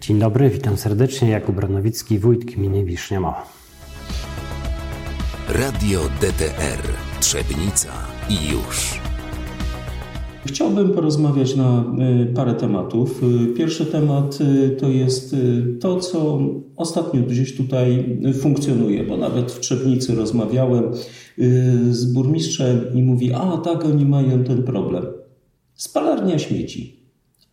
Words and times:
Dzień 0.00 0.18
dobry, 0.18 0.50
witam 0.50 0.76
serdecznie. 0.76 1.30
Jakub 1.30 1.58
Ranowicki, 1.58 2.18
wójt 2.18 2.44
gminy 2.44 2.84
Wisznia 2.84 3.20
Mała. 3.20 3.46
Radio 5.48 6.00
DTR 6.20 6.82
Trzebnica 7.20 7.92
i 8.30 8.52
już. 8.52 9.00
Chciałbym 10.46 10.92
porozmawiać 10.92 11.56
na 11.56 11.84
y, 12.22 12.34
parę 12.34 12.54
tematów. 12.54 13.22
Y, 13.22 13.54
pierwszy 13.54 13.86
temat 13.86 14.38
y, 14.40 14.76
to 14.80 14.88
jest 14.88 15.36
to, 15.80 16.00
co 16.00 16.38
ostatnio 16.76 17.22
gdzieś 17.22 17.56
tutaj 17.56 18.18
funkcjonuje, 18.40 19.04
bo 19.04 19.16
nawet 19.16 19.52
w 19.52 19.60
Trzebnicy 19.60 20.14
rozmawiałem 20.14 20.84
z 21.90 22.04
burmistrzem 22.04 22.80
i 22.94 23.02
mówi: 23.02 23.32
A 23.32 23.56
tak, 23.56 23.84
oni 23.84 24.04
mają 24.04 24.44
ten 24.44 24.62
problem. 24.62 25.04
Spalarnia 25.74 26.38
śmieci. 26.38 27.00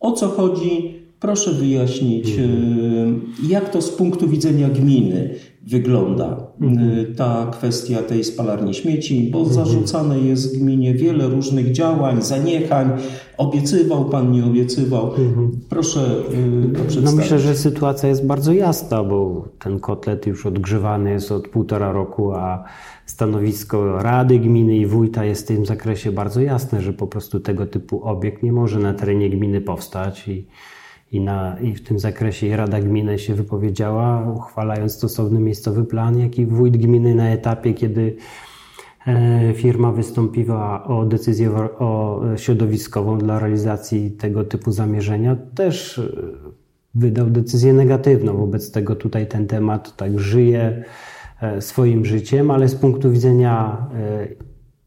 O 0.00 0.12
co 0.12 0.28
chodzi? 0.28 1.01
Proszę 1.22 1.52
wyjaśnić, 1.52 2.38
mhm. 2.38 3.20
jak 3.48 3.68
to 3.68 3.82
z 3.82 3.90
punktu 3.90 4.28
widzenia 4.28 4.68
gminy 4.68 5.34
wygląda 5.66 6.46
mhm. 6.60 7.14
ta 7.14 7.50
kwestia 7.52 8.02
tej 8.02 8.24
spalarni 8.24 8.74
śmieci, 8.74 9.30
bo 9.32 9.38
mhm. 9.38 9.54
zarzucane 9.54 10.20
jest 10.20 10.58
gminie 10.58 10.94
wiele 10.94 11.28
różnych 11.28 11.72
działań, 11.72 12.22
zaniechań. 12.22 12.90
Obiecywał 13.38 14.04
pan, 14.04 14.32
nie 14.32 14.44
obiecywał. 14.44 15.10
Proszę 15.68 16.00
to 16.00 16.84
przedstawić. 16.84 17.04
No 17.04 17.12
myślę, 17.12 17.38
że 17.38 17.54
sytuacja 17.54 18.08
jest 18.08 18.26
bardzo 18.26 18.52
jasna, 18.52 19.04
bo 19.04 19.48
ten 19.58 19.80
kotlet 19.80 20.26
już 20.26 20.46
odgrzewany 20.46 21.10
jest 21.10 21.32
od 21.32 21.48
półtora 21.48 21.92
roku, 21.92 22.32
a 22.32 22.64
stanowisko 23.06 24.02
Rady 24.02 24.38
Gminy 24.38 24.76
i 24.76 24.86
Wójta 24.86 25.24
jest 25.24 25.44
w 25.44 25.48
tym 25.48 25.66
zakresie 25.66 26.12
bardzo 26.12 26.40
jasne, 26.40 26.80
że 26.80 26.92
po 26.92 27.06
prostu 27.06 27.40
tego 27.40 27.66
typu 27.66 28.04
obiekt 28.04 28.42
nie 28.42 28.52
może 28.52 28.78
na 28.78 28.94
terenie 28.94 29.30
gminy 29.30 29.60
powstać 29.60 30.28
i 30.28 30.46
i, 31.12 31.20
na, 31.20 31.60
I 31.60 31.74
w 31.74 31.82
tym 31.82 31.98
zakresie 31.98 32.56
Rada 32.56 32.80
Gminy 32.80 33.18
się 33.18 33.34
wypowiedziała, 33.34 34.32
uchwalając 34.36 34.92
stosowny 34.92 35.40
miejscowy 35.40 35.84
plan, 35.84 36.18
jak 36.18 36.38
i 36.38 36.46
wójt 36.46 36.76
gminy 36.76 37.14
na 37.14 37.30
etapie, 37.30 37.74
kiedy 37.74 38.16
e, 39.06 39.54
firma 39.54 39.92
wystąpiła 39.92 40.84
o 40.84 41.04
decyzję 41.04 41.50
o 41.78 42.20
środowiskową 42.36 43.18
dla 43.18 43.38
realizacji 43.38 44.10
tego 44.10 44.44
typu 44.44 44.72
zamierzenia, 44.72 45.36
też 45.54 45.98
e, 45.98 46.02
wydał 46.94 47.26
decyzję 47.26 47.72
negatywną. 47.72 48.36
Wobec 48.36 48.72
tego 48.72 48.96
tutaj 48.96 49.26
ten 49.26 49.46
temat 49.46 49.96
tak 49.96 50.18
żyje 50.18 50.84
e, 51.40 51.60
swoim 51.60 52.04
życiem, 52.04 52.50
ale 52.50 52.68
z 52.68 52.74
punktu 52.74 53.10
widzenia 53.10 53.86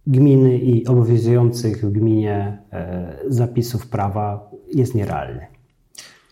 gminy 0.07 0.57
i 0.57 0.87
obowiązujących 0.87 1.85
w 1.85 1.91
gminie 1.91 2.57
zapisów 3.27 3.87
prawa 3.87 4.51
jest 4.73 4.95
nierealny. 4.95 5.54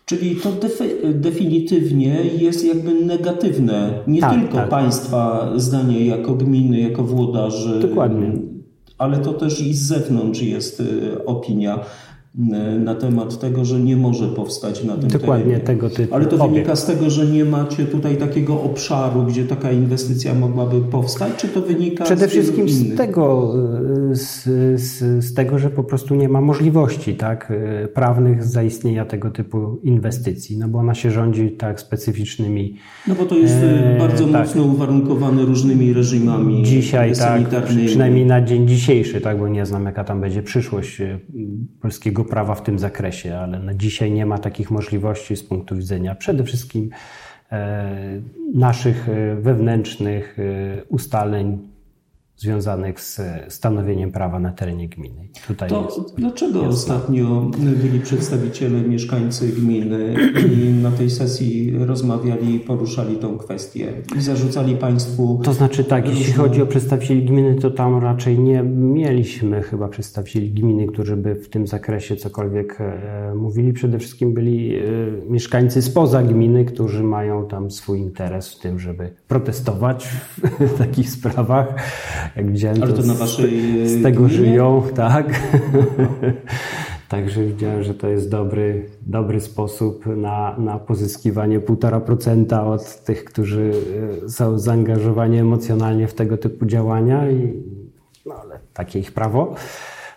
Czyli 0.05 0.35
to 0.35 0.49
definitywnie 1.13 2.23
jest 2.37 2.65
jakby 2.65 2.93
negatywne, 2.93 4.03
nie 4.07 4.21
tak, 4.21 4.39
tylko 4.39 4.57
tak. 4.57 4.69
państwa 4.69 5.51
zdanie 5.55 6.05
jako 6.05 6.33
gminy, 6.33 6.79
jako 6.79 7.03
włodarzy, 7.03 7.79
Dokładnie. 7.79 8.31
ale 8.97 9.17
to 9.17 9.33
też 9.33 9.61
i 9.61 9.73
z 9.73 9.81
zewnątrz 9.81 10.41
jest 10.41 10.79
y, 10.79 11.25
opinia 11.25 11.79
na 12.79 12.95
temat 12.95 13.39
tego, 13.39 13.65
że 13.65 13.79
nie 13.79 13.97
może 13.97 14.27
powstać 14.27 14.83
na 14.83 14.97
tym 14.97 15.09
Dokładnie 15.09 15.45
terenie. 15.45 15.65
tego 15.65 15.89
typu 15.89 16.15
Ale 16.15 16.25
to 16.25 16.35
obiekt. 16.35 16.53
wynika 16.53 16.75
z 16.75 16.85
tego, 16.85 17.09
że 17.09 17.25
nie 17.25 17.45
macie 17.45 17.85
tutaj 17.85 18.17
takiego 18.17 18.61
obszaru, 18.61 19.23
gdzie 19.23 19.45
taka 19.45 19.71
inwestycja 19.71 20.33
mogłaby 20.33 20.81
powstać, 20.81 21.35
czy 21.37 21.47
to 21.47 21.61
wynika 21.61 22.03
Przede 22.03 22.27
z 22.27 22.31
wszystkim 22.31 22.69
z 22.69 22.97
tego, 22.97 23.53
z, 24.11 24.43
z, 24.81 25.23
z, 25.25 25.33
tego, 25.33 25.59
że 25.59 25.69
po 25.69 25.83
prostu 25.83 26.15
nie 26.15 26.29
ma 26.29 26.41
możliwości 26.41 27.15
tak, 27.15 27.53
prawnych 27.93 28.43
zaistnienia 28.43 29.05
tego 29.05 29.31
typu 29.31 29.79
inwestycji, 29.83 30.57
no 30.57 30.67
bo 30.67 30.79
ona 30.79 30.93
się 30.93 31.11
rządzi 31.11 31.51
tak 31.51 31.79
specyficznymi. 31.79 32.77
No 33.07 33.15
bo 33.15 33.25
to 33.25 33.37
jest 33.37 33.55
e, 33.63 33.95
bardzo 33.99 34.27
tak. 34.27 34.47
mocno 34.47 34.63
uwarunkowane 34.63 35.45
różnymi 35.45 35.93
reżimami 35.93 36.63
Dzisiaj, 36.63 37.15
tak, 37.15 37.63
przynajmniej 37.85 38.25
na 38.25 38.41
dzień 38.41 38.67
dzisiejszy, 38.67 39.21
tak, 39.21 39.39
bo 39.39 39.47
nie 39.47 39.65
znam 39.65 39.85
jaka 39.85 40.03
tam 40.03 40.21
będzie 40.21 40.43
przyszłość 40.43 41.01
e, 41.01 41.19
prawa 42.23 42.55
w 42.55 42.63
tym 42.63 42.79
zakresie, 42.79 43.37
ale 43.37 43.59
na 43.59 43.73
dzisiaj 43.73 44.11
nie 44.11 44.25
ma 44.25 44.37
takich 44.37 44.71
możliwości 44.71 45.35
z 45.35 45.43
punktu 45.43 45.75
widzenia 45.75 46.15
przede 46.15 46.43
wszystkim 46.43 46.89
e, 47.51 48.21
naszych 48.53 49.09
e, 49.09 49.35
wewnętrznych 49.35 50.37
e, 50.39 50.83
ustaleń 50.83 51.72
związanych 52.43 53.01
z 53.01 53.21
stanowieniem 53.47 54.11
prawa 54.11 54.39
na 54.39 54.51
terenie 54.51 54.89
gminy. 54.89 55.27
Tutaj 55.47 55.69
to 55.69 55.83
jest, 55.85 56.15
dlaczego 56.17 56.59
jest 56.59 56.73
ostatnio 56.73 57.41
byli 57.57 57.99
przedstawiciele, 57.99 58.81
mieszkańcy 58.81 59.47
gminy 59.47 60.15
i 60.55 60.73
na 60.73 60.91
tej 60.91 61.09
sesji 61.09 61.77
rozmawiali, 61.77 62.59
poruszali 62.59 63.15
tą 63.15 63.37
kwestię 63.37 63.93
i 64.17 64.21
zarzucali 64.21 64.75
Państwu... 64.75 65.41
To 65.43 65.53
znaczy 65.53 65.83
tak, 65.83 66.05
różne... 66.05 66.19
jeśli 66.19 66.33
chodzi 66.33 66.61
o 66.61 66.65
przedstawicieli 66.65 67.25
gminy, 67.25 67.55
to 67.55 67.71
tam 67.71 67.97
raczej 67.97 68.39
nie 68.39 68.63
mieliśmy 68.63 69.61
chyba 69.61 69.87
przedstawicieli 69.87 70.51
gminy, 70.51 70.87
którzy 70.87 71.17
by 71.17 71.35
w 71.35 71.49
tym 71.49 71.67
zakresie 71.67 72.15
cokolwiek 72.15 72.81
e, 72.81 73.35
mówili. 73.35 73.73
Przede 73.73 73.99
wszystkim 73.99 74.33
byli 74.33 74.75
e, 74.75 74.81
mieszkańcy 75.29 75.81
spoza 75.81 76.23
gminy, 76.23 76.65
którzy 76.65 77.03
mają 77.03 77.47
tam 77.47 77.71
swój 77.71 77.99
interes 77.99 78.53
w 78.53 78.59
tym, 78.59 78.79
żeby 78.79 79.15
protestować 79.27 80.07
w 80.59 80.77
takich 80.83 81.09
sprawach 81.09 81.75
jak 82.35 82.51
widziałem, 82.51 82.83
Ale 82.83 82.93
to, 82.93 83.01
to 83.01 83.07
na 83.07 83.13
waszej 83.13 83.87
z, 83.87 83.91
z 83.91 84.03
tego 84.03 84.19
gminie? 84.19 84.33
żyją, 84.33 84.83
tak. 84.95 85.25
Także 87.09 87.45
widziałem, 87.45 87.83
że 87.83 87.93
to 87.93 88.07
jest 88.07 88.29
dobry, 88.29 88.89
dobry 89.01 89.41
sposób 89.41 90.05
na, 90.05 90.55
na 90.57 90.79
pozyskiwanie 90.79 91.59
1,5% 91.59 92.67
od 92.67 93.03
tych, 93.03 93.23
którzy 93.23 93.71
e, 94.25 94.29
są 94.29 94.59
zaangażowani 94.59 95.37
emocjonalnie 95.37 96.07
w 96.07 96.13
tego 96.13 96.37
typu 96.37 96.65
działania, 96.65 97.31
i, 97.31 97.63
no 98.25 98.35
ale 98.35 98.59
takie 98.73 98.99
ich 98.99 99.11
prawo. 99.11 99.55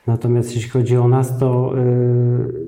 Natomiast 0.06 0.54
jeśli 0.54 0.70
chodzi 0.70 0.96
o 0.96 1.08
nas, 1.08 1.38
to 1.38 1.72
yy, 1.76 2.66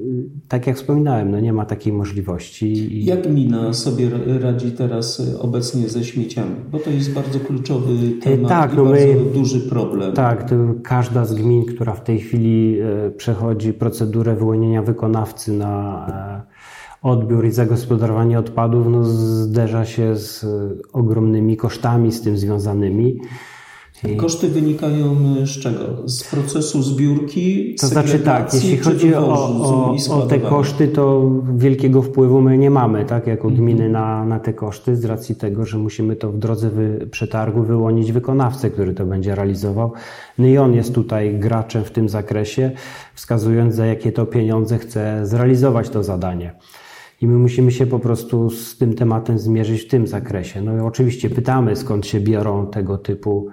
tak 0.49 0.67
jak 0.67 0.77
wspominałem, 0.77 1.31
no 1.31 1.41
nie 1.41 1.53
ma 1.53 1.65
takiej 1.65 1.93
możliwości. 1.93 2.67
I... 2.73 3.05
Jak 3.05 3.29
gmina 3.29 3.73
sobie 3.73 4.11
radzi 4.41 4.73
teraz 4.73 5.21
y, 5.21 5.39
obecnie 5.39 5.89
ze 5.89 6.05
śmieciami? 6.05 6.55
Bo 6.73 6.79
to 6.79 6.91
jest 6.91 7.13
bardzo 7.13 7.41
kluczowy 7.41 7.93
y, 7.93 8.11
temat 8.11 8.49
tak, 8.49 8.77
no 8.77 8.85
bardzo 8.85 9.07
my, 9.07 9.17
duży 9.35 9.61
problem. 9.61 10.13
Tak, 10.13 10.55
każda 10.83 11.25
z 11.25 11.35
gmin, 11.35 11.65
która 11.65 11.95
w 11.95 12.05
tej 12.05 12.21
chwili 12.21 12.81
y, 13.07 13.11
przechodzi 13.11 13.73
procedurę 13.73 14.37
wyłonienia 14.37 14.83
wykonawcy 14.83 15.53
na 15.53 16.07
odbiór 17.03 17.47
i 17.47 17.51
zagospodarowanie 17.51 18.39
odpadów, 18.39 18.87
no 18.91 19.05
zderza 19.05 19.85
się 19.85 20.17
z 20.17 20.47
ogromnymi 20.93 21.57
kosztami 21.57 22.13
z 22.13 22.23
tym 22.23 22.39
związanymi. 22.39 23.21
Koszty 24.17 24.49
wynikają 24.49 25.17
z 25.47 25.51
czego? 25.51 26.09
Z 26.09 26.25
procesu 26.25 26.83
zbiórki? 26.83 27.75
To 27.81 27.87
znaczy 27.87 28.19
tak, 28.19 28.55
jeśli 28.55 28.79
chodzi 28.79 29.15
o, 29.15 29.29
o, 29.29 29.97
o, 30.11 30.27
te 30.27 30.39
koszty, 30.39 30.89
to 30.89 31.31
wielkiego 31.57 32.03
wpływu 32.03 32.41
my 32.41 32.59
nie 32.59 32.71
mamy, 32.71 33.05
tak, 33.05 33.27
jako 33.27 33.49
mhm. 33.49 33.65
gminy 33.65 33.89
na, 33.89 34.25
na 34.25 34.41
te 34.41 34.53
koszty, 34.53 34.97
z 34.97 35.05
racji 35.05 35.35
tego, 35.35 35.67
że 35.67 35.79
musimy 35.79 36.17
to 36.17 36.33
w 36.33 36.39
drodze 36.39 36.71
wy, 36.71 37.09
przetargu 37.11 37.63
wyłonić 37.63 38.13
wykonawcę, 38.13 38.71
który 38.71 38.95
to 38.95 39.07
będzie 39.07 39.35
realizował. 39.35 39.93
No 40.39 40.47
i 40.47 40.59
on 40.59 40.75
jest 40.75 40.95
tutaj 40.95 41.39
graczem 41.39 41.85
w 41.85 41.91
tym 41.91 42.09
zakresie, 42.09 42.71
wskazując 43.15 43.75
za 43.75 43.87
jakie 43.87 44.13
to 44.13 44.27
pieniądze 44.27 44.79
chce 44.79 45.27
zrealizować 45.27 45.89
to 45.89 46.05
zadanie. 46.05 46.55
I 47.21 47.27
my 47.27 47.39
musimy 47.39 47.73
się 47.73 47.87
po 47.87 47.99
prostu 47.99 48.51
z 48.51 48.77
tym 48.77 48.95
tematem 48.95 49.39
zmierzyć 49.39 49.83
w 49.83 49.89
tym 49.89 50.07
zakresie. 50.07 50.63
No 50.63 50.77
i 50.77 50.81
oczywiście 50.81 51.31
pytamy, 51.31 51.77
skąd 51.77 52.07
się 52.07 52.21
biorą 52.21 52.67
tego 52.67 52.99
typu 52.99 53.49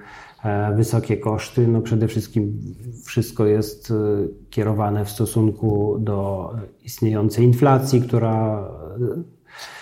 wysokie 0.75 1.17
koszty. 1.17 1.67
No 1.67 1.81
przede 1.81 2.07
wszystkim 2.07 2.61
wszystko 3.05 3.45
jest 3.45 3.91
e, 3.91 3.95
kierowane 4.49 5.05
w 5.05 5.09
stosunku 5.09 5.97
do 5.99 6.49
istniejącej 6.83 7.45
inflacji, 7.45 8.01
która 8.01 8.67
e, 9.01 9.35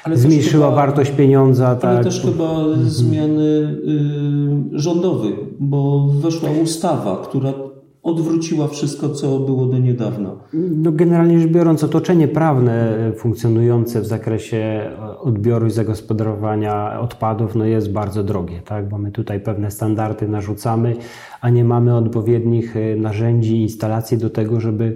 ale 0.04 0.18
zmniejszyła 0.18 0.66
chyba, 0.66 0.76
wartość 0.76 1.12
pieniądza. 1.12 1.68
Ale 1.68 1.78
tak. 1.80 2.04
też 2.04 2.22
chyba 2.22 2.60
mhm. 2.60 2.90
zmiany 2.90 3.44
y, 3.44 4.80
rządowych, 4.80 5.36
bo 5.60 6.08
weszła 6.08 6.50
ustawa, 6.64 7.22
która 7.24 7.54
odwróciła 8.04 8.68
wszystko, 8.68 9.10
co 9.10 9.40
było 9.40 9.66
do 9.66 9.78
niedawna? 9.78 10.36
No, 10.54 10.92
generalnie 10.92 11.40
rzecz 11.40 11.52
biorąc, 11.52 11.84
otoczenie 11.84 12.28
prawne 12.28 12.98
funkcjonujące 13.18 14.02
w 14.02 14.06
zakresie 14.06 14.90
odbioru 15.20 15.68
i 15.68 15.72
zagospodarowania 15.72 17.00
odpadów 17.00 17.56
no 17.56 17.66
jest 17.66 17.92
bardzo 17.92 18.24
drogie, 18.24 18.62
tak? 18.66 18.90
bo 18.90 18.98
my 18.98 19.12
tutaj 19.12 19.40
pewne 19.40 19.72
standardy 19.72 20.28
narzucamy, 20.28 20.96
a 21.42 21.50
nie 21.50 21.64
mamy 21.64 21.96
odpowiednich 21.96 22.78
e, 22.78 22.96
narzędzi, 22.96 23.62
instalacji 23.62 24.18
do 24.18 24.30
tego, 24.30 24.60
żeby 24.60 24.96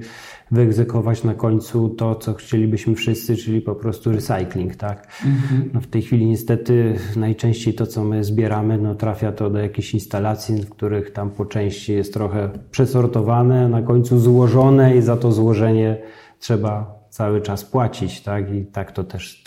wyegzekwować 0.51 1.23
na 1.23 1.33
końcu 1.33 1.89
to, 1.89 2.15
co 2.15 2.33
chcielibyśmy 2.33 2.95
wszyscy, 2.95 3.35
czyli 3.37 3.61
po 3.61 3.75
prostu 3.75 4.11
recycling, 4.11 4.75
tak? 4.75 5.07
Mhm. 5.25 5.69
No 5.73 5.81
w 5.81 5.87
tej 5.87 6.01
chwili 6.01 6.25
niestety 6.25 6.95
najczęściej 7.15 7.73
to, 7.73 7.87
co 7.87 8.03
my 8.03 8.23
zbieramy, 8.23 8.77
no 8.77 8.95
trafia 8.95 9.31
to 9.31 9.49
do 9.49 9.59
jakichś 9.59 9.93
instalacji, 9.93 10.61
w 10.61 10.69
których 10.69 11.11
tam 11.11 11.29
po 11.29 11.45
części 11.45 11.93
jest 11.93 12.13
trochę 12.13 12.49
przesortowane, 12.71 13.69
na 13.69 13.81
końcu 13.81 14.19
złożone 14.19 14.97
i 14.97 15.01
za 15.01 15.17
to 15.17 15.31
złożenie 15.31 15.97
trzeba 16.39 16.96
cały 17.17 17.41
czas 17.41 17.65
płacić, 17.65 18.21
tak? 18.21 18.53
I 18.53 18.65
tak 18.65 18.91
to 18.91 19.03
też 19.03 19.43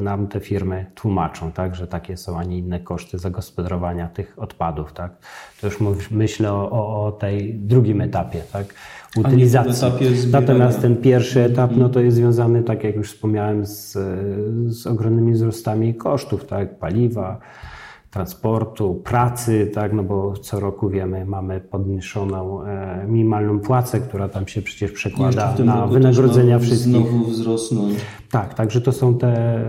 nam 0.00 0.26
te 0.26 0.40
firmy 0.40 0.86
tłumaczą, 0.94 1.52
tak? 1.52 1.74
Że 1.74 1.86
takie 1.86 2.16
są, 2.16 2.38
a 2.38 2.44
nie 2.44 2.58
inne 2.58 2.80
koszty 2.80 3.18
zagospodarowania 3.18 4.08
tych 4.08 4.34
odpadów, 4.36 4.92
tak? 4.92 5.12
To 5.60 5.66
już 5.66 6.10
myślę 6.10 6.52
o, 6.52 7.06
o 7.06 7.12
tej 7.12 7.54
drugim 7.54 8.00
etapie, 8.00 8.42
tak? 8.52 8.66
Utylizacji. 9.16 9.88
Natomiast 10.32 10.80
ten 10.80 10.96
pierwszy 10.96 11.40
etap, 11.40 11.70
no 11.76 11.88
to 11.88 12.00
jest 12.00 12.16
związany, 12.16 12.62
tak 12.62 12.84
jak 12.84 12.96
już 12.96 13.12
wspomniałem, 13.12 13.66
z, 13.66 13.92
z 14.66 14.86
ogromnymi 14.86 15.32
wzrostami 15.32 15.94
kosztów, 15.94 16.46
tak? 16.46 16.78
Paliwa, 16.78 17.38
transportu, 18.10 18.94
pracy, 18.94 19.70
tak, 19.74 19.92
no 19.92 20.02
bo 20.02 20.32
co 20.36 20.60
roku 20.60 20.88
wiemy, 20.88 21.24
mamy 21.24 21.60
podniesioną 21.60 22.64
e, 22.64 23.06
minimalną 23.08 23.60
płacę, 23.60 24.00
która 24.00 24.28
tam 24.28 24.48
się 24.48 24.62
przecież 24.62 24.92
przekłada 24.92 25.54
na 25.64 25.86
wynagrodzenia 25.86 26.58
wszystkich. 26.58 26.92
Znowu 26.92 27.24
wzrosnąć. 27.24 27.98
Tak, 28.30 28.54
także 28.54 28.80
to 28.80 28.92
są 28.92 29.18
te, 29.18 29.64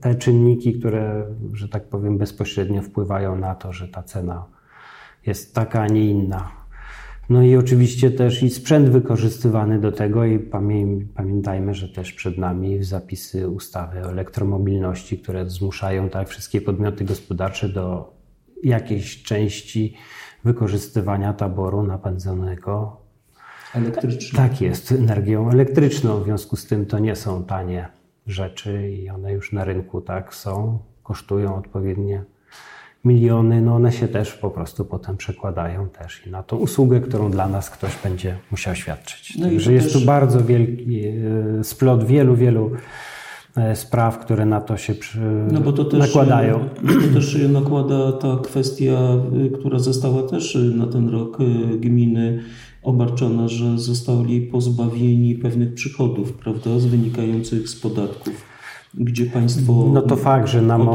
te 0.00 0.14
czynniki, 0.14 0.78
które, 0.78 1.26
że 1.52 1.68
tak 1.68 1.88
powiem, 1.88 2.18
bezpośrednio 2.18 2.82
wpływają 2.82 3.38
na 3.38 3.54
to, 3.54 3.72
że 3.72 3.88
ta 3.88 4.02
cena 4.02 4.44
jest 5.26 5.54
taka, 5.54 5.80
a 5.80 5.86
nie 5.86 6.10
inna. 6.10 6.65
No 7.28 7.42
i 7.42 7.56
oczywiście 7.56 8.10
też 8.10 8.42
i 8.42 8.50
sprzęt 8.50 8.88
wykorzystywany 8.88 9.80
do 9.80 9.92
tego 9.92 10.24
i 10.24 10.38
pamiętajmy, 11.14 11.74
że 11.74 11.88
też 11.88 12.12
przed 12.12 12.38
nami 12.38 12.84
zapisy 12.84 13.48
ustawy 13.48 14.00
o 14.00 14.10
elektromobilności, 14.10 15.18
które 15.18 15.50
zmuszają 15.50 16.08
tak 16.08 16.28
wszystkie 16.28 16.60
podmioty 16.60 17.04
gospodarcze 17.04 17.68
do 17.68 18.14
jakiejś 18.62 19.22
części 19.22 19.94
wykorzystywania 20.44 21.32
taboru 21.32 21.82
napędzonego 21.82 23.00
elektryczną. 23.74 24.36
Tak 24.36 24.60
jest, 24.60 24.92
energią 24.92 25.50
elektryczną. 25.50 26.20
W 26.20 26.24
związku 26.24 26.56
z 26.56 26.66
tym 26.66 26.86
to 26.86 26.98
nie 26.98 27.16
są 27.16 27.44
tanie 27.44 27.88
rzeczy 28.26 28.90
i 28.90 29.10
one 29.10 29.32
już 29.32 29.52
na 29.52 29.64
rynku 29.64 30.00
tak 30.00 30.34
są, 30.34 30.78
kosztują 31.02 31.56
odpowiednie 31.56 32.24
miliony, 33.06 33.62
no 33.62 33.74
one 33.74 33.92
się 33.92 34.08
też 34.08 34.32
po 34.32 34.50
prostu 34.50 34.84
potem 34.84 35.16
przekładają 35.16 35.88
też 35.88 36.26
i 36.26 36.30
na 36.30 36.42
tą 36.42 36.56
usługę, 36.56 37.00
którą 37.00 37.30
dla 37.30 37.48
nas 37.48 37.70
ktoś 37.70 37.92
będzie 38.04 38.36
musiał 38.50 38.74
świadczyć. 38.74 39.36
No 39.38 39.46
Także 39.46 39.72
jest 39.72 39.92
też... 39.92 40.00
tu 40.00 40.06
bardzo 40.06 40.44
wielki 40.44 41.04
e, 41.06 41.64
splot 41.64 42.04
wielu, 42.04 42.36
wielu 42.36 42.70
e, 43.56 43.76
spraw, 43.76 44.18
które 44.18 44.46
na 44.46 44.60
to 44.60 44.76
się 44.76 44.94
przy... 44.94 45.20
no 45.52 45.60
bo 45.60 45.72
to 45.72 45.84
też, 45.84 46.00
nakładają. 46.00 46.68
To 47.08 47.14
też 47.14 47.38
nakłada 47.48 48.12
ta 48.12 48.38
kwestia, 48.44 48.98
która 49.58 49.78
została 49.78 50.22
też 50.22 50.58
na 50.74 50.86
ten 50.86 51.08
rok 51.08 51.38
gminy 51.80 52.42
obarczona, 52.82 53.48
że 53.48 53.78
zostali 53.78 54.40
pozbawieni 54.40 55.34
pewnych 55.34 55.74
przychodów, 55.74 56.32
prawda, 56.32 56.70
wynikających 56.78 57.68
z 57.68 57.80
podatków 57.80 58.55
gdzie 58.96 59.26
państwo. 59.26 59.90
No 59.92 60.02
to 60.02 60.16
fakt, 60.16 60.48
że 60.48 60.62
nam, 60.62 60.88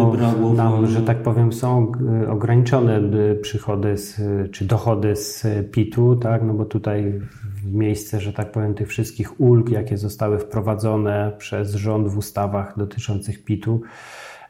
nam 0.55 0.87
że 0.87 1.01
tak 1.01 1.23
powiem, 1.23 1.53
są 1.53 1.91
ograniczone 2.29 3.01
przychody 3.41 3.97
z, 3.97 4.21
czy 4.51 4.65
dochody 4.65 5.15
z 5.15 5.45
PIT-u, 5.71 6.15
tak? 6.15 6.43
No 6.43 6.53
bo 6.53 6.65
tutaj 6.65 7.21
w 7.63 7.73
miejsce, 7.73 8.19
że 8.19 8.33
tak 8.33 8.51
powiem, 8.51 8.73
tych 8.73 8.87
wszystkich 8.87 9.41
ulg, 9.41 9.69
jakie 9.69 9.97
zostały 9.97 10.39
wprowadzone 10.39 11.31
przez 11.37 11.73
rząd 11.73 12.07
w 12.07 12.17
ustawach 12.17 12.73
dotyczących 12.77 13.43
PIT-u, 13.43 13.81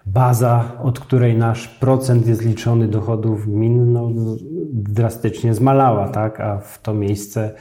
baza, 0.05 0.71
od 0.83 0.99
której 0.99 1.37
nasz 1.37 1.67
procent 1.67 2.27
jest 2.27 2.45
liczony 2.45 2.87
dochodów 2.87 3.45
gmin, 3.45 3.93
no, 3.93 4.09
drastycznie 4.73 5.53
zmalała, 5.53 6.09
tak? 6.09 6.39
A 6.39 6.57
w 6.57 6.81
to 6.81 6.93
miejsce 6.93 7.55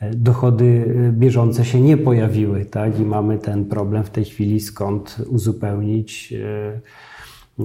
dochody 0.00 0.94
bieżące 1.12 1.64
się 1.64 1.80
nie 1.80 1.96
pojawiły, 1.96 2.64
tak? 2.64 3.00
I 3.00 3.02
mamy 3.02 3.38
ten 3.38 3.64
problem 3.64 4.04
w 4.04 4.10
tej 4.10 4.24
chwili, 4.24 4.60
skąd 4.60 5.16
uzupełnić 5.28 6.32
e, 6.32 6.80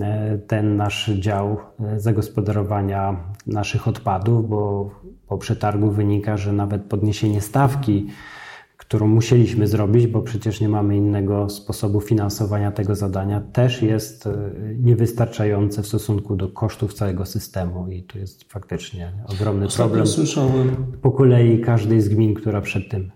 e, 0.01 0.38
ten 0.38 0.77
nasz 0.77 1.09
dział 1.09 1.57
zagospodarowania 1.97 3.15
naszych 3.47 3.88
odpadów, 3.88 4.50
bo 4.50 4.91
po 5.27 5.38
przetargu 5.38 5.91
wynika, 5.91 6.38
że 6.38 6.53
nawet 6.53 6.83
podniesienie 6.83 7.41
stawki 7.41 8.07
którą 8.94 9.07
musieliśmy 9.07 9.68
zrobić, 9.68 10.07
bo 10.07 10.22
przecież 10.22 10.62
nie 10.62 10.69
mamy 10.69 10.98
innego 10.98 11.50
sposobu 11.50 12.01
finansowania 12.01 12.72
tego 12.72 12.95
zadania, 12.95 13.42
też 13.42 13.81
jest 13.81 14.28
e, 14.28 14.51
niewystarczające 14.80 15.84
w 15.84 15.88
stosunku 15.88 16.36
do 16.36 16.50
kosztów 16.50 16.94
całego 16.94 17.25
systemu 17.25 17.88
i 17.92 18.04
to 18.04 18.19
jest 18.19 18.44
faktycznie 18.44 19.12
ogromny 19.28 19.66
Ostatnio 19.66 19.86
problem. 19.86 20.07
Słyszałem. 20.07 20.75
Po 21.01 21.12
kolei 21.12 21.62
każdej 21.62 22.01
z 22.01 22.10
gmin, 22.10 22.34
która 22.34 22.62
przed 22.62 22.90
tym 22.90 23.12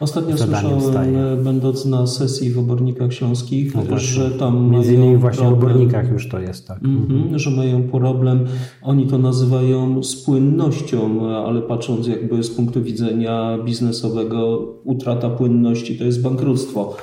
Ostatnio 0.00 0.38
słyszałem, 0.38 0.80
staje. 0.80 1.36
będąc 1.44 1.86
na 1.86 2.06
sesji 2.06 2.50
w 2.50 2.58
obornikach 2.58 3.12
śląskich, 3.12 3.74
no 3.74 3.98
że 3.98 4.30
tam 4.30 4.70
Między 4.70 4.94
innymi 4.94 5.16
właśnie 5.16 5.42
problem, 5.42 5.60
w 5.60 5.64
obornikach 5.64 6.12
już 6.12 6.28
to 6.28 6.40
jest 6.40 6.68
tak. 6.68 6.84
Mm 6.84 7.06
-hmm, 7.06 7.38
że 7.38 7.50
mają 7.50 7.82
problem, 7.82 8.46
oni 8.82 9.06
to 9.06 9.18
nazywają 9.18 10.02
spłynnością, 10.02 11.30
ale 11.36 11.62
patrząc 11.62 12.06
jakby 12.06 12.42
z 12.42 12.50
punktu 12.50 12.82
widzenia 12.82 13.58
biznesowego, 13.64 14.58
utrata 14.84 15.30
płynności 15.30 15.98
to 15.98 16.04
jest 16.04 16.22
bankructwo. 16.22 16.96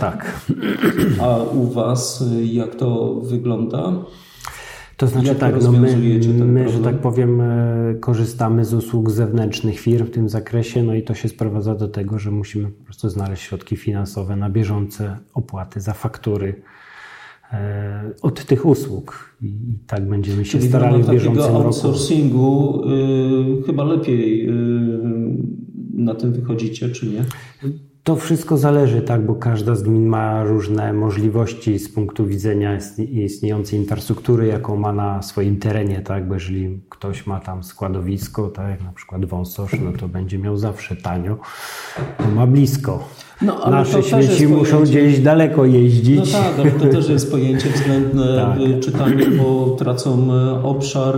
Tak. 0.00 0.46
A 1.20 1.36
u 1.38 1.66
Was 1.66 2.24
jak 2.44 2.74
to 2.74 3.14
wygląda? 3.14 3.92
To 4.96 5.06
znaczy 5.06 5.26
Jak 5.28 5.38
tak, 5.38 5.62
no 5.62 5.72
my, 5.72 5.96
my 6.44 6.68
że 6.68 6.78
tak 6.78 6.98
powiem, 6.98 7.40
e, 7.40 7.94
korzystamy 8.00 8.64
z 8.64 8.74
usług 8.74 9.10
zewnętrznych 9.10 9.80
firm 9.80 10.06
w 10.06 10.10
tym 10.10 10.28
zakresie, 10.28 10.82
no 10.82 10.94
i 10.94 11.02
to 11.02 11.14
się 11.14 11.28
sprowadza 11.28 11.74
do 11.74 11.88
tego, 11.88 12.18
że 12.18 12.30
musimy 12.30 12.68
po 12.68 12.84
prostu 12.84 13.08
znaleźć 13.08 13.42
środki 13.42 13.76
finansowe 13.76 14.36
na 14.36 14.50
bieżące 14.50 15.16
opłaty 15.34 15.80
za 15.80 15.92
faktury 15.92 16.62
e, 17.52 18.10
od 18.22 18.44
tych 18.44 18.66
usług 18.66 19.36
i 19.42 19.54
tak 19.86 20.08
będziemy 20.08 20.44
się 20.44 20.58
Czyli 20.58 20.68
starali 20.68 21.02
w 21.02 21.10
bieżącym 21.10 21.42
roku. 21.44 21.56
outsourcingu 21.56 22.82
y, 23.60 23.62
chyba 23.66 23.84
lepiej 23.84 24.48
na 25.94 26.14
tym 26.14 26.32
wychodzicie, 26.32 26.88
czy 26.88 27.06
nie? 27.06 27.24
To 28.04 28.16
wszystko 28.16 28.56
zależy, 28.56 29.02
tak, 29.02 29.26
bo 29.26 29.34
każda 29.34 29.74
z 29.74 29.82
gmin 29.82 30.06
ma 30.06 30.44
różne 30.44 30.92
możliwości 30.92 31.78
z 31.78 31.94
punktu 31.94 32.26
widzenia 32.26 32.78
istniejącej 32.98 33.78
infrastruktury, 33.78 34.46
jaką 34.46 34.76
ma 34.76 34.92
na 34.92 35.22
swoim 35.22 35.58
terenie, 35.58 36.00
tak, 36.00 36.28
bo 36.28 36.34
jeżeli 36.34 36.80
ktoś 36.88 37.26
ma 37.26 37.40
tam 37.40 37.64
składowisko, 37.64 38.48
tak, 38.48 38.70
jak 38.70 38.82
na 38.82 38.92
przykład 38.92 39.24
wąsosz, 39.24 39.72
no 39.84 39.92
to 39.92 40.08
będzie 40.08 40.38
miał 40.38 40.56
zawsze 40.56 40.96
tanio, 40.96 41.38
bo 42.18 42.34
ma 42.34 42.46
blisko. 42.46 43.08
No, 43.42 43.70
Nasze 43.70 44.02
śmieci 44.02 44.48
muszą 44.48 44.82
gdzieś 44.82 45.20
daleko 45.20 45.64
jeździć. 45.64 46.32
No 46.32 46.38
tak, 46.38 46.58
ale 46.58 46.70
to 46.70 46.86
też 46.86 47.08
jest 47.08 47.30
pojęcie 47.30 47.68
względne 47.68 48.36
tak. 48.36 48.80
czytanie, 48.80 49.26
bo 49.38 49.76
tracą 49.78 50.34
e, 50.34 50.62
obszar, 50.62 51.14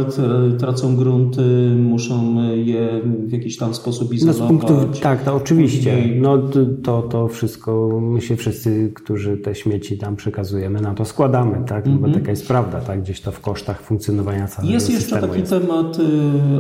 tracą 0.59 0.97
grunty, 0.97 1.42
muszą 1.76 2.42
je 2.54 3.00
w 3.04 3.33
jakiś 3.33 3.56
tam 3.56 3.75
sposób 3.75 4.14
izolować. 4.14 4.40
No 4.40 4.47
z 4.47 4.49
punktu, 4.49 5.00
tak, 5.00 5.23
to 5.23 5.35
oczywiście. 5.35 5.99
No 6.21 6.38
to, 6.83 7.02
to 7.02 7.28
wszystko, 7.28 8.00
my 8.02 8.21
się 8.21 8.37
wszyscy, 8.37 8.92
którzy 8.94 9.37
te 9.37 9.54
śmieci 9.54 9.99
tam 9.99 10.16
przekazujemy, 10.16 10.80
na 10.80 10.94
to 10.94 11.04
składamy, 11.04 11.64
tak? 11.66 11.87
No 11.87 11.92
bo 11.92 12.06
mhm. 12.06 12.14
taka 12.14 12.30
jest 12.30 12.49
prawda, 12.49 12.80
tak? 12.80 13.02
Gdzieś 13.02 13.21
to 13.21 13.33
w 13.33 13.40
kosztach 13.40 13.80
funkcjonowania 13.83 14.47
całego 14.47 14.75
Jest 14.75 14.90
jeszcze 14.90 15.21
taki 15.21 15.38
jest. 15.40 15.50
temat 15.50 15.99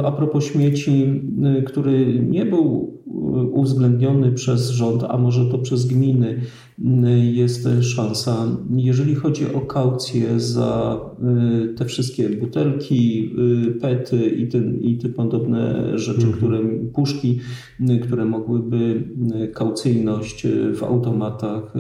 a 0.04 0.12
propos 0.12 0.44
śmieci, 0.44 1.22
który 1.66 2.20
nie 2.28 2.46
był 2.46 2.94
uwzględniony 3.52 4.32
przez 4.32 4.70
rząd, 4.70 5.04
a 5.08 5.18
może 5.18 5.46
to 5.46 5.58
przez 5.58 5.86
gminy, 5.86 6.40
jest 7.32 7.68
szansa. 7.80 8.46
Jeżeli 8.76 9.14
chodzi 9.14 9.54
o 9.54 9.60
kaucję 9.60 10.40
za 10.40 11.00
y, 11.64 11.74
te 11.74 11.84
wszystkie 11.84 12.28
butelki, 12.28 13.30
y, 13.68 13.72
pety 13.72 14.26
i, 14.26 14.48
te, 14.48 14.58
i 14.58 14.98
te 14.98 15.08
podobne 15.08 15.92
rzeczy, 15.98 16.26
mhm. 16.26 16.36
które, 16.36 16.58
puszki, 16.94 17.40
y, 17.90 17.98
które 17.98 18.24
mogłyby 18.24 19.08
kaucyjność 19.54 20.46
w 20.74 20.82
automatach 20.82 21.74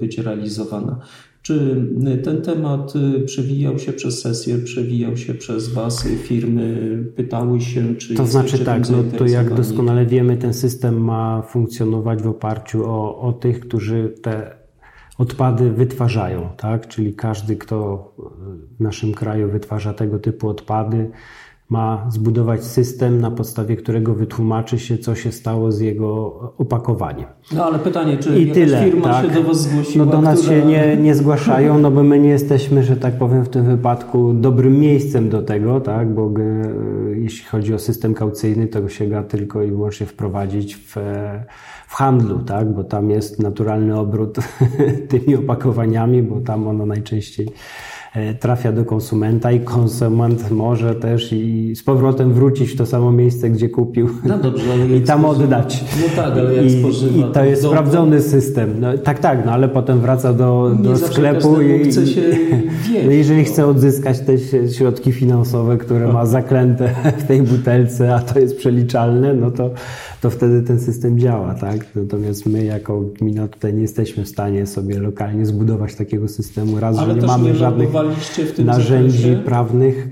być 0.00 0.18
realizowana. 0.18 1.00
Czy 1.48 1.86
ten 2.24 2.42
temat 2.42 2.92
przewijał 3.26 3.78
się 3.78 3.92
przez 3.92 4.20
sesję, 4.20 4.58
przewijał 4.58 5.16
się 5.16 5.34
przez 5.34 5.68
Was, 5.68 6.08
firmy, 6.22 6.98
pytały 7.16 7.60
się, 7.60 7.94
czy. 7.96 8.14
To 8.14 8.26
znaczy 8.26 8.64
tak, 8.64 8.90
no 8.90 8.98
to 9.18 9.26
jak 9.26 9.54
doskonale 9.54 10.06
wiemy, 10.06 10.36
ten 10.36 10.54
system 10.54 11.04
ma 11.04 11.42
funkcjonować 11.42 12.22
w 12.22 12.26
oparciu 12.26 12.84
o, 12.84 13.20
o 13.20 13.32
tych, 13.32 13.60
którzy 13.60 14.14
te 14.22 14.56
odpady 15.18 15.70
wytwarzają, 15.70 16.48
tak? 16.56 16.88
Czyli 16.88 17.14
każdy, 17.14 17.56
kto 17.56 18.12
w 18.78 18.80
naszym 18.80 19.12
kraju 19.14 19.50
wytwarza 19.50 19.94
tego 19.94 20.18
typu 20.18 20.48
odpady, 20.48 21.10
ma 21.70 22.06
zbudować 22.10 22.64
system, 22.64 23.20
na 23.20 23.30
podstawie 23.30 23.76
którego 23.76 24.14
wytłumaczy 24.14 24.78
się, 24.78 24.98
co 24.98 25.14
się 25.14 25.32
stało 25.32 25.72
z 25.72 25.80
jego 25.80 26.40
opakowaniem. 26.58 27.26
No 27.52 27.64
ale 27.64 27.78
pytanie, 27.78 28.16
czy 28.16 28.38
I 28.38 28.52
tyle, 28.52 28.84
firma 28.84 29.04
tak. 29.04 29.26
się 29.26 29.30
do 29.30 29.42
Was 29.42 29.60
zgłosiła? 29.60 30.04
No 30.04 30.12
do 30.12 30.20
nas 30.20 30.40
która... 30.40 30.56
się 30.56 30.66
nie, 30.66 30.96
nie 30.96 31.14
zgłaszają, 31.14 31.78
no 31.78 31.90
bo 31.90 32.02
my 32.02 32.18
nie 32.18 32.28
jesteśmy, 32.28 32.82
że 32.82 32.96
tak 32.96 33.18
powiem, 33.18 33.44
w 33.44 33.48
tym 33.48 33.64
wypadku 33.64 34.32
dobrym 34.32 34.80
miejscem 34.80 35.28
do 35.28 35.42
tego, 35.42 35.80
tak, 35.80 36.14
bo 36.14 36.26
e, 36.26 37.18
jeśli 37.18 37.46
chodzi 37.46 37.74
o 37.74 37.78
system 37.78 38.14
kaucyjny, 38.14 38.66
to 38.66 38.88
się 38.88 39.08
da 39.08 39.22
tylko 39.22 39.62
i 39.62 39.70
wyłącznie 39.70 40.06
wprowadzić 40.06 40.76
w, 40.76 40.96
w 41.88 41.94
handlu, 41.94 42.38
tak, 42.38 42.72
bo 42.72 42.84
tam 42.84 43.10
jest 43.10 43.42
naturalny 43.42 43.98
obrót 43.98 44.38
tymi 45.08 45.36
opakowaniami, 45.36 46.22
bo 46.22 46.40
tam 46.40 46.68
ono 46.68 46.86
najczęściej 46.86 47.48
E, 47.48 47.52
trafia 48.40 48.72
do 48.72 48.84
konsumenta 48.84 49.52
i 49.52 49.60
konsument 49.60 50.50
może 50.50 50.94
też 50.94 51.32
i 51.32 51.76
z 51.76 51.82
powrotem 51.82 52.32
wrócić 52.32 52.70
w 52.70 52.76
to 52.76 52.86
samo 52.86 53.12
miejsce, 53.12 53.50
gdzie 53.50 53.68
kupił 53.68 54.08
no 54.24 54.38
dobrze, 54.38 54.64
i 54.96 55.00
tam 55.00 55.20
spożywa. 55.20 55.44
oddać. 55.44 55.84
No 56.00 56.22
tak, 56.22 56.32
ale 56.32 56.54
jak 56.54 56.64
I, 56.64 56.80
spożywa, 56.80 57.28
I 57.28 57.32
to 57.32 57.44
jest 57.44 57.62
sprawdzony 57.62 58.20
system. 58.20 58.74
No, 58.80 58.98
tak, 58.98 59.18
tak, 59.18 59.46
no 59.46 59.52
ale 59.52 59.68
potem 59.68 60.00
wraca 60.00 60.32
do, 60.32 60.76
do 60.82 60.96
sklepu 60.96 61.60
i, 61.60 61.84
chce 61.90 62.06
się 62.06 62.20
wieść, 62.88 63.04
no, 63.04 63.10
jeżeli 63.10 63.44
chce 63.44 63.66
odzyskać 63.66 64.20
te 64.20 64.38
środki 64.68 65.12
finansowe, 65.12 65.78
które 65.78 66.12
ma 66.12 66.26
zaklęte 66.38 66.94
w 67.18 67.22
tej 67.22 67.42
butelce, 67.42 68.14
a 68.14 68.20
to 68.20 68.38
jest 68.38 68.56
przeliczalne, 68.56 69.34
no 69.34 69.50
to, 69.50 69.70
to 70.20 70.30
wtedy 70.30 70.62
ten 70.62 70.80
system 70.80 71.18
działa, 71.18 71.54
tak? 71.54 71.86
Natomiast 71.94 72.46
my 72.46 72.64
jako 72.64 73.00
gmina 73.00 73.48
tutaj 73.48 73.74
nie 73.74 73.82
jesteśmy 73.82 74.24
w 74.24 74.28
stanie 74.28 74.66
sobie 74.66 75.00
lokalnie 75.00 75.46
zbudować 75.46 75.94
takiego 75.94 76.28
systemu, 76.28 76.80
raz, 76.80 76.98
ale 76.98 77.14
że 77.14 77.20
nie 77.20 77.26
mamy 77.26 77.54
żadnych 77.54 77.90
narzędzi 78.64 79.18
zakresie? 79.18 79.42
prawnych. 79.44 80.08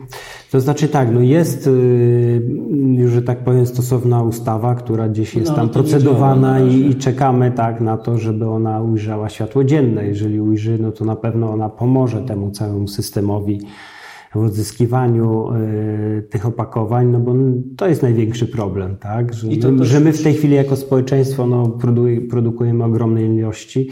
To 0.50 0.60
znaczy 0.60 0.88
tak, 0.88 1.12
no 1.12 1.20
jest 1.20 1.70
już, 2.94 3.12
że 3.12 3.22
tak 3.22 3.38
powiem, 3.38 3.66
stosowna 3.66 4.22
ustawa, 4.22 4.74
która 4.74 5.08
gdzieś 5.08 5.34
jest 5.34 5.50
no, 5.50 5.56
tam 5.56 5.68
procedowana 5.68 6.60
i, 6.60 6.90
i, 6.90 6.94
czekamy 6.94 7.50
tak 7.50 7.80
na 7.80 7.96
to, 7.96 8.18
żeby 8.18 8.48
ona 8.48 8.82
ujrzała 8.82 9.28
światło 9.28 9.64
dzienne. 9.64 10.06
Jeżeli 10.06 10.40
ujrzy, 10.40 10.78
no 10.80 10.92
to 10.92 11.04
na 11.04 11.16
pewno 11.16 11.52
ona 11.52 11.68
pomoże 11.68 12.22
temu 12.22 12.50
całemu 12.50 12.88
systemowi 12.88 13.60
w 14.34 14.38
odzyskiwaniu 14.38 15.54
y, 16.18 16.22
tych 16.30 16.46
opakowań, 16.46 17.06
no 17.06 17.20
bo 17.20 17.34
to 17.76 17.88
jest 17.88 18.02
największy 18.02 18.46
problem, 18.46 18.96
tak? 18.96 19.34
Że, 19.34 19.48
my, 19.70 19.84
że 19.84 20.00
my 20.00 20.12
w 20.12 20.22
tej 20.22 20.34
chwili 20.34 20.54
jako 20.54 20.76
społeczeństwo 20.76 21.46
no, 21.46 21.78
produkujemy 22.30 22.84
ogromne 22.84 23.22
ilości 23.22 23.88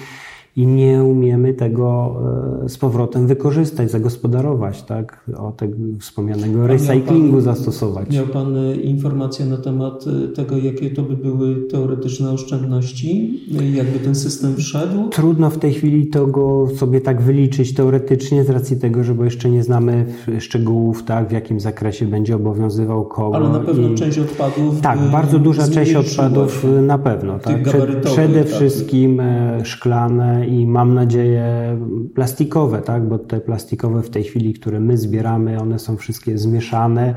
i 0.57 0.67
nie 0.67 1.05
umiemy 1.05 1.55
tego 1.55 2.17
e, 2.65 2.69
z 2.69 2.79
powrotem 2.79 3.27
wykorzystać, 3.27 3.91
zagospodarować, 3.91 4.83
tak? 4.83 5.31
O 5.37 5.53
tego 5.53 5.77
wspomnianego 6.01 6.67
recyklingu 6.67 7.41
zastosować. 7.41 8.11
Miał 8.11 8.27
Pan 8.27 8.57
e, 8.57 8.77
informacje 8.77 9.47
na 9.47 9.57
temat 9.57 10.05
e, 10.25 10.29
tego, 10.29 10.57
jakie 10.57 10.91
to 10.91 11.03
by 11.03 11.17
były 11.17 11.55
teoretyczne 11.71 12.31
oszczędności? 12.31 13.41
Jakby 13.75 13.99
ten 13.99 14.15
system 14.15 14.57
wszedł? 14.57 15.09
Trudno 15.09 15.51
w 15.51 15.59
tej 15.59 15.73
chwili 15.73 16.07
to 16.07 16.27
go 16.27 16.69
sobie 16.77 17.01
tak 17.01 17.23
wyliczyć 17.23 17.75
teoretycznie 17.75 18.45
z 18.45 18.51
racji 18.51 18.77
tego, 18.77 19.05
że 19.05 19.15
bo 19.15 19.25
jeszcze 19.25 19.51
nie 19.51 19.63
znamy 19.63 20.07
szczegółów, 20.39 21.03
tak? 21.03 21.29
W 21.29 21.33
jakim 21.33 21.61
zakresie 21.61 22.07
będzie 22.07 22.37
obowiązywał 22.37 23.05
koło. 23.05 23.35
Ale 23.35 23.49
na 23.49 23.61
pewno 23.61 23.89
i... 23.89 23.95
część 23.95 24.19
odpadów. 24.19 24.81
Tak, 24.81 24.99
bardzo 25.13 25.39
duża 25.39 25.69
część 25.69 25.95
odpadów 25.95 26.67
na 26.83 26.99
pewno. 26.99 27.39
Tak? 27.39 27.63
Przede 28.05 28.45
tak. 28.45 28.53
wszystkim 28.53 29.23
szklane 29.63 30.44
i 30.47 30.67
mam 30.67 30.95
nadzieję 30.95 31.79
plastikowe, 32.15 32.83
tak? 32.83 33.09
bo 33.09 33.19
te 33.19 33.41
plastikowe 33.41 34.03
w 34.03 34.11
tej 34.11 34.25
chwili, 34.25 34.55
które 34.55 34.81
my 34.81 34.99
zbieramy, 34.99 35.61
one 35.61 35.79
są 35.79 35.97
wszystkie 35.97 36.39
zmieszane 36.39 37.15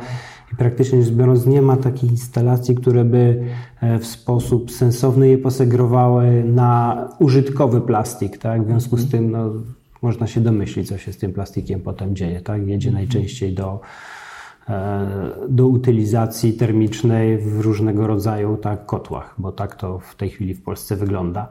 i 0.53 0.55
praktycznie 0.55 1.03
rzecz 1.03 1.13
biorąc 1.13 1.45
nie 1.45 1.61
ma 1.61 1.77
takich 1.77 2.11
instalacji, 2.11 2.75
które 2.75 3.05
by 3.05 3.43
e, 3.81 3.99
w 3.99 4.05
sposób 4.05 4.71
sensowny 4.71 5.29
je 5.29 5.37
posegrowały 5.37 6.43
na 6.43 7.07
użytkowy 7.19 7.81
plastik. 7.81 8.37
Tak? 8.37 8.63
W 8.63 8.67
związku 8.67 8.97
z 8.97 9.03
mhm. 9.03 9.23
tym 9.23 9.31
no, 9.31 9.51
można 10.01 10.27
się 10.27 10.41
domyślić, 10.41 10.87
co 10.87 10.97
się 10.97 11.13
z 11.13 11.17
tym 11.17 11.33
plastikiem 11.33 11.81
potem 11.81 12.15
dzieje. 12.15 12.41
Tak? 12.41 12.67
Jedzie 12.67 12.89
mhm. 12.89 13.05
najczęściej 13.05 13.53
do 13.53 13.79
e, 14.69 15.07
do 15.49 15.67
utylizacji 15.67 16.53
termicznej 16.53 17.37
w 17.37 17.59
różnego 17.59 18.07
rodzaju 18.07 18.57
tak, 18.57 18.85
kotłach, 18.85 19.35
bo 19.37 19.51
tak 19.51 19.75
to 19.75 19.99
w 19.99 20.15
tej 20.15 20.29
chwili 20.29 20.53
w 20.53 20.63
Polsce 20.63 20.95
wygląda. 20.95 21.49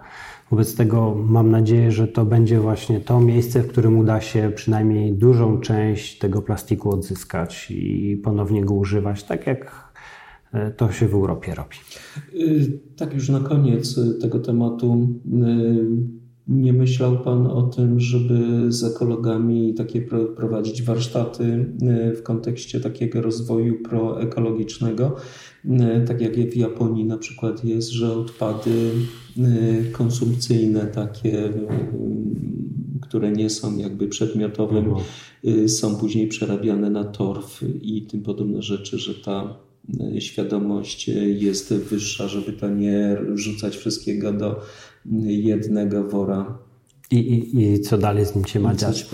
Wobec 0.51 0.75
tego 0.75 1.15
mam 1.15 1.51
nadzieję, 1.51 1.93
że 1.93 2.09
to 2.09 2.25
będzie 2.25 2.61
właśnie 2.61 3.01
to 3.01 3.21
miejsce, 3.21 3.63
w 3.63 3.69
którym 3.69 3.99
uda 3.99 4.21
się 4.21 4.53
przynajmniej 4.55 5.13
dużą 5.13 5.61
część 5.61 6.19
tego 6.19 6.43
plastiku 6.43 6.91
odzyskać 6.91 7.71
i 7.71 8.17
ponownie 8.25 8.65
go 8.65 8.75
używać, 8.75 9.25
tak 9.25 9.47
jak 9.47 9.93
e, 10.53 10.71
to 10.71 10.93
się 10.93 11.09
w 11.09 11.15
Europie 11.15 11.55
robi. 11.55 11.77
Y, 12.35 12.81
tak, 12.97 13.15
już 13.15 13.29
na 13.29 13.41
koniec 13.41 14.01
tego 14.21 14.39
tematu. 14.39 15.09
Nie 16.49 16.73
myślał 16.73 17.19
Pan 17.19 17.47
o 17.47 17.63
tym, 17.63 18.01
żeby 18.01 18.73
z 18.73 18.85
ekologami 18.85 19.75
takie 19.75 20.03
prowadzić 20.37 20.83
warsztaty 20.83 21.45
y, 22.13 22.17
w 22.17 22.23
kontekście 22.23 22.81
takiego 22.81 23.23
rozwoju 23.23 23.83
proekologicznego? 23.83 25.17
Tak 26.07 26.21
jak 26.21 26.37
w 26.37 26.57
Japonii 26.57 27.05
na 27.05 27.19
przykład 27.19 27.65
jest, 27.65 27.91
że 27.91 28.13
odpady 28.13 28.93
Y, 29.39 29.93
konsumpcyjne, 29.93 30.87
takie, 30.87 31.53
które 33.03 33.33
nie 33.33 33.51
są 33.51 33.79
jakby 33.79 34.09
przedmiotowym, 34.09 34.87
mhm. 34.87 35.69
są 35.69 35.97
później 35.97 36.29
przerabiane 36.29 36.91
na 36.91 37.05
torf 37.05 37.61
i 37.83 38.03
tym 38.03 38.23
podobne 38.23 38.63
rzeczy, 38.63 38.99
że 38.99 39.15
ta 39.15 39.59
świadomość 40.19 41.09
jest 41.39 41.75
wyższa, 41.75 42.29
żeby 42.29 42.53
to 42.53 42.69
nie 42.69 43.17
rzucać 43.35 43.77
wszystkiego 43.77 44.33
do 44.33 44.61
jednego 45.23 46.05
wora 46.05 46.59
i, 47.11 47.17
i, 47.17 47.63
I 47.63 47.81
co 47.81 47.99
dalej 47.99 48.27
z 48.27 48.35
nim 48.35 48.45
się 48.45 48.61
ma 48.61 48.75
dziać? 48.75 49.11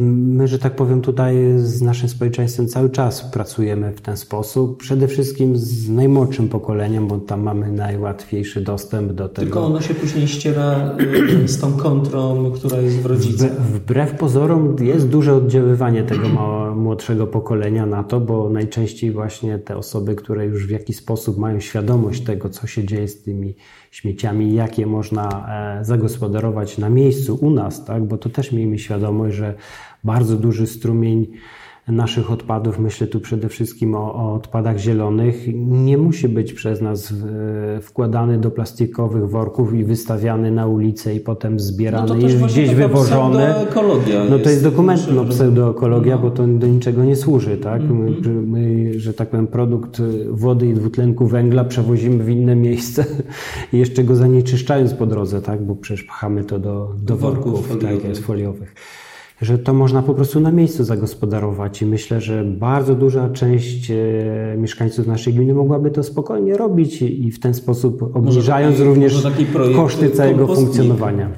My, 0.00 0.48
że 0.48 0.58
tak 0.58 0.76
powiem, 0.76 1.00
tutaj 1.00 1.36
z 1.58 1.82
naszym 1.82 2.08
społeczeństwem 2.08 2.68
cały 2.68 2.90
czas 2.90 3.22
pracujemy 3.22 3.92
w 3.92 4.00
ten 4.00 4.16
sposób. 4.16 4.78
Przede 4.78 5.08
wszystkim 5.08 5.56
z 5.56 5.88
najmłodszym 5.88 6.48
pokoleniem, 6.48 7.08
bo 7.08 7.18
tam 7.18 7.42
mamy 7.42 7.72
najłatwiejszy 7.72 8.60
dostęp 8.60 9.12
do 9.12 9.28
tego. 9.28 9.46
Tylko 9.46 9.64
ono 9.64 9.80
się 9.80 9.94
później 9.94 10.28
ściera 10.28 10.96
y, 11.44 11.48
z 11.48 11.58
tą 11.58 11.72
kontrą, 11.72 12.52
która 12.54 12.80
jest 12.80 12.96
w 12.96 13.06
rodzicach. 13.06 13.62
Wbrew 13.62 14.14
pozorom 14.14 14.76
jest 14.80 15.08
duże 15.08 15.34
oddziaływanie 15.34 16.02
tego 16.02 16.28
młodszego 16.76 17.26
pokolenia 17.26 17.86
na 17.86 18.04
to, 18.04 18.20
bo 18.20 18.50
najczęściej 18.50 19.12
właśnie 19.12 19.58
te 19.58 19.76
osoby, 19.76 20.14
które 20.14 20.46
już 20.46 20.66
w 20.66 20.70
jakiś 20.70 20.96
sposób 20.96 21.38
mają 21.38 21.60
świadomość 21.60 22.22
tego, 22.22 22.48
co 22.48 22.66
się 22.66 22.84
dzieje 22.84 23.08
z 23.08 23.22
tymi 23.22 23.54
śmieciami, 23.90 24.54
jak 24.54 24.78
je 24.78 24.86
można 24.86 25.46
e, 25.80 25.84
zagospodarować 25.84 26.78
na 26.78 26.90
miejscu 26.90 27.21
u 27.28 27.50
nas, 27.50 27.84
tak? 27.84 28.04
bo 28.04 28.18
to 28.18 28.30
też 28.30 28.52
miejmy 28.52 28.78
świadomość, 28.78 29.36
że 29.36 29.54
bardzo 30.04 30.36
duży 30.36 30.66
strumień 30.66 31.26
naszych 31.88 32.30
odpadów, 32.30 32.78
myślę 32.78 33.06
tu 33.06 33.20
przede 33.20 33.48
wszystkim 33.48 33.94
o, 33.94 34.14
o, 34.14 34.34
odpadach 34.34 34.78
zielonych, 34.78 35.46
nie 35.54 35.98
musi 35.98 36.28
być 36.28 36.52
przez 36.52 36.80
nas 36.80 37.14
wkładany 37.80 38.38
do 38.38 38.50
plastikowych 38.50 39.30
worków 39.30 39.74
i 39.74 39.84
wystawiany 39.84 40.50
na 40.50 40.66
ulicę 40.66 41.14
i 41.14 41.20
potem 41.20 41.60
zbierany 41.60 42.08
no 42.08 42.28
i 42.28 42.34
gdzieś 42.34 42.74
wywożony. 42.74 43.54
No 44.30 44.38
to 44.38 44.50
jest 44.50 44.62
dokument, 44.62 45.08
no 45.14 45.24
pseudoekologia, 45.24 46.16
no. 46.16 46.22
bo 46.22 46.30
to 46.30 46.46
do 46.46 46.66
niczego 46.66 47.04
nie 47.04 47.16
służy, 47.16 47.56
tak? 47.56 47.82
Mm 47.82 48.14
-hmm. 48.14 48.26
my, 48.26 48.42
my, 48.42 49.00
że 49.00 49.14
tak 49.14 49.28
powiem, 49.28 49.46
produkt 49.46 50.02
wody 50.30 50.66
i 50.66 50.74
dwutlenku 50.74 51.26
węgla 51.26 51.64
przewozimy 51.64 52.24
w 52.24 52.28
inne 52.28 52.56
miejsce 52.56 53.04
i 53.72 53.78
jeszcze 53.82 54.04
go 54.04 54.16
zanieczyszczając 54.16 54.94
po 54.94 55.06
drodze, 55.06 55.42
tak? 55.42 55.62
Bo 55.62 55.76
przecież 55.76 56.04
pchamy 56.04 56.44
to 56.44 56.58
do, 56.58 56.94
do 57.02 57.16
worków, 57.16 57.68
worków. 57.68 57.82
Tak, 57.82 58.16
foliowych 58.16 58.74
że 59.42 59.58
to 59.58 59.74
można 59.74 60.02
po 60.02 60.14
prostu 60.14 60.40
na 60.40 60.52
miejscu 60.52 60.84
zagospodarować 60.84 61.82
i 61.82 61.86
myślę, 61.86 62.20
że 62.20 62.44
bardzo 62.44 62.94
duża 62.94 63.30
część 63.30 63.90
e, 63.90 63.94
mieszkańców 64.58 65.06
naszej 65.06 65.34
gminy 65.34 65.54
mogłaby 65.54 65.90
to 65.90 66.02
spokojnie 66.02 66.56
robić 66.56 67.02
i 67.02 67.30
w 67.30 67.40
ten 67.40 67.54
sposób 67.54 68.16
obniżając 68.16 68.76
taki, 68.76 68.88
również 68.88 69.26
koszty 69.76 70.10
całego 70.10 70.54
funkcjonowania. 70.54 71.30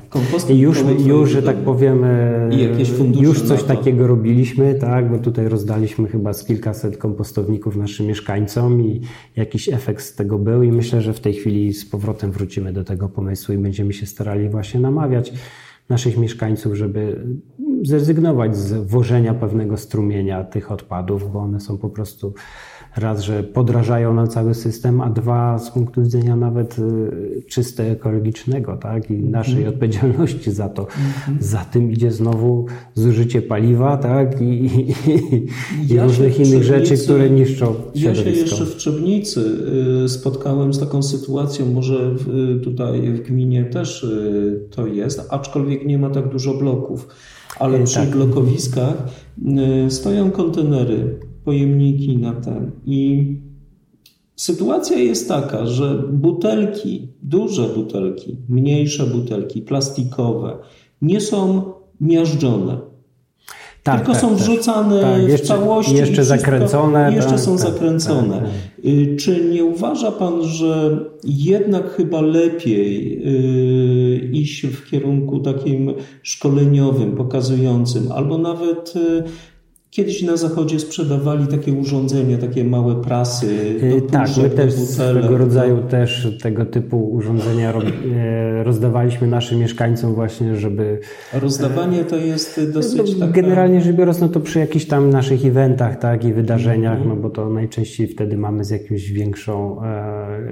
I 0.49 0.59
już, 0.59 0.85
już 1.07 1.31
że 1.31 1.43
tak 1.43 1.57
powiem, 1.57 2.05
e, 2.05 2.49
już 3.21 3.43
coś 3.43 3.63
takiego 3.63 4.07
robiliśmy, 4.07 4.75
tak, 4.75 5.11
bo 5.11 5.19
tutaj 5.19 5.49
rozdaliśmy 5.49 6.09
chyba 6.09 6.33
z 6.33 6.45
kilkaset 6.45 6.97
kompostowników 6.97 7.77
naszym 7.77 8.07
mieszkańcom 8.07 8.83
i 8.83 9.01
jakiś 9.37 9.69
efekt 9.69 10.03
z 10.03 10.15
tego 10.15 10.39
był 10.39 10.63
i 10.63 10.73
myślę, 10.73 11.01
że 11.01 11.13
w 11.13 11.21
tej 11.21 11.35
chwili 11.35 11.73
z 11.73 11.91
powrotem 11.91 12.33
wrócimy 12.33 12.73
do 12.73 12.85
tego 12.85 13.09
pomysłu 13.09 13.55
i 13.55 13.59
będziemy 13.59 13.93
się 13.93 14.07
starali 14.07 14.49
właśnie 14.49 14.81
namawiać 14.81 15.33
naszych 15.89 16.19
mieszkańców, 16.19 16.75
żeby 16.75 17.27
zrezygnować 17.85 18.57
z 18.57 18.73
wożenia 18.73 19.35
pewnego 19.35 19.77
strumienia 19.77 20.45
tych 20.45 20.73
odpadów, 20.73 21.33
bo 21.33 21.39
one 21.39 21.61
są 21.61 21.79
po 21.79 21.89
prostu 21.89 22.35
raz, 22.97 23.23
że 23.23 23.43
podrażają 23.43 24.15
na 24.15 24.27
cały 24.27 24.55
system, 24.55 25.01
a 25.01 25.11
dwa 25.11 25.59
z 25.59 25.71
punktu 25.71 26.03
widzenia 26.03 26.37
nawet 26.37 26.79
y, 26.79 27.43
czyste 27.49 27.91
ekologicznego, 27.91 28.77
tak, 28.77 29.11
i 29.11 29.15
naszej 29.15 29.63
mm. 29.63 29.69
odpowiedzialności 29.69 30.53
za 30.53 30.69
to. 30.69 30.87
Mm. 31.29 31.43
Za 31.43 31.59
tym 31.59 31.93
idzie 31.93 32.11
znowu 32.11 32.67
zużycie 32.95 33.43
paliwa, 33.43 33.97
tak, 33.97 34.41
i, 34.41 34.45
i, 34.45 34.91
i 35.91 35.95
ja 35.95 36.05
różnych 36.05 36.41
innych 36.41 36.65
rzeczy, 36.65 36.97
które 36.97 37.31
niszczą 37.31 37.67
środowisko. 37.67 38.09
Ja 38.09 38.15
się 38.15 38.31
jeszcze 38.31 38.67
w 38.67 38.77
Trzebnicy 38.77 39.41
y, 40.05 40.09
spotkałem 40.09 40.75
z 40.75 40.81
taką 40.81 41.03
sytuacją, 41.03 41.67
może 41.67 42.15
tutaj 42.65 43.01
w 43.01 43.23
gminie 43.23 43.65
też 43.65 44.05
y, 44.05 44.69
to 44.71 44.87
jest, 44.87 45.27
aczkolwiek 45.31 45.87
nie 45.87 45.99
ma 45.99 46.11
tak 46.11 46.29
dużo 46.29 46.55
bloków, 46.55 47.09
ale 47.59 47.85
przy 47.85 47.95
tak. 47.95 48.11
blokowiskach 48.11 49.09
stoją 49.89 50.31
kontenery 50.31 51.21
pojemniki 51.45 52.17
na 52.17 52.33
ten. 52.35 52.71
I 52.87 53.27
sytuacja 54.37 54.99
jest 54.99 55.29
taka, 55.29 55.67
że 55.67 56.03
butelki, 56.13 57.09
duże 57.23 57.69
butelki, 57.69 58.37
mniejsze 58.49 59.07
butelki, 59.07 59.63
plastikowe, 59.63 60.59
nie 61.03 61.21
są 61.21 61.63
miażdżone. 62.01 62.94
Tak, 63.85 63.97
tylko 63.97 64.13
tak, 64.13 64.21
są 64.21 64.29
tak. 64.29 64.39
wrzucane 64.39 65.01
tak, 65.01 65.23
jeszcze, 65.23 65.45
w 65.45 65.49
całości. 65.49 65.97
Jeszcze 65.97 66.25
zakręcone. 66.25 67.13
Jeszcze 67.15 67.31
tak, 67.31 67.41
są 67.41 67.57
tak, 67.57 67.67
zakręcone. 67.67 68.43
Y, 68.85 69.17
Czy 69.21 69.45
nie 69.45 69.65
uważa 69.65 70.13
Pan, 70.13 70.45
że 70.45 70.99
jednak 71.25 71.91
chyba 71.91 72.21
lepiej 72.21 73.21
yy, 73.25 74.31
iść 74.33 74.67
w 74.67 74.91
kierunku 74.91 75.41
takim 75.41 75.95
szkoleniowym, 76.23 77.17
pokazującym, 77.17 78.13
albo 78.13 78.39
nawet 78.39 78.95
yy, 78.95 79.25
Kiedyś 79.95 80.23
na 80.23 80.37
zachodzie 80.37 80.81
sprzedawali 80.81 81.47
takie 81.47 81.73
urządzenia, 81.73 82.39
takie 82.39 82.65
małe 82.65 83.03
prasy. 83.03 83.47
Do 83.91 84.01
tak, 84.01 84.29
my 84.43 84.51
też 84.51 84.75
swego 84.75 85.39
rodzaju 85.39 85.83
też 85.83 86.29
tego 86.43 86.67
typu 86.67 87.11
urządzenia 87.11 87.73
e, 87.73 88.65
rozdawaliśmy 88.65 89.27
naszym 89.27 89.59
mieszkańcom 89.59 90.15
właśnie, 90.15 90.57
żeby... 90.57 91.01
Rozdawanie 91.33 92.05
to 92.05 92.17
jest 92.17 92.71
dosyć 92.73 93.15
no, 93.15 93.21
taka... 93.21 93.33
Generalnie 93.33 93.81
rzecz 93.81 93.97
biorąc, 93.97 94.21
no 94.21 94.29
to 94.29 94.41
przy 94.41 94.59
jakichś 94.59 94.85
tam 94.85 95.11
naszych 95.11 95.47
eventach 95.47 95.99
tak, 95.99 96.25
i 96.25 96.33
wydarzeniach, 96.33 97.01
-hmm. 97.01 97.09
no 97.09 97.17
bo 97.17 97.31
to 97.31 97.51
najczęściej 97.51 98.07
wtedy 98.07 98.37
mamy 98.37 98.65
z 98.65 98.71
jakąś 98.71 99.13
większą 99.13 99.83
e, 99.83 99.87
e, 99.87 100.45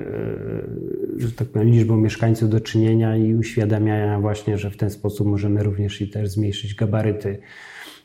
że 1.18 1.32
tak 1.32 1.48
powiem, 1.48 1.68
liczbą 1.68 1.96
mieszkańców 1.96 2.50
do 2.50 2.60
czynienia 2.60 3.16
i 3.16 3.34
uświadamiania 3.34 4.20
właśnie, 4.20 4.58
że 4.58 4.70
w 4.70 4.76
ten 4.76 4.90
sposób 4.90 5.26
możemy 5.26 5.62
również 5.62 6.00
i 6.00 6.08
też 6.08 6.28
zmniejszyć 6.28 6.74
gabaryty 6.74 7.38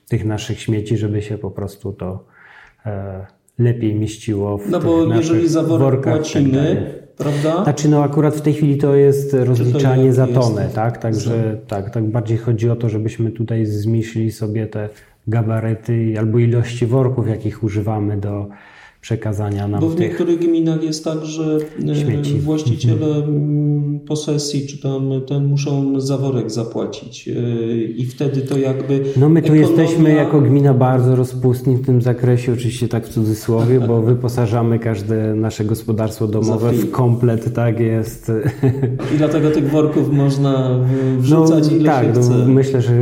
tych 0.09 0.25
naszych 0.25 0.61
śmieci, 0.61 0.97
żeby 0.97 1.21
się 1.21 1.37
po 1.37 1.51
prostu 1.51 1.93
to 1.93 2.25
e, 2.85 3.25
lepiej 3.59 3.95
mieściło 3.95 4.57
w 4.57 4.69
No 4.69 4.79
bo 4.79 5.15
jeżeli 5.15 5.47
za 5.47 5.63
worek 5.63 6.03
tak 6.03 6.13
płacimy, 6.13 6.93
prawda? 7.17 7.63
Znaczy 7.63 7.89
no 7.89 8.03
akurat 8.03 8.35
w 8.35 8.41
tej 8.41 8.53
chwili 8.53 8.77
to 8.77 8.95
jest 8.95 9.33
rozliczanie 9.33 10.07
to 10.07 10.13
za 10.13 10.27
tonę, 10.27 10.63
jest? 10.63 10.75
tak? 10.75 10.97
Także 10.97 11.57
tak, 11.67 11.89
tak 11.89 12.03
bardziej 12.03 12.37
chodzi 12.37 12.69
o 12.69 12.75
to, 12.75 12.89
żebyśmy 12.89 13.31
tutaj 13.31 13.65
zmniejszyli 13.65 14.31
sobie 14.31 14.67
te 14.67 14.89
gabaryty 15.27 16.15
albo 16.19 16.39
ilości 16.39 16.85
worków, 16.85 17.27
jakich 17.27 17.63
używamy 17.63 18.17
do 18.17 18.47
przekazania 19.07 19.67
nam 19.67 19.81
Bo 19.81 19.89
w 19.89 19.95
tych 19.95 20.09
niektórych 20.09 20.39
gminach 20.39 20.83
jest 20.83 21.03
tak, 21.03 21.25
że 21.25 21.57
e, 21.89 21.95
śmieci. 21.95 22.39
właściciele 22.39 23.15
mhm. 23.15 23.99
posesji 23.99 24.67
czy 24.67 24.81
tam 24.81 25.11
ten 25.27 25.45
muszą 25.45 25.99
za 25.99 26.17
worek 26.17 26.51
zapłacić 26.51 27.27
e, 27.27 27.31
i 27.83 28.05
wtedy 28.05 28.41
to 28.41 28.57
jakby 28.57 29.03
No 29.17 29.29
my 29.29 29.41
tu 29.41 29.53
ekonomia... 29.53 29.67
jesteśmy 29.67 30.13
jako 30.13 30.41
gmina 30.41 30.73
bardzo 30.73 31.15
rozpustni 31.15 31.75
w 31.75 31.85
tym 31.85 32.01
zakresie, 32.01 32.53
oczywiście 32.53 32.87
tak 32.87 33.07
w 33.07 33.09
cudzysłowie, 33.09 33.79
bo 33.79 34.01
wyposażamy 34.11 34.79
każde 34.79 35.35
nasze 35.35 35.65
gospodarstwo 35.65 36.27
domowe 36.27 36.71
w 36.71 36.91
komplet, 36.91 37.53
tak 37.53 37.79
jest. 37.79 38.31
I 39.15 39.17
dlatego 39.17 39.51
tych 39.51 39.69
worków 39.71 40.11
można 40.11 40.79
wrzucać 41.17 41.71
no, 41.71 41.75
ile 41.77 41.85
tak, 41.85 42.05
się 42.05 42.11
no, 42.15 42.21
chce. 42.21 42.37
No, 42.37 42.47
myślę, 42.47 42.81
że 42.81 42.93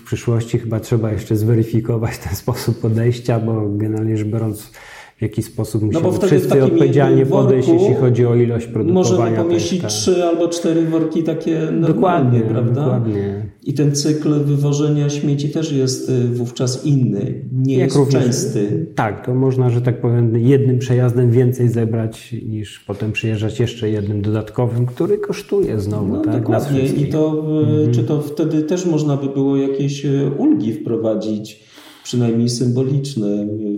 w 0.00 0.04
przyszłości 0.06 0.58
chyba 0.58 0.80
trzeba 0.80 1.12
jeszcze 1.12 1.36
zweryfikować 1.36 2.18
ten 2.18 2.34
sposób 2.34 2.80
podejścia, 2.80 3.40
bo 3.40 3.68
generalnie 3.68 4.16
rzecz 4.16 4.26
biorąc 4.26 4.70
w 5.18 5.22
jaki 5.22 5.42
sposób 5.42 5.82
musimy 5.82 6.04
no 6.04 6.12
bo 6.12 6.26
wszyscy 6.26 6.64
odpowiedzialnie 6.64 7.26
podejść, 7.26 7.68
jeśli 7.68 7.94
chodzi 7.94 8.26
o 8.26 8.34
ilość 8.34 8.66
produkowania. 8.66 9.14
Możemy 9.14 9.36
pomieścić 9.36 9.80
tak. 9.80 9.90
trzy 9.90 10.24
albo 10.24 10.48
cztery 10.48 10.82
worki 10.82 11.22
takie 11.22 11.60
dokładnie, 11.80 12.40
prawda? 12.40 12.82
Dokładnie. 12.82 13.46
I 13.64 13.74
ten 13.74 13.94
cykl 13.94 14.44
wywożenia 14.44 15.08
śmieci 15.08 15.48
też 15.48 15.72
jest 15.72 16.10
y, 16.10 16.28
wówczas 16.28 16.86
inny, 16.86 17.44
nie 17.52 17.74
Jak 17.74 17.84
jest 17.84 17.96
również, 17.96 18.24
częsty. 18.24 18.86
Tak, 18.94 19.26
to 19.26 19.34
można, 19.34 19.70
że 19.70 19.80
tak 19.80 20.00
powiem, 20.00 20.38
jednym 20.38 20.78
przejazdem 20.78 21.30
więcej 21.30 21.68
zebrać 21.68 22.34
niż 22.48 22.80
potem 22.80 23.12
przyjeżdżać 23.12 23.60
jeszcze 23.60 23.90
jednym 23.90 24.22
dodatkowym, 24.22 24.86
który 24.86 25.18
kosztuje 25.18 25.80
znowu. 25.80 26.16
No, 26.16 26.20
tak, 26.20 26.40
dokładnie. 26.40 26.80
I 26.80 27.06
to, 27.06 27.44
y, 27.62 27.66
mhm. 27.66 27.94
czy 27.94 28.04
to 28.04 28.20
wtedy 28.20 28.62
też 28.62 28.86
można 28.86 29.16
by 29.16 29.26
było 29.28 29.56
jakieś 29.56 30.04
y, 30.04 30.30
ulgi 30.38 30.72
wprowadzić? 30.72 31.68
Przynajmniej 32.08 32.48
symboliczne 32.48 33.26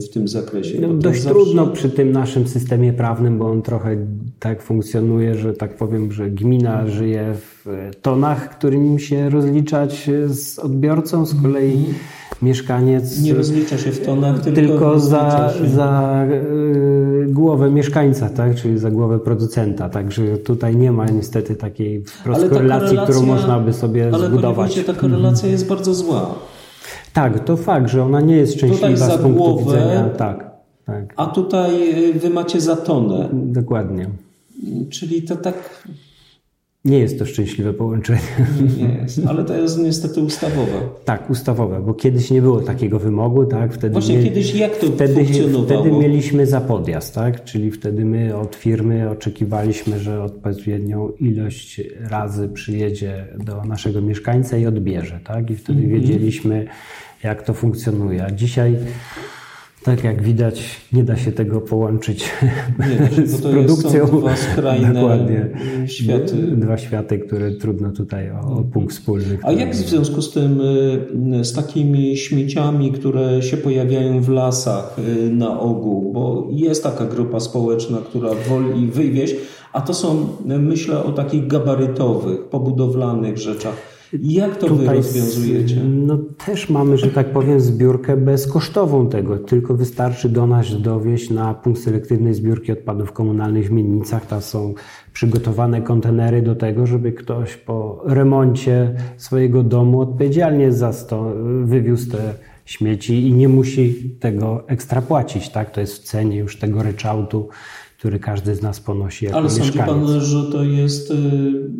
w 0.01 0.09
tym 0.09 0.29
zakresie. 0.29 0.81
No, 0.81 0.95
dość 0.95 1.23
zawsze... 1.23 1.35
trudno 1.35 1.67
przy 1.67 1.91
tym 1.91 2.13
naszym 2.13 2.47
systemie 2.47 2.93
prawnym, 2.93 3.39
bo 3.39 3.51
on 3.51 3.63
trochę 3.63 3.97
tak 4.41 4.63
funkcjonuje, 4.63 5.35
że 5.35 5.55
tak 5.55 5.77
powiem, 5.77 6.13
że 6.13 6.31
gmina 6.31 6.87
żyje 6.87 7.35
w 7.35 7.91
tonach, 8.03 8.59
którym 8.59 8.99
się 8.99 9.31
rozliczać 9.31 10.11
z 10.29 10.59
odbiorcą, 10.59 11.27
z 11.27 11.43
kolei 11.43 11.73
mhm. 11.73 11.95
mieszkaniec. 12.43 13.23
Nie 13.23 13.35
rozlicza 13.35 13.79
się 13.79 13.93
w 13.93 14.07
tonach, 14.07 14.41
tylko, 14.41 14.61
tylko 14.61 15.01
za, 15.01 15.53
za 15.75 16.25
y, 16.31 17.27
głowę 17.29 17.71
mieszkańca, 17.71 18.29
tak? 18.29 18.55
czyli 18.55 18.79
za 18.79 18.91
głowę 18.91 19.19
producenta. 19.19 19.89
Także 19.89 20.39
tutaj 20.39 20.77
nie 20.77 20.93
ma 20.93 21.07
niestety 21.07 21.57
takiej 21.57 22.05
wprost 22.05 22.49
korelacji, 22.49 22.99
którą 23.05 23.23
można 23.23 23.61
by 23.61 23.73
sobie 23.73 24.11
ale 24.15 24.29
zbudować. 24.29 24.77
Ale 24.77 24.85
ta 24.85 24.95
korelacja 24.95 25.49
jest 25.49 25.69
bardzo 25.69 25.95
zła. 25.95 26.35
Tak, 27.13 27.45
to 27.45 27.57
fakt, 27.57 27.89
że 27.89 28.05
ona 28.05 28.21
nie 28.21 28.37
jest 28.37 28.55
szczęśliwa 28.55 28.97
z 28.97 29.11
punktu 29.11 29.31
głowę, 29.31 29.65
widzenia. 29.65 30.05
Tak, 30.05 30.51
tak. 30.87 31.15
A 31.17 31.27
tutaj 31.27 31.99
y, 32.11 32.13
wy 32.13 32.31
macie 32.31 32.61
za 32.61 32.77
tonę. 32.77 33.29
Dokładnie. 33.33 34.11
Czyli 34.91 35.23
to 35.23 35.37
tak. 35.37 35.87
Nie 36.85 36.99
jest 36.99 37.19
to 37.19 37.27
szczęśliwe 37.27 37.73
połączenie. 37.73 38.21
Nie 38.79 38.95
jest, 39.03 39.21
ale 39.27 39.45
to 39.45 39.55
jest 39.55 39.79
niestety 39.79 40.21
ustawowe. 40.21 40.81
Tak, 41.05 41.31
ustawowe, 41.31 41.83
bo 41.83 41.95
kiedyś 41.95 42.31
nie 42.31 42.43
było 42.43 42.61
takiego 42.61 42.99
wymogu, 42.99 43.47
tak? 43.47 43.75
Wtedy 43.75 43.93
Właśnie 43.93 44.17
nie, 44.17 44.25
kiedyś 44.25 44.55
jak 44.55 44.77
to 44.77 44.87
wtedy, 44.87 45.15
funkcjonowało? 45.15 45.65
Wtedy 45.65 45.97
mieliśmy 45.97 46.47
za 46.47 46.61
podjazd, 46.61 47.15
tak? 47.15 47.45
Czyli 47.45 47.71
wtedy 47.71 48.05
my 48.05 48.37
od 48.37 48.57
firmy 48.57 49.11
oczekiwaliśmy, 49.11 49.99
że 49.99 50.23
odpowiednią 50.23 51.09
ilość 51.09 51.81
razy 52.11 52.49
przyjedzie 52.49 53.27
do 53.45 53.65
naszego 53.65 54.01
mieszkańca 54.01 54.57
i 54.57 54.67
odbierze, 54.67 55.21
tak? 55.25 55.51
I 55.51 55.57
wtedy 55.57 55.81
mm 55.81 55.91
-hmm. 55.91 55.95
wiedzieliśmy, 56.01 56.67
jak 57.23 57.43
to 57.43 57.55
funkcjonuje. 57.55 58.25
A 58.25 58.31
dzisiaj 58.31 58.77
tak 59.83 60.05
jak 60.05 60.23
widać, 60.23 60.81
nie 60.93 61.05
da 61.05 61.17
się 61.17 61.33
tego 61.33 61.61
połączyć 61.61 62.31
nie, 62.79 63.27
z 63.27 63.41
produkcją. 63.43 64.07
Dwa 64.07 64.37
skrajne 64.37 64.95
Dokładnie. 64.95 65.49
światy. 65.87 66.35
Dwa 66.37 66.79
światy, 66.79 67.19
które 67.19 67.53
trudno 67.53 67.91
tutaj 67.91 68.31
o, 68.31 68.41
o 68.41 68.65
punkt 68.73 68.93
wspólny. 68.93 69.39
A 69.43 69.53
jak 69.53 69.73
w 69.73 69.75
związku 69.75 70.23
z 70.23 70.33
tym, 70.33 70.61
y, 71.41 71.45
z 71.45 71.53
takimi 71.53 72.17
śmieciami, 72.17 72.93
które 72.93 73.43
się 73.43 73.57
pojawiają 73.57 74.21
w 74.21 74.29
lasach 74.29 74.97
y, 74.99 75.31
na 75.31 75.61
ogół? 75.61 76.13
Bo 76.13 76.49
jest 76.51 76.83
taka 76.83 77.05
grupa 77.05 77.41
społeczna, 77.41 77.99
która 77.99 78.31
woli 78.49 78.87
wywieźć, 78.87 79.35
a 79.73 79.81
to 79.81 79.95
są, 79.95 80.29
myślę 80.45 81.05
o 81.05 81.13
takich 81.13 81.47
gabarytowych, 81.47 82.45
pobudowlanych 82.45 83.39
rzeczach 83.39 84.00
jak 84.13 84.57
to 84.57 84.67
Tutaj 84.67 84.87
wy 84.87 84.95
rozwiązujecie? 84.95 85.85
No 85.85 86.19
też 86.47 86.71
mamy, 86.71 86.99
że 86.99 87.07
tak 87.07 87.33
powiem, 87.33 87.61
zbiórkę 87.61 88.17
bezkosztową 88.17 89.09
tego. 89.09 89.39
Tylko 89.39 89.75
wystarczy 89.75 90.29
do 90.29 90.47
nas 90.47 90.83
dowieść 90.83 91.31
na 91.31 91.55
punkt 91.55 91.81
selektywnej 91.81 92.35
zbiórki 92.35 92.73
odpadów 92.73 93.13
komunalnych 93.13 93.69
w 93.69 93.71
Miennicach. 93.71 94.27
Tam 94.27 94.43
są 94.43 94.75
przygotowane 95.13 95.83
kontenery 95.83 96.43
do 96.43 96.55
tego, 96.55 96.87
żeby 96.87 97.13
ktoś 97.13 97.57
po 97.57 98.03
remoncie 98.07 98.95
swojego 99.17 99.63
domu 99.63 100.01
odpowiedzialnie 100.01 100.73
za 100.73 100.93
to 100.93 101.35
wywiózł 101.65 102.11
te 102.11 102.35
śmieci 102.65 103.29
i 103.29 103.33
nie 103.33 103.49
musi 103.49 104.11
tego 104.21 104.69
ekstra 104.69 105.03
płacić. 105.03 105.49
Tak? 105.49 105.71
To 105.71 105.81
jest 105.81 105.95
w 105.95 106.05
cenie 106.05 106.37
już 106.37 106.59
tego 106.59 106.83
ryczałtu 106.83 107.49
który 108.01 108.19
każdy 108.19 108.55
z 108.55 108.63
nas 108.63 108.81
ponosi 108.81 109.25
jako 109.25 109.39
Ale 109.39 109.51
sądzi 109.51 109.79
Pan, 109.79 110.21
że 110.21 110.53
to 110.53 110.65
jest 110.65 111.11
y, 111.11 111.15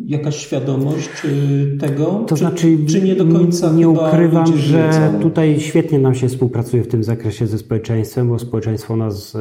jakaś 0.05 0.35
świadomość 0.35 1.09
y, 1.25 1.77
tego? 1.79 2.05
To 2.05 2.35
czy, 2.35 2.39
znaczy, 2.39 2.77
czy 2.89 3.01
nie 3.01 3.15
do 3.15 3.25
końca 3.25 3.71
Nie 3.71 3.89
ukrywam, 3.89 4.57
że 4.57 4.89
wiedzą? 4.89 5.19
tutaj 5.21 5.59
świetnie 5.59 5.99
nam 5.99 6.15
się 6.15 6.27
współpracuje 6.27 6.83
w 6.83 6.87
tym 6.87 7.03
zakresie 7.03 7.47
ze 7.47 7.57
społeczeństwem, 7.57 8.29
bo 8.29 8.39
społeczeństwo 8.39 8.95
nas 8.95 9.35
y, 9.35 9.39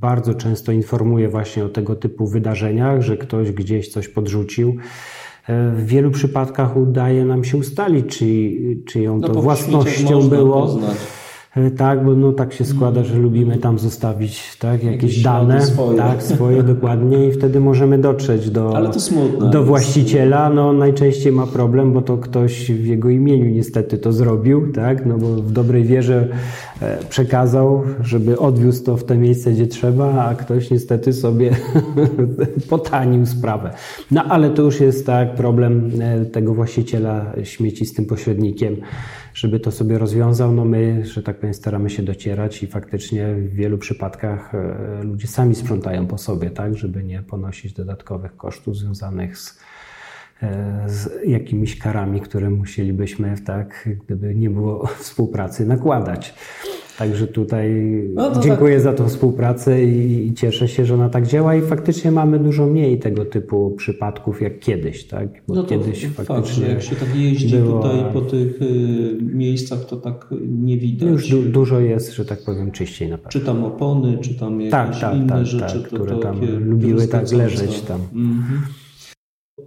bardzo 0.00 0.34
często 0.34 0.72
informuje 0.72 1.28
właśnie 1.28 1.64
o 1.64 1.68
tego 1.68 1.96
typu 1.96 2.26
wydarzeniach, 2.26 3.02
że 3.02 3.16
ktoś 3.16 3.52
gdzieś 3.52 3.88
coś 3.88 4.08
podrzucił. 4.08 4.76
W 5.48 5.86
wielu 5.86 6.10
przypadkach 6.10 6.76
udaje 6.76 7.24
nam 7.24 7.44
się 7.44 7.56
ustalić, 7.56 8.06
czy, 8.18 8.26
czy 8.86 9.00
ją 9.00 9.18
no, 9.18 9.28
to 9.28 9.42
własnością 9.42 10.28
było. 10.28 10.62
Poznać 10.62 11.21
tak, 11.76 12.04
bo 12.04 12.14
no 12.14 12.32
tak 12.32 12.52
się 12.52 12.64
składa, 12.64 13.04
że 13.04 13.18
lubimy 13.18 13.58
tam 13.58 13.78
zostawić 13.78 14.56
tak, 14.56 14.84
jakieś, 14.84 15.02
jakieś 15.02 15.22
dane, 15.22 15.62
swoje. 15.62 15.98
tak, 15.98 16.22
swoje 16.22 16.62
dokładnie. 16.74 17.28
I 17.28 17.32
wtedy 17.32 17.60
możemy 17.60 17.98
dotrzeć 17.98 18.50
do, 18.50 18.74
do 19.52 19.64
właściciela. 19.64 20.50
No 20.50 20.72
najczęściej 20.72 21.32
ma 21.32 21.46
problem, 21.46 21.92
bo 21.92 22.02
to 22.02 22.18
ktoś 22.18 22.72
w 22.72 22.86
jego 22.86 23.10
imieniu 23.10 23.50
niestety 23.50 23.98
to 23.98 24.12
zrobił, 24.12 24.72
tak, 24.72 25.06
no 25.06 25.18
bo 25.18 25.26
w 25.26 25.52
dobrej 25.52 25.84
wierze 25.84 26.28
e, 26.71 26.71
przekazał, 27.08 27.82
żeby 28.00 28.38
odwiózł 28.38 28.84
to 28.84 28.96
w 28.96 29.04
te 29.04 29.18
miejsce, 29.18 29.52
gdzie 29.52 29.66
trzeba, 29.66 30.24
a 30.24 30.34
ktoś 30.34 30.70
niestety 30.70 31.12
sobie 31.12 31.50
potanił 32.70 33.26
sprawę. 33.26 33.70
No 34.10 34.24
ale 34.24 34.50
to 34.50 34.62
już 34.62 34.80
jest 34.80 35.06
tak 35.06 35.34
problem 35.34 35.90
e, 36.00 36.24
tego 36.24 36.54
właściciela 36.54 37.32
śmieci 37.44 37.86
z 37.86 37.94
tym 37.94 38.06
pośrednikiem 38.06 38.76
żeby 39.34 39.60
to 39.60 39.70
sobie 39.70 39.98
rozwiązał. 39.98 40.52
No 40.52 40.64
my, 40.64 41.06
że 41.06 41.22
tak 41.22 41.38
powiem, 41.38 41.54
staramy 41.54 41.90
się 41.90 42.02
docierać 42.02 42.62
i 42.62 42.66
faktycznie 42.66 43.34
w 43.34 43.54
wielu 43.54 43.78
przypadkach 43.78 44.54
e, 44.54 45.04
ludzie 45.04 45.26
sami 45.26 45.54
sprzątają 45.54 46.06
po 46.06 46.18
sobie, 46.18 46.50
tak, 46.50 46.76
żeby 46.76 47.04
nie 47.04 47.22
ponosić 47.22 47.72
dodatkowych 47.72 48.36
kosztów 48.36 48.76
związanych 48.76 49.38
z, 49.38 49.50
e, 49.50 49.71
z 50.86 51.08
jakimiś 51.26 51.78
karami, 51.78 52.20
które 52.20 52.50
musielibyśmy, 52.50 53.34
tak, 53.46 53.88
gdyby 54.04 54.34
nie 54.34 54.50
było 54.50 54.86
współpracy, 55.00 55.66
nakładać. 55.66 56.34
Także 56.98 57.26
tutaj 57.26 57.70
no 58.14 58.40
dziękuję 58.40 58.74
tak. 58.74 58.82
za 58.82 58.92
tą 58.92 59.08
współpracę 59.08 59.84
i 59.84 60.32
cieszę 60.36 60.68
się, 60.68 60.84
że 60.84 60.94
ona 60.94 61.08
tak 61.08 61.26
działa 61.26 61.54
i 61.54 61.62
faktycznie 61.62 62.10
mamy 62.10 62.38
dużo 62.38 62.66
mniej 62.66 62.98
tego 62.98 63.24
typu 63.24 63.70
przypadków 63.76 64.42
jak 64.42 64.58
kiedyś, 64.58 65.04
tak? 65.04 65.28
Bo 65.48 65.54
no 65.54 65.64
kiedyś 65.64 66.06
faktycznie 66.06 66.66
jak 66.66 66.82
się 66.82 66.96
tak 66.96 67.16
jeździ 67.16 67.56
było... 67.56 67.82
tutaj 67.82 68.12
po 68.12 68.20
tych 68.20 68.62
y, 68.62 69.18
miejscach, 69.22 69.84
to 69.84 69.96
tak 69.96 70.26
nie 70.48 70.76
widać. 70.78 71.08
Już 71.08 71.30
du 71.30 71.42
dużo 71.42 71.80
jest, 71.80 72.12
że 72.12 72.24
tak 72.24 72.44
powiem, 72.44 72.70
czyściej 72.70 73.08
na 73.08 73.16
pewno. 73.16 73.30
Czy 73.30 73.40
tam 73.40 73.64
opony, 73.64 74.18
czy 74.18 74.34
tam 74.34 74.60
jakieś 74.60 74.72
tak, 74.72 75.00
tak, 75.00 75.16
inne 75.16 75.28
tak, 75.28 75.46
rzeczy, 75.46 75.80
tak, 75.80 75.82
które 75.82 76.16
tam 76.16 76.40
lubiły 76.60 77.08
tak 77.08 77.32
leżeć 77.32 77.80
tam. 77.80 78.00
Mhm. 78.14 78.62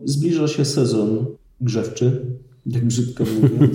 Zbliża 0.03 0.47
się 0.47 0.65
sezon 0.65 1.25
grzewczy, 1.61 2.21
tak 2.73 2.85
brzydko 2.85 3.23
mówię. 3.41 3.69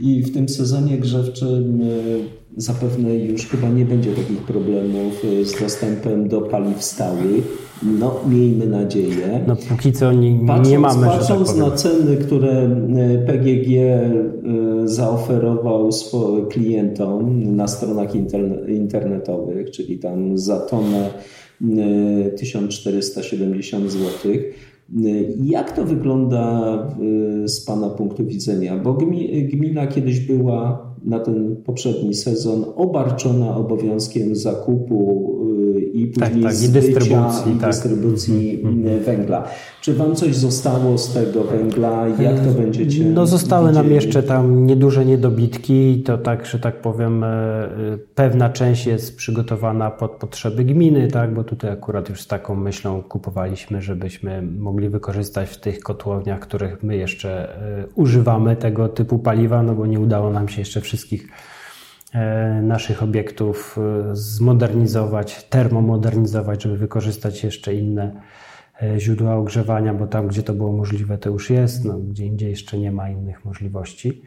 I 0.00 0.22
w 0.22 0.34
tym 0.34 0.48
sezonie 0.48 0.98
grzewczym 0.98 1.82
y, 1.82 2.24
zapewne 2.56 3.16
już 3.16 3.46
chyba 3.46 3.68
nie 3.68 3.84
będzie 3.84 4.12
takich 4.12 4.38
problemów 4.38 5.24
y, 5.24 5.44
z 5.44 5.60
dostępem 5.60 6.28
do 6.28 6.40
paliw 6.40 6.84
stałych. 6.84 7.74
No, 7.82 8.20
miejmy 8.28 8.66
nadzieję. 8.66 9.44
No, 9.46 9.56
póki 9.56 9.92
co 9.92 10.12
nie, 10.12 10.46
patrząc, 10.46 10.68
nie 10.68 10.78
mamy. 10.78 11.06
Patrząc 11.06 11.48
tak 11.48 11.58
na 11.58 11.70
ceny, 11.70 12.16
które 12.16 12.64
y, 12.66 13.26
PGG 13.26 13.68
zaoferował 14.84 15.92
swoim 15.92 16.46
klientom 16.46 17.56
na 17.56 17.68
stronach 17.68 18.10
internetowych, 18.68 19.70
czyli 19.70 19.98
tam 19.98 20.38
za 20.38 20.60
tonę 20.60 21.10
1470 22.36 23.90
zł. 23.90 24.32
Jak 25.42 25.76
to 25.76 25.84
wygląda 25.84 26.76
z 27.44 27.64
Pana 27.64 27.88
punktu 27.88 28.26
widzenia? 28.26 28.78
Bo 28.78 28.98
gmina 29.52 29.86
kiedyś 29.86 30.20
była 30.20 30.94
na 31.04 31.20
ten 31.20 31.56
poprzedni 31.56 32.14
sezon 32.14 32.64
obarczona 32.76 33.56
obowiązkiem 33.56 34.36
zakupu 34.36 35.30
y, 35.42 35.43
i 35.80 36.08
tak, 36.08 36.28
później 36.28 36.44
tak, 36.44 36.52
tak, 36.52 36.62
i 36.62 36.68
dystrybucji, 36.68 37.52
i 37.52 37.56
tak. 37.56 37.70
dystrybucji 37.70 38.62
mm-hmm. 38.64 39.00
węgla. 39.00 39.48
Czy 39.80 39.94
Wam 39.94 40.14
coś 40.14 40.36
zostało 40.36 40.98
z 40.98 41.14
tego 41.14 41.44
węgla? 41.44 42.08
Jak 42.08 42.40
to 42.40 42.50
będziecie 42.50 43.04
No 43.04 43.26
zostały 43.26 43.68
widzieli? 43.68 43.84
nam 43.86 43.94
jeszcze 43.94 44.22
tam 44.22 44.66
nieduże 44.66 45.04
niedobitki 45.04 45.90
i 45.90 46.02
to 46.02 46.18
tak, 46.18 46.46
że 46.46 46.58
tak 46.58 46.80
powiem, 46.80 47.24
e, 47.24 47.68
pewna 48.14 48.50
część 48.50 48.86
jest 48.86 49.16
przygotowana 49.16 49.90
pod 49.90 50.10
potrzeby 50.10 50.64
gminy, 50.64 51.08
tak, 51.08 51.34
bo 51.34 51.44
tutaj 51.44 51.70
akurat 51.70 52.08
już 52.08 52.20
z 52.20 52.26
taką 52.26 52.54
myślą 52.54 53.02
kupowaliśmy, 53.02 53.82
żebyśmy 53.82 54.42
mogli 54.42 54.88
wykorzystać 54.88 55.48
w 55.48 55.60
tych 55.60 55.80
kotłowniach, 55.80 56.40
których 56.40 56.82
my 56.82 56.96
jeszcze 56.96 57.56
e, 57.56 57.86
używamy 57.94 58.56
tego 58.56 58.88
typu 58.88 59.18
paliwa, 59.18 59.62
no 59.62 59.74
bo 59.74 59.86
nie 59.86 60.00
udało 60.00 60.30
nam 60.30 60.48
się 60.48 60.60
jeszcze 60.60 60.80
wszystkich 60.80 61.24
e, 61.24 61.53
naszych 62.62 63.02
obiektów 63.02 63.78
zmodernizować, 64.12 65.44
termomodernizować, 65.44 66.62
żeby 66.62 66.76
wykorzystać 66.76 67.44
jeszcze 67.44 67.74
inne 67.74 68.20
E, 68.82 69.00
źródła 69.00 69.36
ogrzewania, 69.36 69.94
bo 69.94 70.06
tam, 70.06 70.28
gdzie 70.28 70.42
to 70.42 70.54
było 70.54 70.72
możliwe, 70.72 71.18
to 71.18 71.30
już 71.30 71.50
jest, 71.50 71.84
no, 71.84 71.98
gdzie 71.98 72.26
indziej 72.26 72.50
jeszcze 72.50 72.78
nie 72.78 72.92
ma 72.92 73.10
innych 73.10 73.44
możliwości. 73.44 74.22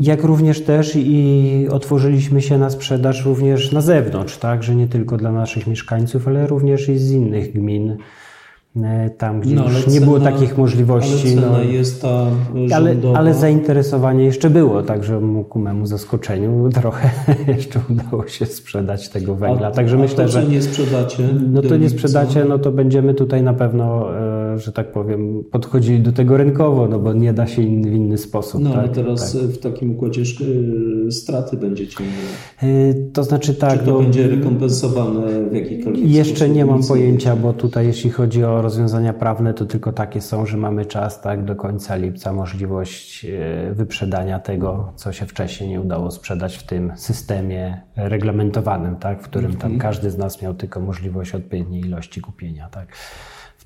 Jak 0.00 0.24
również 0.24 0.64
też 0.64 0.92
i 0.96 1.68
otworzyliśmy 1.70 2.42
się 2.42 2.58
na 2.58 2.70
sprzedaż 2.70 3.24
również 3.24 3.72
na 3.72 3.80
zewnątrz, 3.80 4.36
tak, 4.36 4.62
że 4.62 4.74
nie 4.74 4.88
tylko 4.88 5.16
dla 5.16 5.32
naszych 5.32 5.66
mieszkańców, 5.66 6.28
ale 6.28 6.46
również 6.46 6.88
i 6.88 6.98
z 6.98 7.10
innych 7.10 7.52
gmin 7.52 7.90
E, 7.90 7.96
tam, 9.18 9.40
gdzie 9.40 9.54
no, 9.54 9.64
już 9.64 9.86
nie 9.86 10.00
było 10.00 10.20
takich 10.20 10.58
możliwości. 10.58 11.38
Ale 11.38 11.50
no, 11.50 11.62
jest 11.62 12.02
ta 12.02 12.26
ale, 12.74 12.96
ale, 13.14 13.34
zainteresowanie 13.34 14.24
jeszcze 14.24 14.50
było, 14.50 14.82
także 14.82 15.20
ku 15.48 15.58
memu 15.58 15.86
zaskoczeniu 15.86 16.68
trochę 16.80 17.10
jeszcze 17.46 17.80
udało 17.90 18.26
się 18.26 18.46
sprzedać 18.46 19.08
tego 19.08 19.34
węgla. 19.34 19.68
A, 19.68 19.70
także 19.70 19.96
a 19.96 19.98
myślę, 19.98 20.24
to, 20.24 20.30
że 20.30 20.44
nie 20.44 20.62
sprzedacie. 20.62 21.28
No 21.50 21.62
to 21.62 21.76
nie 21.76 21.90
sprzedacie, 21.90 22.44
no 22.44 22.58
to 22.58 22.72
będziemy 22.72 23.14
tutaj 23.14 23.42
na 23.42 23.54
pewno, 23.54 24.16
e, 24.16 24.37
że 24.58 24.72
tak 24.72 24.92
powiem, 24.92 25.44
podchodzili 25.50 26.00
do 26.00 26.12
tego 26.12 26.36
rynkowo, 26.36 26.88
no 26.88 26.98
bo 26.98 27.12
nie 27.12 27.32
da 27.32 27.46
się 27.46 27.62
in, 27.62 27.90
w 27.90 27.94
inny 27.94 28.18
sposób. 28.18 28.62
No 28.62 28.70
tak? 28.70 28.78
ale 28.78 28.88
teraz 28.88 29.32
tak. 29.32 29.42
w 29.42 29.58
takim 29.58 29.90
układzie 29.90 30.22
e, 30.22 31.10
straty 31.10 31.56
będziecie 31.56 32.04
mieli. 32.04 33.10
To 33.12 33.24
znaczy 33.24 33.54
tak. 33.54 33.78
Czy 33.78 33.86
to 33.86 33.92
no, 33.92 34.00
będzie 34.00 34.28
rekompensowane 34.28 35.50
w 35.50 35.54
jakikolwiek 35.54 36.10
Jeszcze 36.10 36.36
sposób? 36.36 36.54
nie 36.54 36.64
mam 36.66 36.82
pojęcia, 36.82 37.36
bo 37.36 37.52
tutaj 37.52 37.86
jeśli 37.86 38.10
chodzi 38.10 38.44
o 38.44 38.62
rozwiązania 38.62 39.12
prawne 39.12 39.54
to 39.54 39.66
tylko 39.66 39.92
takie 39.92 40.20
są, 40.20 40.46
że 40.46 40.56
mamy 40.56 40.86
czas 40.86 41.20
tak 41.20 41.44
do 41.44 41.56
końca 41.56 41.96
lipca 41.96 42.32
możliwość 42.32 43.24
e, 43.24 43.74
wyprzedania 43.74 44.38
tego, 44.38 44.92
co 44.96 45.12
się 45.12 45.26
wcześniej 45.26 45.70
nie 45.70 45.80
udało 45.80 46.10
sprzedać 46.10 46.56
w 46.56 46.62
tym 46.62 46.92
systemie 46.96 47.82
reglamentowanym, 47.96 48.96
tak, 48.96 49.22
w 49.22 49.24
którym 49.24 49.52
tam 49.52 49.72
mhm. 49.72 49.78
każdy 49.78 50.10
z 50.10 50.18
nas 50.18 50.42
miał 50.42 50.54
tylko 50.54 50.80
możliwość 50.80 51.34
odpowiedniej 51.34 51.80
ilości 51.80 52.20
kupienia. 52.20 52.68
Tak. 52.68 52.88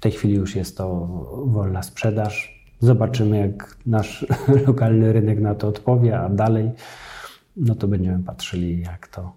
Tej 0.03 0.13
chwili 0.13 0.35
już 0.35 0.57
jest 0.57 0.77
to 0.77 1.09
wolna 1.47 1.83
sprzedaż. 1.83 2.63
Zobaczymy, 2.81 3.39
jak 3.39 3.77
nasz 3.87 4.27
lokalny 4.67 5.13
rynek 5.13 5.41
na 5.41 5.55
to 5.55 5.69
odpowie, 5.69 6.19
a 6.19 6.29
dalej 6.29 6.71
no 7.57 7.75
to 7.75 7.89
będziemy 7.89 8.25
patrzyli, 8.25 8.81
jak 8.81 9.09
to 9.09 9.33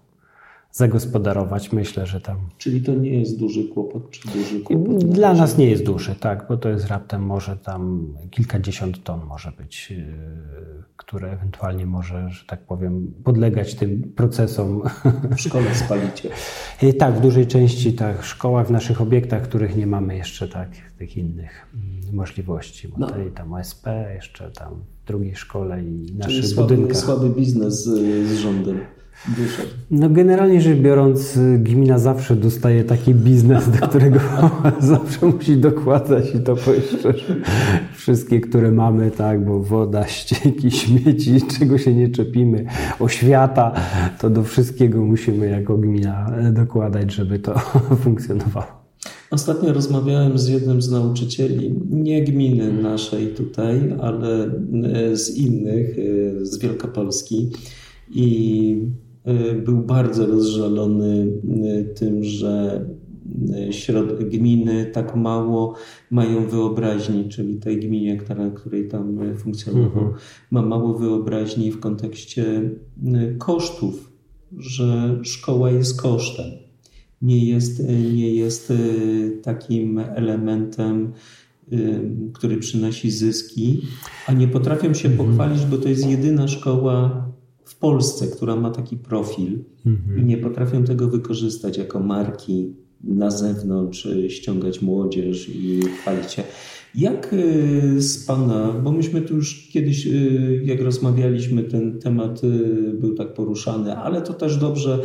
zagospodarować. 0.76 1.72
Myślę, 1.72 2.06
że 2.06 2.20
tam. 2.20 2.36
Czyli 2.58 2.82
to 2.82 2.94
nie 2.94 3.20
jest 3.20 3.38
duży 3.38 3.68
kłopot, 3.68 4.10
czy 4.10 4.28
duży 4.28 4.60
kłopot? 4.60 5.04
Dla 5.04 5.34
nas 5.34 5.58
nie 5.58 5.70
jest 5.70 5.84
duży, 5.84 6.14
tak, 6.14 6.46
bo 6.48 6.56
to 6.56 6.68
jest 6.68 6.86
raptem 6.86 7.22
może 7.22 7.56
tam 7.56 8.08
kilkadziesiąt 8.30 9.04
ton 9.04 9.20
może 9.24 9.52
być, 9.52 9.90
yy, 9.90 10.04
które 10.96 11.32
ewentualnie 11.32 11.86
może, 11.86 12.30
że 12.30 12.44
tak 12.46 12.66
powiem, 12.66 13.14
podlegać 13.24 13.74
tym 13.74 14.12
procesom. 14.16 14.82
W 15.36 15.40
szkole 15.46 15.74
spalicie. 15.74 16.30
Yy, 16.82 16.94
tak, 16.94 17.14
w 17.14 17.20
dużej 17.20 17.46
części 17.46 17.92
tak, 17.92 18.22
w 18.22 18.26
szkołach, 18.26 18.66
w 18.66 18.70
naszych 18.70 19.00
obiektach, 19.00 19.42
których 19.42 19.76
nie 19.76 19.86
mamy 19.86 20.16
jeszcze 20.16 20.48
tak, 20.48 20.68
tych 20.98 21.16
innych 21.16 21.66
mm, 21.74 22.14
możliwości. 22.14 22.88
Bo 22.88 22.98
no. 22.98 23.06
tutaj 23.06 23.30
tam 23.30 23.52
OSP, 23.52 23.86
jeszcze 24.14 24.50
tam 24.50 24.74
w 25.04 25.06
drugiej 25.06 25.36
szkole 25.36 25.84
i 25.84 26.14
naszych 26.14 26.34
Czyli 26.34 26.54
słaby, 26.54 26.74
budynkach. 26.74 26.96
słaby 26.96 27.30
biznes 27.30 27.84
z, 27.84 27.88
z 28.28 28.38
rządem. 28.38 28.95
No 29.90 30.10
generalnie 30.10 30.60
rzecz 30.60 30.78
biorąc, 30.78 31.38
gmina 31.58 31.98
zawsze 31.98 32.36
dostaje 32.36 32.84
taki 32.84 33.14
biznes, 33.14 33.70
do 33.70 33.86
którego 33.86 34.20
zawsze 34.80 35.26
musi 35.26 35.56
dokładać 35.56 36.34
i 36.34 36.38
to 36.40 36.56
szczerze. 36.56 37.36
Wszystkie, 37.94 38.40
które 38.40 38.72
mamy, 38.72 39.10
tak, 39.10 39.44
bo 39.44 39.60
woda, 39.60 40.06
ścieki, 40.16 40.70
śmieci, 40.70 41.40
czego 41.58 41.78
się 41.78 41.94
nie 41.94 42.08
czepimy, 42.08 42.64
oświata, 43.00 43.72
to 44.20 44.30
do 44.30 44.44
wszystkiego 44.44 45.04
musimy 45.04 45.48
jako 45.48 45.78
gmina 45.78 46.32
dokładać, 46.52 47.12
żeby 47.12 47.38
to 47.38 47.58
funkcjonowało. 48.04 48.86
Ostatnio 49.30 49.72
rozmawiałem 49.72 50.38
z 50.38 50.48
jednym 50.48 50.82
z 50.82 50.90
nauczycieli, 50.90 51.74
nie 51.90 52.24
gminy 52.24 52.72
naszej 52.72 53.28
tutaj, 53.28 53.94
ale 54.00 54.50
z 55.12 55.36
innych, 55.36 55.96
z 56.42 56.58
Wielkopolski. 56.58 57.50
I 58.10 58.76
był 59.64 59.76
bardzo 59.76 60.26
rozżalony 60.26 61.28
y, 61.80 61.94
tym, 61.94 62.24
że 62.24 62.84
y, 64.20 64.24
gminy 64.24 64.86
tak 64.92 65.16
mało 65.16 65.74
mają 66.10 66.48
wyobraźni, 66.48 67.28
czyli 67.28 67.56
tej 67.56 67.80
gminie, 67.80 68.16
która, 68.16 68.50
której 68.50 68.88
tam 68.88 69.18
funkcjonował, 69.36 70.02
mhm. 70.02 70.12
ma 70.50 70.62
mało 70.62 70.98
wyobraźni 70.98 71.72
w 71.72 71.80
kontekście 71.80 72.70
kosztów, 73.38 74.12
że 74.58 75.18
szkoła 75.22 75.70
jest 75.70 76.00
kosztem. 76.02 76.50
Nie 77.22 77.46
jest, 77.46 77.88
nie 78.14 78.34
jest 78.34 78.72
takim 79.42 79.98
elementem, 79.98 81.12
który 82.32 82.56
przynosi 82.56 83.10
zyski, 83.10 83.82
a 84.26 84.32
nie 84.32 84.48
potrafią 84.48 84.94
się 84.94 85.08
mhm. 85.08 85.28
pochwalić, 85.28 85.66
bo 85.66 85.78
to 85.78 85.88
jest 85.88 86.10
jedyna 86.10 86.48
szkoła 86.48 87.25
w 87.76 87.78
Polsce, 87.78 88.26
która 88.26 88.56
ma 88.56 88.70
taki 88.70 88.96
profil 88.96 89.58
mhm. 89.86 90.20
i 90.20 90.24
nie 90.24 90.36
potrafią 90.36 90.84
tego 90.84 91.08
wykorzystać 91.08 91.78
jako 91.78 92.00
marki 92.00 92.74
na 93.04 93.30
zewnątrz, 93.30 94.08
ściągać 94.28 94.82
młodzież 94.82 95.48
i 95.48 95.80
chwalić 95.82 96.32
się. 96.32 96.42
Jak 96.94 97.32
y, 97.32 98.02
z 98.02 98.26
Pana, 98.26 98.72
bo 98.84 98.92
myśmy 98.92 99.20
tu 99.20 99.34
już 99.36 99.68
kiedyś, 99.72 100.06
y, 100.06 100.62
jak 100.64 100.80
rozmawialiśmy, 100.80 101.62
ten 101.62 101.98
temat 101.98 102.44
y, 102.44 102.94
był 103.00 103.14
tak 103.14 103.34
poruszany, 103.34 103.96
ale 103.96 104.22
to 104.22 104.34
też 104.34 104.56
dobrze 104.56 105.02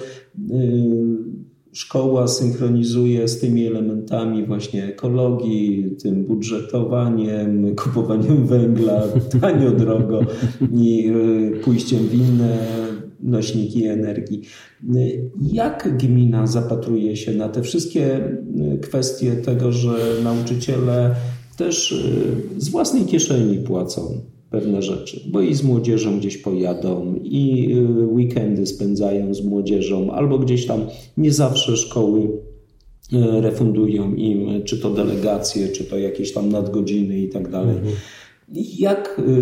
szkoła 1.73 2.27
synchronizuje 2.27 3.27
z 3.27 3.39
tymi 3.39 3.67
elementami 3.67 4.45
właśnie 4.45 4.85
ekologii, 4.85 5.95
tym 6.03 6.25
budżetowaniem, 6.25 7.65
kupowaniem 7.83 8.47
węgla 8.47 9.03
tanio, 9.41 9.71
drogo 9.71 10.21
i 10.73 11.11
pójściem 11.63 11.99
w 12.07 12.13
inne 12.13 12.57
nośniki 13.19 13.85
energii. 13.85 14.41
Jak 15.41 15.97
gmina 15.97 16.47
zapatruje 16.47 17.15
się 17.15 17.33
na 17.33 17.49
te 17.49 17.61
wszystkie 17.61 18.37
kwestie 18.81 19.31
tego, 19.31 19.71
że 19.71 19.97
nauczyciele 20.23 21.15
też 21.57 21.91
y, 21.91 22.61
z 22.61 22.69
własnej 22.69 23.05
kieszeni 23.05 23.57
płacą 23.57 24.21
pewne 24.51 24.81
rzeczy, 24.81 25.21
bo 25.27 25.41
i 25.41 25.53
z 25.53 25.63
młodzieżą 25.63 26.19
gdzieś 26.19 26.37
pojadą, 26.37 27.15
i 27.23 27.73
y, 27.73 28.05
weekendy 28.05 28.65
spędzają 28.65 29.33
z 29.33 29.41
młodzieżą, 29.41 30.11
albo 30.11 30.39
gdzieś 30.39 30.65
tam 30.65 30.85
nie 31.17 31.31
zawsze 31.31 31.77
szkoły 31.77 32.21
y, 32.21 33.41
refundują 33.41 34.15
im, 34.15 34.63
czy 34.63 34.77
to 34.77 34.89
delegacje, 34.89 35.67
czy 35.67 35.83
to 35.83 35.97
jakieś 35.97 36.33
tam 36.33 36.49
nadgodziny 36.49 37.19
i 37.19 37.29
tak 37.29 37.51
dalej. 37.51 37.77
Mhm. 37.77 37.93
Jak 38.53 39.19
y, 39.19 39.41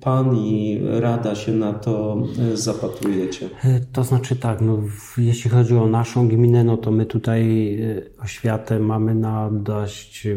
pan 0.00 0.36
i 0.36 0.80
Rada 1.00 1.34
się 1.34 1.52
na 1.52 1.72
to 1.72 2.22
y, 2.52 2.56
zapatrujecie? 2.56 3.48
To 3.92 4.04
znaczy 4.04 4.36
tak, 4.36 4.60
no, 4.60 4.82
jeśli 5.18 5.50
chodzi 5.50 5.74
o 5.74 5.86
naszą 5.86 6.28
gminę, 6.28 6.64
no 6.64 6.76
to 6.76 6.90
my 6.90 7.06
tutaj 7.06 7.42
y, 7.80 8.10
oświatę 8.22 8.80
mamy 8.80 9.14
na 9.14 9.50
dość 9.50 10.28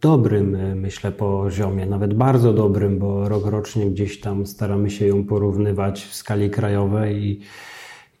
dobrym, 0.00 0.56
myślę, 0.80 1.12
poziomie, 1.12 1.86
nawet 1.86 2.14
bardzo 2.14 2.52
dobrym, 2.52 2.98
bo 2.98 3.28
rok 3.28 3.46
rocznie 3.46 3.90
gdzieś 3.90 4.20
tam 4.20 4.46
staramy 4.46 4.90
się 4.90 5.06
ją 5.06 5.24
porównywać 5.24 6.04
w 6.04 6.14
skali 6.14 6.50
krajowej 6.50 7.24
i, 7.24 7.40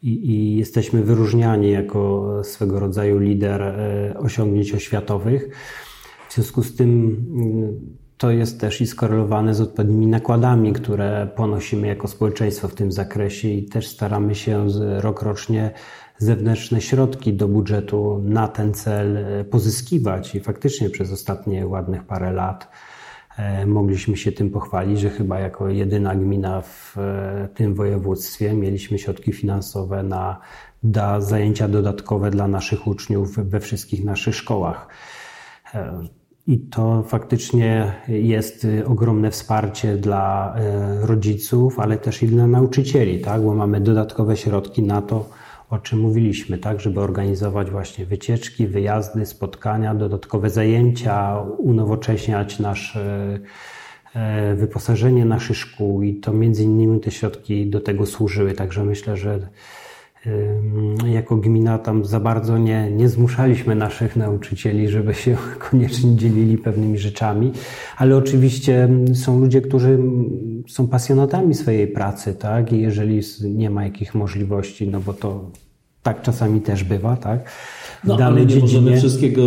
i, 0.02 0.30
i 0.30 0.56
jesteśmy 0.56 1.02
wyróżniani 1.02 1.70
jako 1.70 2.30
swego 2.44 2.80
rodzaju 2.80 3.18
lider 3.18 3.62
osiągnięć 4.18 4.74
oświatowych. 4.74 5.48
W 6.28 6.34
związku 6.34 6.62
z 6.62 6.76
tym 6.76 7.16
to 8.22 8.30
jest 8.30 8.60
też 8.60 8.80
i 8.80 8.86
skorelowane 8.86 9.54
z 9.54 9.60
odpowiednimi 9.60 10.06
nakładami, 10.06 10.72
które 10.72 11.28
ponosimy 11.36 11.86
jako 11.86 12.08
społeczeństwo 12.08 12.68
w 12.68 12.74
tym 12.74 12.92
zakresie 12.92 13.48
i 13.48 13.64
też 13.64 13.86
staramy 13.86 14.34
się 14.34 14.66
rokrocznie 15.00 15.70
zewnętrzne 16.18 16.80
środki 16.80 17.34
do 17.34 17.48
budżetu 17.48 18.22
na 18.24 18.48
ten 18.48 18.74
cel 18.74 19.16
e, 19.16 19.44
pozyskiwać 19.44 20.34
i 20.34 20.40
faktycznie 20.40 20.90
przez 20.90 21.12
ostatnie 21.12 21.66
ładnych 21.66 22.04
parę 22.04 22.32
lat 22.32 22.68
e, 23.36 23.66
mogliśmy 23.66 24.16
się 24.16 24.32
tym 24.32 24.50
pochwalić, 24.50 25.00
że 25.00 25.10
chyba 25.10 25.38
jako 25.38 25.68
jedyna 25.68 26.14
gmina 26.14 26.60
w 26.60 26.98
e, 26.98 27.48
tym 27.54 27.74
województwie 27.74 28.54
mieliśmy 28.54 28.98
środki 28.98 29.32
finansowe 29.32 30.02
na, 30.02 30.40
na 30.82 31.20
zajęcia 31.20 31.68
dodatkowe 31.68 32.30
dla 32.30 32.48
naszych 32.48 32.86
uczniów 32.86 33.36
we 33.36 33.60
wszystkich 33.60 34.04
naszych 34.04 34.34
szkołach. 34.34 34.88
I 36.46 36.58
to 36.58 37.02
faktycznie 37.02 37.92
jest 38.08 38.64
y, 38.64 38.86
ogromne 38.86 39.30
wsparcie 39.30 39.96
dla 39.96 40.54
y, 41.02 41.06
rodziców, 41.06 41.80
ale 41.80 41.96
też 41.96 42.22
i 42.22 42.28
dla 42.28 42.46
nauczycieli, 42.46 43.20
tak? 43.20 43.42
bo 43.42 43.54
mamy 43.54 43.80
dodatkowe 43.80 44.36
środki 44.36 44.82
na 44.82 45.02
to, 45.02 45.28
o 45.70 45.78
czym 45.78 46.00
mówiliśmy, 46.00 46.58
tak? 46.58 46.80
żeby 46.80 47.00
organizować 47.00 47.70
właśnie 47.70 48.06
wycieczki, 48.06 48.66
wyjazdy, 48.66 49.26
spotkania, 49.26 49.94
dodatkowe 49.94 50.50
zajęcia, 50.50 51.40
unowocześniać 51.58 52.58
nasze 52.58 53.38
y, 54.52 54.56
wyposażenie 54.56 55.24
naszych 55.24 55.56
szkół 55.56 56.02
i 56.02 56.14
to 56.14 56.32
między 56.32 56.64
innymi 56.64 57.00
te 57.00 57.10
środki 57.10 57.70
do 57.70 57.80
tego 57.80 58.06
służyły. 58.06 58.52
Także 58.52 58.84
myślę, 58.84 59.16
że 59.16 59.48
jako 61.06 61.36
gmina 61.36 61.78
tam 61.78 62.04
za 62.04 62.20
bardzo 62.20 62.58
nie, 62.58 62.90
nie 62.90 63.08
zmuszaliśmy 63.08 63.74
naszych 63.74 64.16
nauczycieli, 64.16 64.88
żeby 64.88 65.14
się 65.14 65.36
koniecznie 65.70 66.16
dzielili 66.16 66.58
pewnymi 66.58 66.98
rzeczami, 66.98 67.52
ale 67.96 68.16
oczywiście 68.16 68.88
są 69.14 69.40
ludzie, 69.40 69.60
którzy 69.60 69.98
są 70.68 70.88
pasjonatami 70.88 71.54
swojej 71.54 71.88
pracy, 71.88 72.34
tak? 72.34 72.72
I 72.72 72.80
jeżeli 72.80 73.20
nie 73.42 73.70
ma 73.70 73.84
jakich 73.84 74.14
możliwości, 74.14 74.88
no 74.88 75.00
bo 75.00 75.12
to 75.12 75.50
tak 76.02 76.22
czasami 76.22 76.60
też 76.60 76.84
bywa, 76.84 77.16
tak? 77.16 77.50
No, 78.04 78.16
ale 78.16 78.40
nie 78.40 78.46
dziedzinie. 78.46 78.80
możemy 78.80 78.96
wszystkiego, 78.96 79.42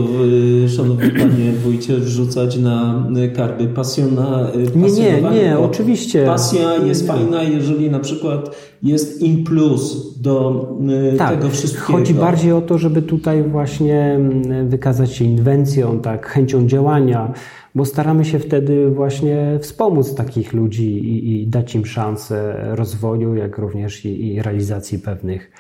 y, 0.66 0.70
szanowny 0.70 1.10
panie 1.20 1.52
wójcie, 1.64 1.98
wrzucać 1.98 2.58
na 2.58 3.08
karby 3.36 3.68
pasjona, 3.68 4.52
y, 4.76 4.78
Nie, 4.78 4.92
nie, 4.92 5.22
nie, 5.22 5.60
oczywiście. 5.60 6.26
Pasja 6.26 6.78
jest 6.78 7.08
fajna, 7.08 7.44
jeżeli 7.44 7.90
na 7.90 8.00
przykład 8.00 8.56
jest 8.84 9.22
in 9.22 9.44
plus 9.44 10.14
do 10.22 10.68
y, 11.14 11.18
tak, 11.18 11.36
tego 11.36 11.50
wszystkiego. 11.50 11.86
Chodzi 11.86 12.14
bardziej 12.14 12.52
o 12.52 12.62
to, 12.62 12.78
żeby 12.78 13.02
tutaj 13.02 13.44
właśnie 13.44 14.02
mm, 14.02 14.70
wykazać 14.70 15.12
się 15.12 15.26
inwencją, 15.26 16.00
tak, 16.00 16.28
chęcią 16.28 16.68
działania, 16.68 17.34
bo 17.76 17.86
staramy 17.86 18.26
się 18.26 18.40
wtedy 18.40 18.90
właśnie 18.90 19.60
wspomóc 19.62 20.16
takich 20.16 20.54
ludzi 20.54 20.98
i, 20.98 21.42
i 21.42 21.48
dać 21.48 21.76
im 21.76 21.86
szansę 21.86 22.56
rozwoju, 22.70 23.36
jak 23.36 23.58
również 23.58 24.06
i, 24.06 24.34
i 24.34 24.42
realizacji 24.42 25.00
pewnych 25.00 25.52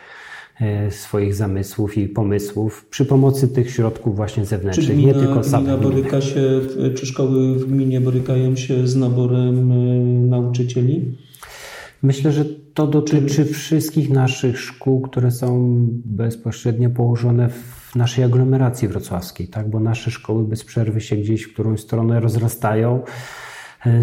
swoich 0.90 1.36
zamysłów 1.36 1.98
i 1.98 2.08
pomysłów 2.08 2.86
przy 2.90 3.06
pomocy 3.06 3.48
tych 3.48 3.72
środków 3.72 4.16
właśnie 4.16 4.46
zewnętrznych, 4.46 4.88
czy 4.88 4.94
gmina, 4.94 5.08
nie 5.08 5.20
tylko 5.20 5.40
gmina 5.40 5.78
boryka 5.78 6.22
się, 6.22 6.62
czy 6.96 7.06
szkoły 7.06 7.56
w 7.60 7.66
gminie 7.66 8.02
borykają 8.02 8.56
się 8.56 8.88
z 8.88 8.96
naborem 8.96 9.72
e, 9.72 9.76
nauczycieli? 10.30 11.18
Myślę, 12.04 12.32
że 12.32 12.46
to 12.74 12.88
dotyczy 12.88 13.46
wszystkich 13.46 14.10
naszych 14.10 14.60
szkół, 14.60 15.02
które 15.02 15.32
są 15.32 15.76
bezpośrednio 16.06 16.90
położone 16.90 17.50
w 17.50 17.96
naszej 17.96 18.24
aglomeracji 18.24 18.88
wrocławskiej, 18.88 19.48
tak? 19.48 19.70
bo 19.70 19.80
nasze 19.80 20.12
szkoły 20.12 20.44
bez 20.44 20.64
przerwy 20.64 21.02
się 21.02 21.16
gdzieś 21.16 21.44
w 21.44 21.54
którąś 21.54 21.80
stronę 21.80 22.20
rozrastają 22.20 23.04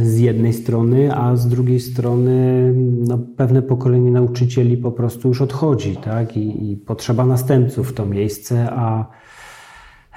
z 0.03 0.19
jednej 0.19 0.53
strony, 0.53 1.15
a 1.15 1.37
z 1.37 1.49
drugiej 1.49 1.81
strony 1.81 2.73
no, 3.09 3.19
pewne 3.37 3.63
pokolenie 3.63 4.11
nauczycieli 4.11 4.77
po 4.77 4.93
prostu 4.93 5.29
już 5.29 5.43
odchodzi, 5.43 5.97
tak? 5.97 6.37
I, 6.37 6.73
i 6.73 6.77
potrzeba 6.77 7.27
następców 7.27 7.91
w 7.91 7.95
to 7.95 8.07
miejsce, 8.07 8.71
a 8.71 9.07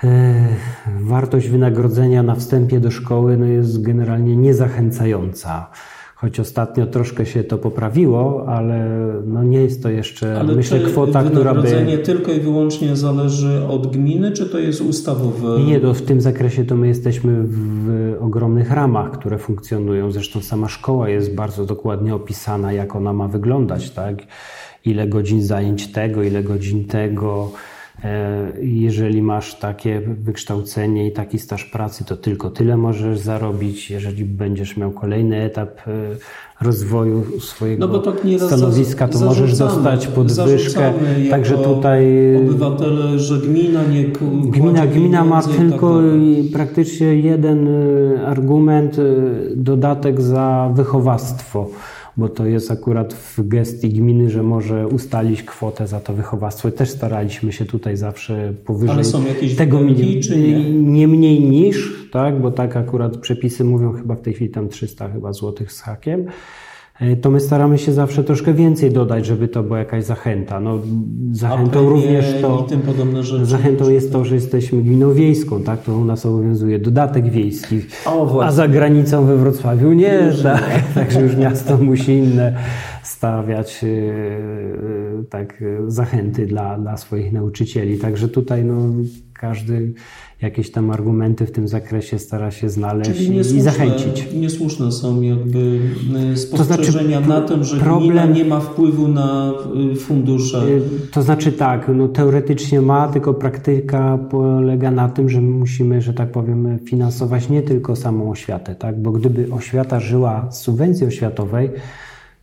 e, 0.04 0.34
wartość 1.00 1.48
wynagrodzenia 1.48 2.24
na 2.24 2.36
wstępie 2.36 2.80
do 2.80 2.92
szkoły 2.92 3.38
no, 3.38 3.46
jest 3.46 3.82
generalnie 3.82 4.38
niezachęcająca 4.38 5.70
choć 6.26 6.40
ostatnio 6.40 6.86
troszkę 6.86 7.26
się 7.26 7.44
to 7.44 7.58
poprawiło, 7.58 8.46
ale 8.48 8.88
no 9.28 9.44
nie 9.44 9.62
jest 9.62 9.84
to 9.84 9.90
jeszcze, 9.90 10.40
ale 10.40 10.56
myślę, 10.56 10.80
kwota, 10.80 11.24
która 11.24 11.54
by... 11.54 11.62
wynagrodzenie 11.62 11.98
tylko 11.98 12.32
i 12.32 12.40
wyłącznie 12.40 12.96
zależy 12.96 13.68
od 13.70 13.88
gminy, 13.88 14.32
czy 14.32 14.46
to 14.46 14.60
jest 14.60 14.82
ustawowe? 14.82 15.64
Nie, 15.64 15.80
to 15.80 15.94
w 15.94 16.02
tym 16.02 16.22
zakresie 16.22 16.66
to 16.66 16.76
my 16.76 16.88
jesteśmy 16.88 17.44
w 17.44 18.16
ogromnych 18.20 18.72
ramach, 18.72 19.12
które 19.12 19.38
funkcjonują. 19.38 20.12
Zresztą 20.12 20.42
sama 20.42 20.68
szkoła 20.68 21.10
jest 21.10 21.36
bardzo 21.36 21.66
dokładnie 21.66 22.16
opisana, 22.16 22.74
jak 22.74 22.96
ona 22.96 23.14
ma 23.14 23.28
wyglądać, 23.28 23.90
tak? 23.90 24.16
Ile 24.86 25.08
godzin 25.08 25.44
zajęć 25.44 25.92
tego, 25.92 26.24
ile 26.24 26.44
godzin 26.44 26.86
tego, 26.86 27.52
jeżeli 28.62 29.22
masz 29.22 29.56
takie 29.56 30.02
wykształcenie 30.02 31.08
i 31.08 31.12
taki 31.12 31.40
staż 31.40 31.66
pracy, 31.66 32.06
to 32.06 32.18
tylko 32.18 32.50
tyle 32.50 32.78
możesz 32.78 33.20
zarobić. 33.20 33.92
Jeżeli 33.92 34.26
będziesz 34.26 34.78
miał 34.78 34.92
kolejny 34.92 35.42
etap 35.42 35.88
e, 35.88 35.92
rozwoju 36.62 37.40
swojego 37.40 37.88
no 37.88 38.00
tak 38.00 38.16
stanowiska, 38.48 39.08
to 39.08 39.20
możesz 39.20 39.58
dostać 39.58 40.08
podwyżkę. 40.08 40.94
Także 41.30 41.58
tutaj 41.58 42.06
obywatele, 42.38 43.20
że 43.20 43.38
gmina 43.38 43.84
nie 43.84 44.04
Gmina, 44.52 44.88
gmina 44.88 45.24
ma 45.24 45.42
tak 45.42 45.52
tylko 45.52 46.02
tak 46.02 46.52
praktycznie 46.54 47.16
jeden 47.16 47.68
e, 47.68 48.28
argument, 48.28 48.98
dodatek 49.56 50.22
za 50.22 50.72
wychowawstwo 50.76 51.70
bo 52.18 52.30
to 52.30 52.46
jest 52.46 52.72
akurat 52.72 53.14
w 53.14 53.48
gestii 53.48 53.90
gminy, 53.90 54.30
że 54.30 54.44
może 54.44 54.88
ustalić 54.88 55.44
kwotę 55.44 55.88
za 55.88 56.00
to 56.00 56.14
wychowawstwo. 56.14 56.72
Też 56.72 56.90
staraliśmy 56.90 57.52
się 57.52 57.66
tutaj 57.66 57.98
zawsze 57.98 58.54
powyżej 58.66 58.96
Ale 58.96 59.04
są 59.04 59.26
jakieś 59.26 59.56
tego 59.56 59.80
czy 60.24 60.38
nie? 60.38 60.72
nie 60.72 61.08
mniej 61.08 61.42
niż, 61.42 62.08
tak, 62.12 62.42
bo 62.42 62.52
tak 62.52 62.78
akurat 62.78 63.18
przepisy 63.18 63.64
mówią 63.64 63.94
chyba 63.94 64.16
w 64.16 64.22
tej 64.22 64.34
chwili 64.34 64.52
tam 64.52 64.70
300 64.70 65.10
chyba 65.10 65.34
złotych 65.34 65.72
z 65.72 65.82
hakiem. 65.82 66.26
E, 67.00 67.16
to 67.16 67.32
my 67.32 67.40
staramy 67.40 67.78
się 67.78 67.94
zawsze 67.94 68.24
troszkę 68.24 68.54
więcej 68.54 68.92
dodać, 68.92 69.26
żeby 69.26 69.48
to 69.48 69.64
była 69.64 69.80
jakaś 69.80 70.04
zachęta. 70.04 70.60
No, 70.60 70.80
zachętą 71.32 71.90
również 71.90 72.26
to, 72.42 72.68
zachętą 73.44 73.90
jest 73.90 74.12
to, 74.12 74.26
że 74.26 74.36
jesteśmy 74.36 74.82
gminą 74.82 75.14
wiejską, 75.14 75.64
tak? 75.64 75.82
To 75.82 75.98
u 75.98 76.06
nas 76.06 76.26
obowiązuje 76.26 76.80
dodatek 76.80 77.30
wiejski, 77.30 77.82
o, 78.06 78.44
a 78.44 78.52
za 78.52 78.68
granicą 78.68 79.26
we 79.26 79.38
Wrocławiu 79.38 79.94
nie, 79.94 80.32
tak? 80.44 80.84
Także 80.96 81.22
już 81.22 81.36
miasto 81.36 81.78
musi 81.78 82.12
inne 82.12 82.56
stawiać 83.08 83.84
e, 83.84 83.88
e, 83.88 85.24
tak, 85.30 85.64
zachęty 85.88 86.46
dla, 86.46 86.78
dla 86.78 86.98
swoich 86.98 87.34
nauczycieli. 87.34 87.98
Także 87.98 88.28
tutaj 88.28 88.66
no, 88.66 88.92
każdy 89.34 89.94
jakieś 90.42 90.72
tam 90.72 90.92
argumenty 90.92 91.46
w 91.46 91.52
tym 91.52 91.68
zakresie 91.68 92.20
stara 92.20 92.52
się 92.52 92.70
znaleźć 92.70 93.22
i 93.56 93.62
zachęcić. 93.62 94.28
Niesłuszne 94.34 94.92
są 94.92 95.22
jakby 95.22 95.80
spostrzeżenia 96.36 97.20
to 97.20 97.26
znaczy, 97.26 97.42
na 97.42 97.48
tym, 97.48 97.64
że 97.64 97.78
problem, 97.78 98.34
nie 98.34 98.46
ma 98.46 98.60
wpływu 98.60 99.08
na 99.08 99.54
fundusze. 100.00 100.62
To 101.12 101.22
znaczy 101.22 101.52
tak, 101.52 101.92
no 101.96 102.08
teoretycznie 102.08 102.82
ma, 102.82 103.08
tylko 103.08 103.34
praktyka 103.34 104.18
polega 104.30 104.92
na 104.92 105.10
tym, 105.10 105.30
że 105.30 105.42
musimy, 105.42 106.02
że 106.02 106.14
tak 106.14 106.32
powiem, 106.32 106.80
finansować 106.86 107.50
nie 107.50 107.62
tylko 107.62 107.96
samą 107.96 108.32
oświatę, 108.32 108.76
tak? 108.76 109.02
bo 109.02 109.12
gdyby 109.12 109.48
oświata 109.52 110.00
żyła 110.00 110.48
z 110.52 110.60
subwencji 110.60 111.08
oświatowej, 111.08 111.70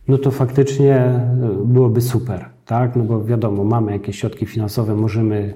no 0.07 0.17
to 0.17 0.31
faktycznie 0.31 0.95
e, 0.95 1.63
byłoby 1.65 2.01
super, 2.01 2.45
tak? 2.65 2.95
No 2.95 3.03
bo 3.03 3.25
wiadomo, 3.25 3.63
mamy 3.63 3.91
jakieś 3.91 4.19
środki 4.19 4.45
finansowe, 4.45 4.95
możemy 4.95 5.53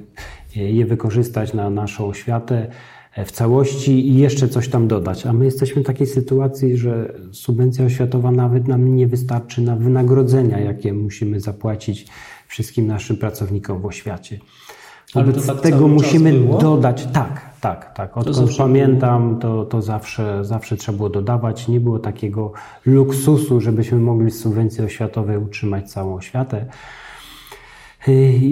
je 0.55 0.85
wykorzystać 0.85 1.53
na 1.53 1.69
naszą 1.69 2.07
oświatę 2.07 2.67
e, 3.15 3.25
w 3.25 3.31
całości 3.31 4.09
i 4.09 4.17
jeszcze 4.17 4.47
coś 4.47 4.69
tam 4.69 4.87
dodać. 4.87 5.25
A 5.25 5.33
my 5.33 5.45
jesteśmy 5.45 5.83
w 5.83 5.85
takiej 5.85 6.07
sytuacji, 6.07 6.77
że 6.77 7.13
subwencja 7.31 7.85
oświatowa 7.85 8.31
nawet 8.31 8.67
nam 8.67 8.95
nie 8.95 9.07
wystarczy 9.07 9.61
na 9.61 9.75
wynagrodzenia, 9.75 10.59
jakie 10.59 10.93
musimy 10.93 11.39
zapłacić 11.39 12.07
wszystkim 12.47 12.87
naszym 12.87 13.17
pracownikom 13.17 13.81
w 13.81 13.85
oświacie. 13.85 14.39
Wobec 15.15 15.47
tak 15.47 15.61
tego 15.61 15.87
musimy 15.87 16.33
dodać, 16.61 17.07
tak, 17.13 17.41
tak, 17.61 17.93
tak. 17.93 18.17
Odkąd 18.17 18.57
pamiętam, 18.57 19.39
to, 19.39 19.65
to 19.65 19.81
zawsze, 19.81 20.45
zawsze 20.45 20.77
trzeba 20.77 20.95
było 20.95 21.09
dodawać. 21.09 21.67
Nie 21.67 21.79
było 21.79 21.99
takiego 21.99 22.51
luksusu, 22.85 23.61
żebyśmy 23.61 23.97
mogli 23.99 24.31
z 24.31 24.39
subwencji 24.39 24.83
oświatowej 24.83 25.37
utrzymać 25.37 25.91
całą 25.91 26.15
oświatę. 26.15 26.65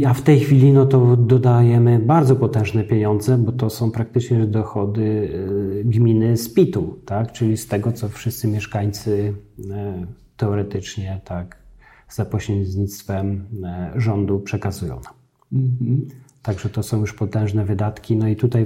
A 0.08 0.14
w 0.14 0.22
tej 0.22 0.40
chwili 0.40 0.72
no 0.72 0.86
to 0.86 1.16
dodajemy 1.18 2.00
bardzo 2.00 2.36
potężne 2.36 2.84
pieniądze, 2.84 3.38
bo 3.38 3.52
to 3.52 3.70
są 3.70 3.92
praktycznie 3.92 4.46
dochody 4.46 5.02
y, 5.02 5.84
gminy 5.86 6.38
z 6.38 6.54
PIT-u, 6.54 7.00
tak? 7.06 7.32
czyli 7.32 7.58
z 7.58 7.68
tego, 7.68 7.92
co 7.92 8.10
wszyscy 8.10 8.48
mieszkańcy 8.48 9.34
y, 9.60 9.64
teoretycznie 10.38 11.22
tak, 11.26 11.58
za 12.10 12.26
pośrednictwem 12.26 13.46
rządu 13.96 14.40
przekazują 14.40 14.94
nam. 14.94 15.14
Mhm. 15.54 16.25
Także 16.46 16.70
to 16.70 16.84
są 16.84 17.00
już 17.02 17.14
potężne 17.14 17.66
wydatki. 17.66 18.16
No 18.16 18.28
i 18.28 18.36
tutaj 18.36 18.66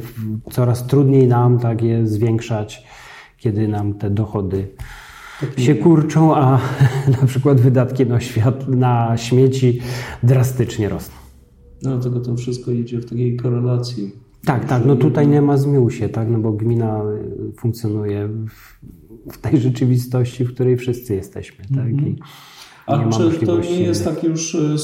coraz 0.52 0.88
trudniej 0.88 1.28
nam 1.28 1.60
tak 1.60 1.82
je 1.82 2.08
zwiększać, 2.08 2.84
kiedy 3.38 3.68
nam 3.68 3.94
te 3.94 4.10
dochody 4.10 4.68
się 5.58 5.76
kurczą, 5.76 6.36
a 6.36 6.60
na 7.22 7.28
przykład 7.28 7.62
wydatki 7.62 8.06
na, 8.06 8.20
świat, 8.20 8.68
na 8.68 9.18
śmieci 9.18 9.82
drastycznie 10.24 10.90
rosną. 10.90 11.16
No 11.84 11.98
dlatego 11.98 12.20
to 12.20 12.36
wszystko 12.36 12.72
idzie 12.72 13.00
w 13.00 13.10
takiej 13.10 13.38
korelacji. 13.38 14.12
Tak, 14.46 14.66
tak, 14.66 14.86
no 14.86 14.96
tutaj 14.96 15.28
nie 15.28 15.42
ma 15.42 15.58
zmiłusie, 15.58 16.10
tak, 16.10 16.30
no 16.30 16.40
bo 16.40 16.52
gmina 16.52 17.02
funkcjonuje 17.58 18.28
w, 18.28 18.80
w 19.34 19.38
tej 19.38 19.60
rzeczywistości, 19.60 20.46
w 20.46 20.54
której 20.54 20.78
wszyscy 20.78 21.16
jesteśmy, 21.16 21.66
tak. 21.66 21.88
Mm 21.88 21.98
-hmm. 21.98 22.16
A 22.90 23.10
czy 23.10 23.46
to 23.46 23.60
nie 23.60 23.80
jest 23.80 24.06
tak 24.06 24.24
już 24.24 24.56
e, 24.56 24.76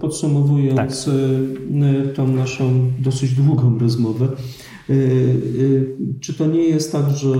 podsumowując 0.00 1.04
tak. 1.04 1.14
E, 1.14 2.08
tą 2.08 2.28
naszą 2.28 2.90
dosyć 2.98 3.34
długą 3.34 3.78
rozmowę, 3.78 4.28
e, 4.90 4.94
czy 6.20 6.34
to 6.34 6.46
nie 6.46 6.62
jest 6.62 6.92
tak, 6.92 7.10
że 7.10 7.34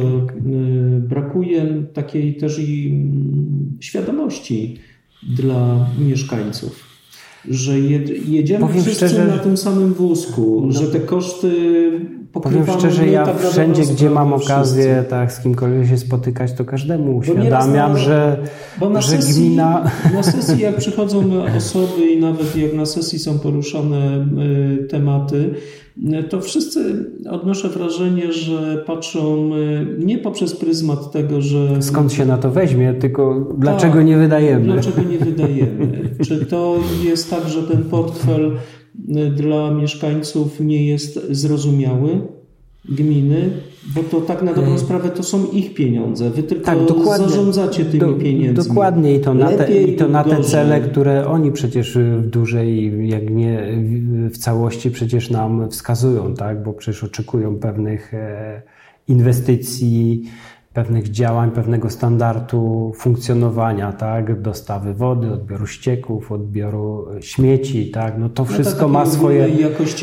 brakuje 1.01 1.85
takiej 1.93 2.37
też 2.37 2.59
i 2.59 2.89
mm, 2.91 3.77
świadomości 3.81 4.79
dla 5.37 5.87
mieszkańców? 5.99 6.95
że 7.51 7.81
jedziemy 8.29 8.67
Powiem 8.67 8.83
wszyscy 8.83 9.09
szczerze, 9.09 9.27
na 9.27 9.39
tym 9.39 9.57
samym 9.57 9.95
wózku, 9.95 10.63
no, 10.67 10.73
że 10.73 10.87
te 10.87 11.01
koszty 11.01 11.51
Powiem 12.43 12.67
szczerze, 12.79 13.07
ja 13.07 13.27
tak 13.27 13.41
wszędzie, 13.41 13.83
gdzie 13.83 14.11
mam 14.11 14.33
okazję 14.33 15.05
tak, 15.09 15.33
z 15.33 15.41
kimkolwiek 15.41 15.89
się 15.89 15.99
spotykać, 15.99 16.53
to 16.53 16.65
każdemu 16.65 17.17
uświadamiam, 17.17 17.93
na, 17.93 17.99
że, 17.99 18.39
na 18.93 19.01
że 19.01 19.17
sesji, 19.17 19.45
gmina... 19.47 19.91
Na 20.15 20.23
sesji 20.23 20.63
jak 20.63 20.77
przychodzą 20.77 21.23
osoby 21.59 22.11
i 22.11 22.21
nawet 22.21 22.57
jak 22.57 22.75
na 22.75 22.87
sesji 22.87 23.19
są 23.19 23.39
poruszane 23.39 24.27
y, 24.81 24.85
tematy, 24.85 25.55
to 26.29 26.41
wszyscy 26.41 27.11
odnoszę 27.31 27.69
wrażenie, 27.69 28.33
że 28.33 28.85
patrzą 28.87 29.51
y, 29.55 30.05
nie 30.05 30.19
poprzez 30.19 30.57
pryzmat 30.57 31.13
tego, 31.13 31.43
że. 31.43 31.83
Skąd 31.83 32.13
się 32.13 32.27
na 32.27 32.39
to 32.39 32.51
weźmie, 32.51 32.95
tylko 32.95 33.47
dlaczego 33.59 33.95
tak, 33.95 34.07
nie 34.07 34.17
wydajemy. 34.17 34.65
Dlaczego 34.65 35.03
nie 35.03 35.19
wydajemy? 35.19 36.01
Czy 36.27 36.47
to 36.47 36.77
jest 37.05 37.31
tak, 37.31 37.49
że 37.49 37.63
ten 37.63 37.85
portfel 37.85 38.47
y, 38.47 38.84
dla 39.37 39.71
mieszkańców 39.71 40.61
nie 40.61 40.87
jest 40.87 41.27
zrozumiały? 41.31 42.21
gminy, 42.89 43.51
bo 43.95 44.03
to 44.03 44.21
tak 44.21 44.43
na 44.43 44.55
dobrą 44.55 44.79
sprawę 44.79 45.11
to 45.11 45.23
są 45.23 45.47
ich 45.47 45.75
pieniądze. 45.75 46.31
Wy 46.31 46.43
tylko 46.43 46.65
tak, 46.65 46.85
dokładnie, 46.85 47.29
zarządzacie 47.29 47.85
tymi 47.85 48.01
do, 48.01 48.13
pieniędzmi. 48.13 48.69
Dokładnie 48.69 49.15
i 49.15 49.21
to, 49.21 49.35
na 49.35 49.53
te, 49.53 49.83
i 49.83 49.97
to 49.97 50.09
na 50.09 50.25
te 50.25 50.41
cele, 50.41 50.81
które 50.81 51.27
oni 51.27 51.53
przecież 51.53 51.99
w 51.99 52.27
dużej, 52.27 52.93
jak 53.09 53.31
nie 53.31 53.69
w 54.31 54.39
całości 54.39 54.91
przecież 54.91 55.31
nam 55.31 55.71
wskazują, 55.71 56.35
tak? 56.35 56.63
bo 56.63 56.73
przecież 56.73 57.05
oczekują 57.05 57.57
pewnych 57.57 58.15
e, 58.15 58.63
inwestycji, 59.09 60.25
pewnych 60.75 61.11
działań, 61.11 61.51
pewnego 61.51 61.91
standardu 61.91 62.93
funkcjonowania, 62.97 63.93
tak, 63.93 64.43
dostawy 64.43 64.95
wody, 64.95 65.33
odbioru 65.33 65.67
ścieków, 65.67 66.33
odbioru 66.33 67.07
śmieci, 67.21 67.91
tak, 67.91 68.15
no 68.19 68.29
to 68.29 68.43
no 68.43 68.49
wszystko 68.49 68.89
ma 68.89 69.07
swoje, 69.07 69.49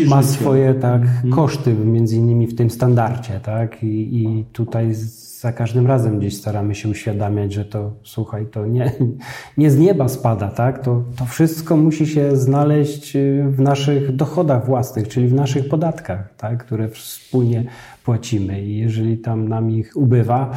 ma 0.07 0.23
swoje 0.23 0.73
tak, 0.73 1.01
mhm. 1.01 1.33
koszty, 1.33 1.73
między 1.73 2.15
innymi 2.15 2.47
w 2.47 2.55
tym 2.55 2.69
standardzie, 2.69 3.39
tak, 3.43 3.83
I, 3.83 4.23
i 4.23 4.45
tutaj 4.45 4.93
za 5.41 5.51
każdym 5.51 5.87
razem 5.87 6.19
gdzieś 6.19 6.37
staramy 6.37 6.75
się 6.75 6.89
uświadamiać, 6.89 7.53
że 7.53 7.65
to, 7.65 7.91
słuchaj, 8.03 8.45
to 8.45 8.65
nie, 8.65 8.91
nie 9.57 9.71
z 9.71 9.77
nieba 9.77 10.09
spada, 10.09 10.47
tak, 10.47 10.83
to, 10.83 11.03
to 11.17 11.25
wszystko 11.25 11.77
musi 11.77 12.07
się 12.07 12.37
znaleźć 12.37 13.17
w 13.49 13.59
naszych 13.59 14.15
dochodach 14.15 14.65
własnych, 14.65 15.07
czyli 15.07 15.27
w 15.27 15.33
naszych 15.33 15.69
podatkach, 15.69 16.33
tak, 16.37 16.65
które 16.65 16.89
wspólnie 16.89 17.65
płacimy 18.03 18.65
i 18.65 18.77
jeżeli 18.77 19.17
tam 19.17 19.47
nam 19.47 19.71
ich 19.71 19.91
ubywa, 19.95 20.51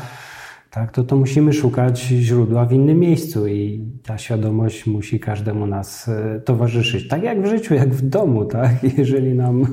tak, 0.75 0.93
to, 0.93 1.05
to 1.05 1.17
musimy 1.17 1.53
szukać 1.53 2.01
źródła 2.01 2.67
w 2.67 2.73
innym 2.73 2.99
miejscu 2.99 3.47
i 3.47 3.85
ta 4.03 4.19
świadomość 4.19 4.87
musi 4.87 5.21
każdemu 5.21 5.67
nas 5.67 6.09
e, 6.09 6.41
towarzyszyć. 6.41 7.09
Tak 7.09 7.23
jak 7.23 7.43
w 7.43 7.47
życiu, 7.47 7.75
jak 7.75 7.95
w 7.95 8.09
domu, 8.09 8.45
tak? 8.45 8.71
Jeżeli 8.99 9.35
nam 9.35 9.67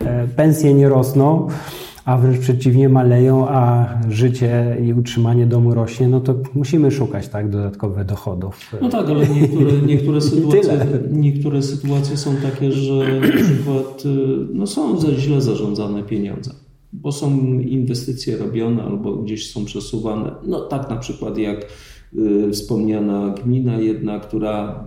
e, 0.00 0.28
pensje 0.28 0.74
nie 0.74 0.88
rosną, 0.88 1.48
a 2.04 2.18
wręcz 2.18 2.38
przeciwnie 2.38 2.88
maleją, 2.88 3.48
a 3.48 3.88
życie 4.08 4.76
i 4.84 4.92
utrzymanie 4.92 5.46
domu 5.46 5.74
rośnie, 5.74 6.08
no 6.08 6.20
to 6.20 6.34
musimy 6.54 6.90
szukać 6.90 7.28
tak 7.28 7.50
dodatkowych 7.50 8.04
dochodów. 8.04 8.72
No 8.82 8.88
tak, 8.88 9.06
ale 9.08 9.26
niektóre, 9.26 9.72
niektóre, 9.92 10.20
sytuacje, 10.20 10.78
niektóre 11.10 11.62
sytuacje 11.62 12.16
są 12.16 12.36
takie, 12.36 12.72
że 12.72 13.20
na 13.20 13.44
przykład 13.44 14.02
no 14.52 14.66
są 14.66 15.00
źle 15.00 15.40
zarządzane 15.40 16.02
pieniądze 16.02 16.65
bo 17.02 17.12
są 17.12 17.58
inwestycje 17.60 18.36
robione 18.36 18.82
albo 18.82 19.16
gdzieś 19.16 19.50
są 19.50 19.64
przesuwane. 19.64 20.32
No 20.46 20.60
tak 20.60 20.90
na 20.90 20.96
przykład 20.96 21.38
jak 21.38 21.66
y, 22.18 22.50
wspomniana 22.52 23.34
gmina 23.44 23.78
jedna, 23.78 24.20
która 24.20 24.84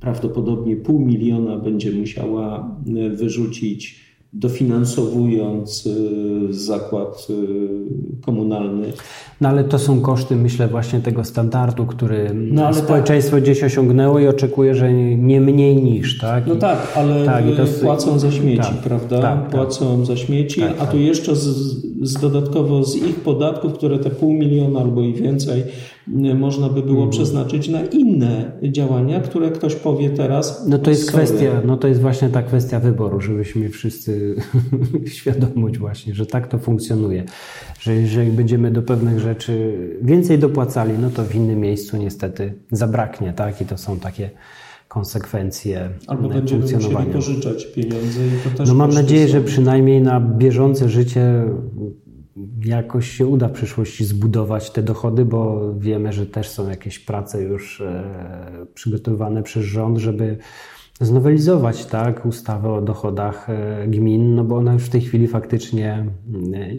prawdopodobnie 0.00 0.76
pół 0.76 1.00
miliona 1.00 1.58
będzie 1.58 1.92
musiała 1.92 2.76
y, 2.86 3.16
wyrzucić 3.16 4.00
dofinansowując 4.32 5.86
y, 5.86 6.54
zakład 6.54 7.26
y, 7.30 8.22
komunalny. 8.22 8.92
No 9.40 9.48
ale 9.48 9.64
to 9.64 9.78
są 9.78 10.00
koszty, 10.00 10.36
myślę, 10.36 10.68
właśnie 10.68 11.00
tego 11.00 11.24
standardu, 11.24 11.86
który 11.86 12.30
no, 12.34 12.74
społeczeństwo 12.74 13.36
tak. 13.36 13.42
gdzieś 13.42 13.64
osiągnęło 13.64 14.18
i 14.18 14.26
oczekuje, 14.26 14.74
że 14.74 14.92
nie 15.16 15.40
mniej 15.40 15.82
niż, 15.82 16.18
tak? 16.18 16.46
No 16.46 16.56
tak, 16.56 16.78
ale 16.96 17.24
tak, 17.24 17.44
to... 17.56 17.84
płacą 17.84 18.18
za 18.18 18.32
śmieci, 18.32 18.62
tak, 18.62 18.76
prawda? 18.76 19.22
Tak, 19.22 19.42
tak. 19.42 19.50
płacą 19.50 20.04
za 20.04 20.16
śmieci, 20.16 20.62
a 20.78 20.86
tu 20.86 20.98
jeszcze 20.98 21.36
z, 21.36 21.76
z 22.02 22.20
dodatkowo 22.20 22.84
z 22.84 22.96
ich 22.96 23.20
podatków, 23.20 23.72
które 23.72 23.98
te 23.98 24.10
pół 24.10 24.32
miliona 24.32 24.80
albo 24.80 25.02
i 25.02 25.14
więcej 25.14 25.62
można 26.34 26.68
by 26.68 26.82
było 26.82 27.02
mhm. 27.02 27.10
przeznaczyć 27.10 27.68
na 27.68 27.84
inne 27.84 28.52
działania, 28.62 29.20
które 29.20 29.50
ktoś 29.50 29.74
powie 29.74 30.10
teraz. 30.10 30.66
No 30.68 30.78
to 30.78 30.90
jest 30.90 31.10
sorry. 31.10 31.24
kwestia, 31.24 31.62
no 31.64 31.76
to 31.76 31.88
jest 31.88 32.00
właśnie 32.00 32.28
ta 32.28 32.42
kwestia 32.42 32.80
wyboru, 32.80 33.20
żebyśmy 33.20 33.68
wszyscy 33.68 34.34
świadomość 35.06 35.78
właśnie, 35.78 36.14
że 36.14 36.26
tak 36.26 36.48
to 36.48 36.58
funkcjonuje. 36.58 37.24
Że 37.80 37.94
jeżeli 37.94 38.30
będziemy 38.30 38.70
do 38.70 38.82
pewnych 38.82 39.20
rzeczy 39.20 39.72
więcej 40.02 40.38
dopłacali, 40.38 40.92
no 41.00 41.10
to 41.10 41.24
w 41.24 41.34
innym 41.34 41.60
miejscu 41.60 41.96
niestety 41.96 42.54
zabraknie, 42.70 43.32
tak? 43.32 43.60
I 43.60 43.64
to 43.64 43.78
są 43.78 43.98
takie 43.98 44.30
konsekwencje 44.92 45.90
Albo 46.06 46.28
będziemy 46.28 46.62
musieli 46.62 47.06
pożyczać 47.12 47.66
pieniądze. 47.66 48.26
I 48.26 48.50
to 48.50 48.58
też 48.58 48.68
no 48.68 48.74
mam 48.74 48.90
nadzieję, 48.90 49.26
są. 49.26 49.32
że 49.32 49.40
przynajmniej 49.40 50.02
na 50.02 50.20
bieżące 50.20 50.88
życie 50.88 51.44
jakoś 52.64 53.10
się 53.10 53.26
uda 53.26 53.48
w 53.48 53.52
przyszłości 53.52 54.04
zbudować 54.04 54.70
te 54.70 54.82
dochody, 54.82 55.24
bo 55.24 55.72
wiemy, 55.78 56.12
że 56.12 56.26
też 56.26 56.48
są 56.48 56.68
jakieś 56.68 56.98
prace 56.98 57.42
już 57.42 57.80
e, 57.80 58.66
przygotowywane 58.74 59.42
przez 59.42 59.64
rząd, 59.64 59.98
żeby 59.98 60.38
znowelizować 61.00 61.86
tak, 61.86 62.26
ustawę 62.26 62.72
o 62.72 62.82
dochodach 62.82 63.50
e, 63.50 63.86
gmin, 63.88 64.34
no 64.34 64.44
bo 64.44 64.56
ona 64.56 64.72
już 64.72 64.82
w 64.82 64.90
tej 64.90 65.00
chwili 65.00 65.28
faktycznie 65.28 66.06
e, 66.54 66.70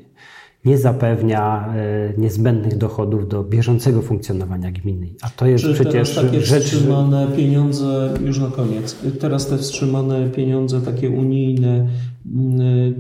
nie 0.66 0.78
zapewnia 0.78 1.74
niezbędnych 2.18 2.78
dochodów 2.78 3.28
do 3.28 3.44
bieżącego 3.44 4.02
funkcjonowania 4.02 4.72
gminy. 4.72 5.08
A 5.22 5.30
to 5.30 5.46
jest 5.46 5.64
Czy 5.64 5.74
przecież 5.74 6.16
teraz 6.16 6.26
takie 6.26 6.42
rzecz... 6.42 6.64
wstrzymane 6.64 7.28
pieniądze, 7.36 8.14
już 8.26 8.40
na 8.40 8.48
koniec, 8.48 8.96
teraz 9.20 9.48
te 9.48 9.58
wstrzymane 9.58 10.30
pieniądze 10.30 10.82
takie 10.82 11.10
unijne, 11.10 11.88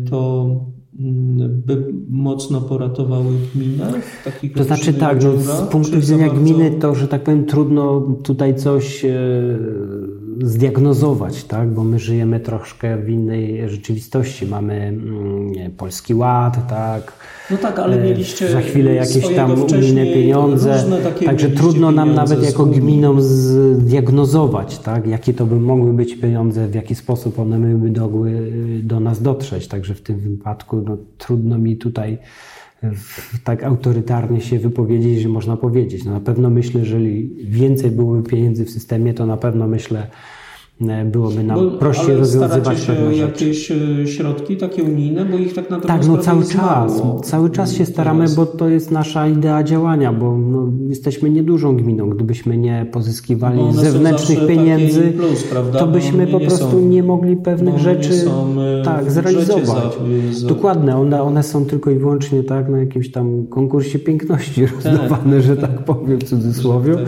to 0.09 0.45
by 1.39 1.93
mocno 2.09 2.61
poratowały 2.61 3.33
gminę? 3.55 3.93
To 4.55 4.63
znaczy 4.63 4.93
tak, 4.93 5.23
no, 5.23 5.37
z 5.37 5.61
punktu 5.61 5.99
widzenia 5.99 6.27
bardzo... 6.27 6.41
gminy 6.41 6.71
to, 6.71 6.95
że 6.95 7.07
tak 7.07 7.23
powiem, 7.23 7.45
trudno 7.45 8.01
tutaj 8.23 8.55
coś 8.55 9.05
e, 9.05 9.13
zdiagnozować, 10.41 11.43
tak? 11.43 11.69
bo 11.69 11.83
my 11.83 11.99
żyjemy 11.99 12.39
troszkę 12.39 12.97
w 12.97 13.09
innej 13.09 13.69
rzeczywistości. 13.69 14.45
Mamy 14.45 14.73
mm, 14.73 15.71
Polski 15.77 16.13
Ład, 16.13 16.67
tak? 16.69 17.13
No 17.51 17.57
tak, 17.57 17.79
ale 17.79 18.01
e, 18.01 18.03
mieliście 18.03 18.49
za 18.49 18.61
chwilę 18.61 18.93
jakieś 18.93 19.35
tam 19.35 19.51
unijne 19.61 20.05
pieniądze. 20.05 20.83
Także 21.25 21.49
trudno 21.49 21.91
nam 21.91 22.13
nawet 22.13 22.43
jako 22.43 22.65
gminom 22.65 23.21
zdiagnozować, 23.21 24.79
tak? 24.79 25.07
jakie 25.07 25.33
to 25.33 25.45
by 25.45 25.55
mogły 25.55 25.93
być 25.93 26.15
pieniądze, 26.15 26.67
w 26.67 26.75
jaki 26.75 26.95
sposób 26.95 27.39
one 27.39 27.59
by 27.59 27.99
mogły 27.99 28.51
do 28.83 28.99
nas 28.99 29.21
dotrzeć. 29.21 29.67
Także 29.67 29.95
w 29.95 30.01
tym 30.01 30.19
wypadku 30.19 30.81
no, 30.81 30.97
trudno 31.17 31.57
mi 31.57 31.77
tutaj 31.77 32.17
tak 33.43 33.63
autorytarnie 33.63 34.41
się 34.41 34.59
wypowiedzieć, 34.59 35.21
że 35.21 35.29
można 35.29 35.57
powiedzieć. 35.57 36.05
No 36.05 36.11
na 36.11 36.19
pewno 36.19 36.49
myślę, 36.49 36.85
że 36.85 36.95
jeżeli 36.95 37.35
więcej 37.45 37.91
byłoby 37.91 38.29
pieniędzy 38.29 38.65
w 38.65 38.69
systemie, 38.69 39.13
to 39.13 39.25
na 39.25 39.37
pewno 39.37 39.67
myślę, 39.67 40.07
byłoby 41.05 41.43
nam 41.43 41.69
bo, 41.69 41.77
prościej 41.77 42.15
rozwiązywać 42.15 42.79
się 42.79 42.93
pewne 42.93 43.15
jakieś 43.15 43.71
e, 43.71 44.07
środki 44.07 44.57
takie 44.57 44.83
unijne, 44.83 45.25
bo 45.25 45.37
ich 45.37 45.53
tak 45.53 45.69
naprawdę 45.69 45.87
Tak, 45.87 46.07
no 46.07 46.17
cały 46.17 46.43
czas. 46.45 47.03
Mało. 47.03 47.19
Cały 47.19 47.49
czas 47.49 47.73
się 47.73 47.85
staramy, 47.85 48.25
bo 48.35 48.45
to 48.45 48.69
jest 48.69 48.91
nasza 48.91 49.27
idea 49.27 49.63
działania, 49.63 50.13
bo 50.13 50.37
no, 50.37 50.71
jesteśmy 50.87 51.29
niedużą 51.29 51.77
gminą. 51.77 52.09
Gdybyśmy 52.09 52.57
nie 52.57 52.85
pozyskiwali 52.91 53.59
zewnętrznych 53.73 54.47
pieniędzy, 54.47 55.01
plus, 55.01 55.45
to 55.79 55.87
byśmy 55.87 56.27
po 56.27 56.39
prostu 56.39 56.71
są, 56.71 56.79
nie 56.79 57.03
mogli 57.03 57.37
pewnych 57.37 57.77
rzeczy 57.77 58.13
e, 58.81 58.83
tak, 58.83 59.11
zrealizować. 59.11 59.93
Za, 60.31 60.39
za... 60.39 60.47
Dokładnie, 60.47 60.95
one, 60.95 61.21
one 61.21 61.43
są 61.43 61.65
tylko 61.65 61.91
i 61.91 61.95
wyłącznie 61.95 62.43
tak 62.43 62.69
na 62.69 62.79
jakimś 62.79 63.11
tam 63.11 63.47
konkursie 63.47 63.99
piękności 63.99 64.61
tak, 64.61 64.73
rozdawane, 64.75 65.41
że 65.41 65.57
tak, 65.57 65.71
tak 65.71 65.85
powiem 65.85 66.19
w 66.19 66.23
cudzysłowie. 66.23 66.95
Tak. 66.95 67.05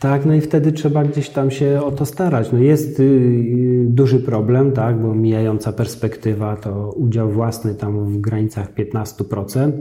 Tak, 0.00 0.26
no 0.26 0.34
i 0.34 0.40
wtedy 0.40 0.72
trzeba 0.72 1.04
gdzieś 1.04 1.28
tam 1.28 1.50
się 1.50 1.82
o 1.84 1.90
to 1.90 2.06
starać. 2.06 2.52
No 2.52 2.58
jest 2.58 3.00
y, 3.00 3.84
duży 3.88 4.18
problem, 4.20 4.72
tak, 4.72 5.02
bo 5.02 5.14
mijająca 5.14 5.72
perspektywa 5.72 6.56
to 6.56 6.92
udział 6.96 7.30
własny 7.30 7.74
tam 7.74 8.04
w 8.04 8.20
granicach 8.20 8.74
15%. 8.74 9.72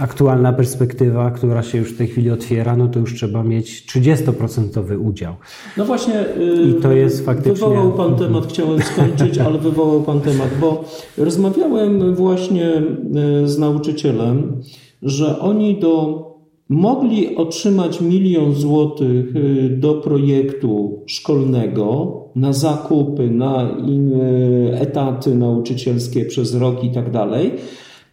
Aktualna 0.00 0.52
perspektywa, 0.52 1.30
która 1.30 1.62
się 1.62 1.78
już 1.78 1.94
w 1.94 1.98
tej 1.98 2.06
chwili 2.06 2.30
otwiera, 2.30 2.76
no 2.76 2.88
to 2.88 2.98
już 2.98 3.14
trzeba 3.14 3.42
mieć 3.42 3.86
30% 3.96 4.98
udział. 4.98 5.34
No 5.76 5.84
właśnie, 5.84 6.24
I 6.64 6.74
to 6.74 6.92
jest 6.92 7.24
faktycznie. 7.24 7.52
Wywołał 7.52 7.92
Pan 7.92 8.16
temat, 8.16 8.46
chciałem 8.46 8.82
skończyć, 8.82 9.38
ale 9.46 9.58
wywołał 9.58 10.02
Pan 10.02 10.20
temat, 10.20 10.48
bo 10.60 10.84
rozmawiałem 11.18 12.14
właśnie 12.14 12.82
y, 13.44 13.48
z 13.48 13.58
nauczycielem, 13.58 14.62
że 15.02 15.38
oni 15.38 15.80
do 15.80 16.27
mogli 16.68 17.36
otrzymać 17.36 18.00
milion 18.00 18.54
złotych 18.54 19.36
y, 19.36 19.68
do 19.80 19.94
projektu 19.94 21.02
szkolnego 21.06 22.14
na 22.34 22.52
zakupy, 22.52 23.30
na 23.30 23.76
etaty 24.72 25.34
nauczycielskie 25.34 26.24
przez 26.24 26.54
rok 26.54 26.84
i 26.84 26.90
tak 26.90 27.10
dalej, 27.10 27.52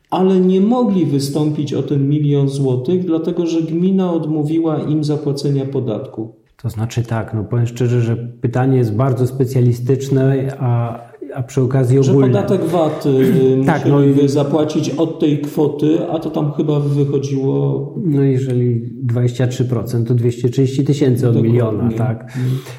ale 0.10 0.40
nie 0.40 0.62
mogli 0.62 1.06
wystąpić 1.06 1.74
o 1.74 1.84
ten 1.84 2.10
milion 2.10 2.50
złotych, 2.50 3.06
dlatego 3.06 3.46
że 3.46 3.62
gmina 3.62 4.14
odmówiła 4.14 4.80
im 4.80 5.04
zapłacenia 5.04 5.66
podatku. 5.66 6.36
To 6.62 6.70
znaczy 6.70 7.04
tak, 7.04 7.34
no 7.34 7.44
powiem 7.44 7.68
szczerze, 7.68 8.02
że 8.02 8.16
pytanie 8.16 8.78
jest 8.78 8.96
bardzo 8.96 9.28
specjalistyczne, 9.28 10.58
a 10.60 11.00
a 11.36 11.44
przy 11.44 11.62
okazji 11.62 12.00
ogólnie. 12.00 12.22
Że 12.22 12.28
podatek 12.28 12.64
VAT 12.64 13.06
y, 13.06 13.66
tak, 13.66 13.86
no 13.86 14.04
i 14.04 14.30
zapłacić 14.30 14.90
od 14.90 15.20
tej 15.20 15.42
kwoty, 15.42 15.98
a 16.12 16.20
to 16.20 16.30
tam 16.30 16.52
chyba 16.52 16.80
wychodziło... 16.80 17.94
No 18.06 18.24
jeżeli 18.24 18.90
23% 19.08 20.06
to 20.06 20.14
230 20.14 20.84
tysięcy 20.84 21.30
od 21.30 21.42
miliona, 21.42 21.90
tak? 21.98 22.34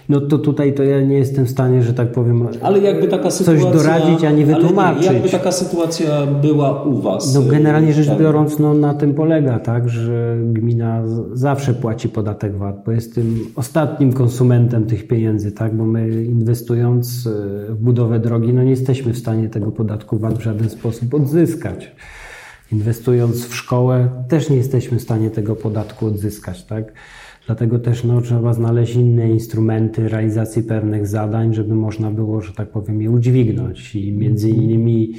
No 0.08 0.20
to 0.20 0.38
tutaj 0.38 0.74
to 0.74 0.82
ja 0.82 1.00
nie 1.00 1.16
jestem 1.16 1.46
w 1.46 1.50
stanie, 1.50 1.82
że 1.82 1.94
tak 1.94 2.12
powiem, 2.12 2.48
ale 2.62 2.78
jakby 2.78 3.08
taka 3.08 3.30
sytuacja, 3.30 3.64
coś 3.64 3.82
doradzić, 3.82 4.24
a 4.24 4.30
nie 4.30 4.46
wytłumaczyć. 4.46 5.06
Nie, 5.06 5.12
jakby 5.12 5.28
taka 5.28 5.52
sytuacja 5.52 6.26
była 6.26 6.82
u 6.82 7.00
Was? 7.00 7.34
No 7.34 7.42
generalnie 7.42 7.92
rzecz 7.92 8.06
tak. 8.06 8.18
biorąc, 8.18 8.58
no 8.58 8.74
na 8.74 8.94
tym 8.94 9.14
polega, 9.14 9.58
tak, 9.58 9.88
że 9.88 10.36
gmina 10.44 11.02
zawsze 11.32 11.74
płaci 11.74 12.08
podatek 12.08 12.56
VAT, 12.56 12.82
bo 12.86 12.92
jest 12.92 13.14
tym 13.14 13.38
ostatnim 13.56 14.12
konsumentem 14.12 14.86
tych 14.86 15.06
pieniędzy, 15.06 15.52
tak, 15.52 15.76
bo 15.76 15.84
my 15.84 16.24
inwestując 16.24 17.28
w 17.68 17.76
budowę 17.80 18.20
drogi 18.20 18.45
no 18.52 18.62
nie 18.62 18.70
jesteśmy 18.70 19.12
w 19.12 19.18
stanie 19.18 19.48
tego 19.48 19.72
podatku 19.72 20.18
VAT 20.18 20.38
w 20.38 20.42
żaden 20.42 20.70
sposób 20.70 21.14
odzyskać. 21.14 21.92
Inwestując 22.72 23.46
w 23.46 23.54
szkołę, 23.54 24.24
też 24.28 24.50
nie 24.50 24.56
jesteśmy 24.56 24.98
w 24.98 25.02
stanie 25.02 25.30
tego 25.30 25.56
podatku 25.56 26.06
odzyskać, 26.06 26.64
tak? 26.64 26.92
Dlatego 27.46 27.78
też 27.78 28.04
no, 28.04 28.20
trzeba 28.20 28.52
znaleźć 28.52 28.94
inne 28.94 29.30
instrumenty 29.30 30.08
realizacji 30.08 30.62
pewnych 30.62 31.06
zadań, 31.06 31.54
żeby 31.54 31.74
można 31.74 32.10
było, 32.10 32.40
że 32.40 32.52
tak 32.52 32.68
powiem, 32.68 33.02
je 33.02 33.10
udźwignąć. 33.10 33.94
I 33.94 34.12
między 34.12 34.50
innymi 34.50 35.12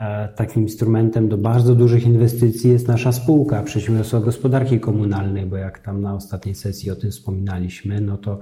e, 0.00 0.28
takim 0.28 0.62
instrumentem 0.62 1.28
do 1.28 1.38
bardzo 1.38 1.74
dużych 1.74 2.06
inwestycji 2.06 2.70
jest 2.70 2.88
nasza 2.88 3.12
spółka 3.12 3.62
Przedsiębiorstwa 3.62 4.20
Gospodarki 4.20 4.80
Komunalnej, 4.80 5.46
bo 5.46 5.56
jak 5.56 5.78
tam 5.78 6.00
na 6.00 6.14
ostatniej 6.14 6.54
sesji 6.54 6.90
o 6.90 6.96
tym 6.96 7.10
wspominaliśmy, 7.10 8.00
no 8.00 8.16
to 8.16 8.38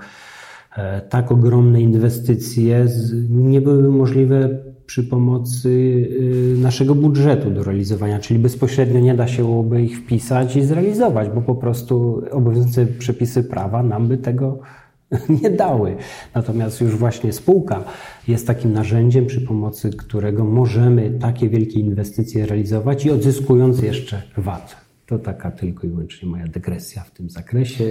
tak 1.09 1.33
ogromne 1.33 1.81
inwestycje 1.81 2.87
nie 3.29 3.61
byłyby 3.61 3.91
możliwe 3.91 4.49
przy 4.87 5.05
pomocy 5.05 5.69
y, 5.69 6.55
naszego 6.59 6.95
budżetu 6.95 7.51
do 7.51 7.63
realizowania, 7.63 8.19
czyli 8.19 8.41
bezpośrednio 8.41 9.01
nie 9.01 9.15
da 9.15 9.29
się 9.29 9.43
byłoby 9.43 9.83
ich 9.83 9.99
wpisać 9.99 10.57
i 10.57 10.63
zrealizować, 10.63 11.29
bo 11.35 11.43
po 11.43 11.55
prostu 11.55 12.23
obowiązujące 12.31 12.87
przepisy 12.87 13.45
prawa 13.45 13.83
nam 13.83 14.09
by 14.09 14.19
tego 14.19 14.59
nie 15.43 15.51
dały. 15.51 15.97
Natomiast 16.35 16.81
już 16.81 16.97
właśnie 16.97 17.33
spółka 17.33 17.85
jest 18.29 18.47
takim 18.47 18.73
narzędziem, 18.73 19.27
przy 19.27 19.41
pomocy 19.41 19.91
którego 19.91 20.45
możemy 20.45 21.11
takie 21.11 21.49
wielkie 21.49 21.81
inwestycje 21.81 22.47
realizować 22.47 23.07
i 23.07 23.11
odzyskując 23.11 23.83
jeszcze 23.83 24.23
VAT. 24.37 24.86
To 25.07 25.19
taka 25.19 25.51
tylko 25.51 25.87
i 25.87 25.91
wyłącznie 25.91 26.29
moja 26.29 26.47
dygresja 26.47 27.03
w 27.03 27.11
tym 27.11 27.31
zakresie. 27.31 27.91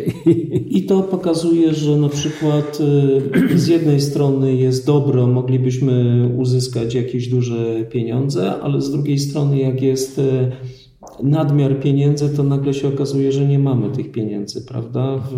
I 0.77 0.85
to 0.85 1.03
pokazuje, 1.03 1.73
że 1.73 1.97
na 1.97 2.09
przykład 2.09 2.79
y, 3.51 3.59
z 3.59 3.67
jednej 3.67 4.01
strony 4.01 4.55
jest 4.55 4.85
dobro, 4.85 5.27
moglibyśmy 5.27 6.27
uzyskać 6.37 6.95
jakieś 6.95 7.27
duże 7.27 7.85
pieniądze, 7.85 8.61
ale 8.61 8.81
z 8.81 8.91
drugiej 8.91 9.19
strony, 9.19 9.59
jak 9.59 9.81
jest 9.81 10.19
y, 10.19 10.51
nadmiar 11.23 11.79
pieniędzy, 11.79 12.29
to 12.29 12.43
nagle 12.43 12.73
się 12.73 12.87
okazuje, 12.87 13.31
że 13.31 13.45
nie 13.45 13.59
mamy 13.59 13.89
tych 13.91 14.11
pieniędzy, 14.11 14.65
prawda, 14.65 15.17
w, 15.17 15.35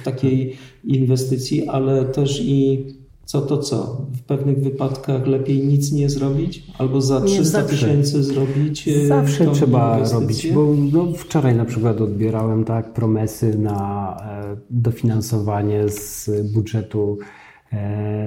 w 0.00 0.02
takiej 0.04 0.56
inwestycji, 0.84 1.68
ale 1.68 2.04
też 2.04 2.42
i 2.44 2.86
co 3.28 3.40
to 3.40 3.58
co? 3.58 4.06
W 4.12 4.22
pewnych 4.22 4.58
wypadkach 4.58 5.26
lepiej 5.26 5.66
nic 5.66 5.92
nie 5.92 6.10
zrobić? 6.10 6.66
Albo 6.78 7.00
za 7.00 7.20
300 7.20 7.62
tysięcy 7.62 8.22
zrobić? 8.22 8.88
E, 8.88 9.06
zawsze 9.06 9.46
trzeba 9.52 10.08
robić, 10.12 10.52
bo 10.52 10.74
no, 10.92 11.12
wczoraj 11.12 11.56
na 11.56 11.64
przykład 11.64 12.00
odbierałem 12.00 12.64
tak 12.64 12.92
promesy 12.92 13.58
na 13.58 14.16
e, 14.52 14.56
dofinansowanie 14.70 15.88
z 15.88 16.30
budżetu 16.52 17.18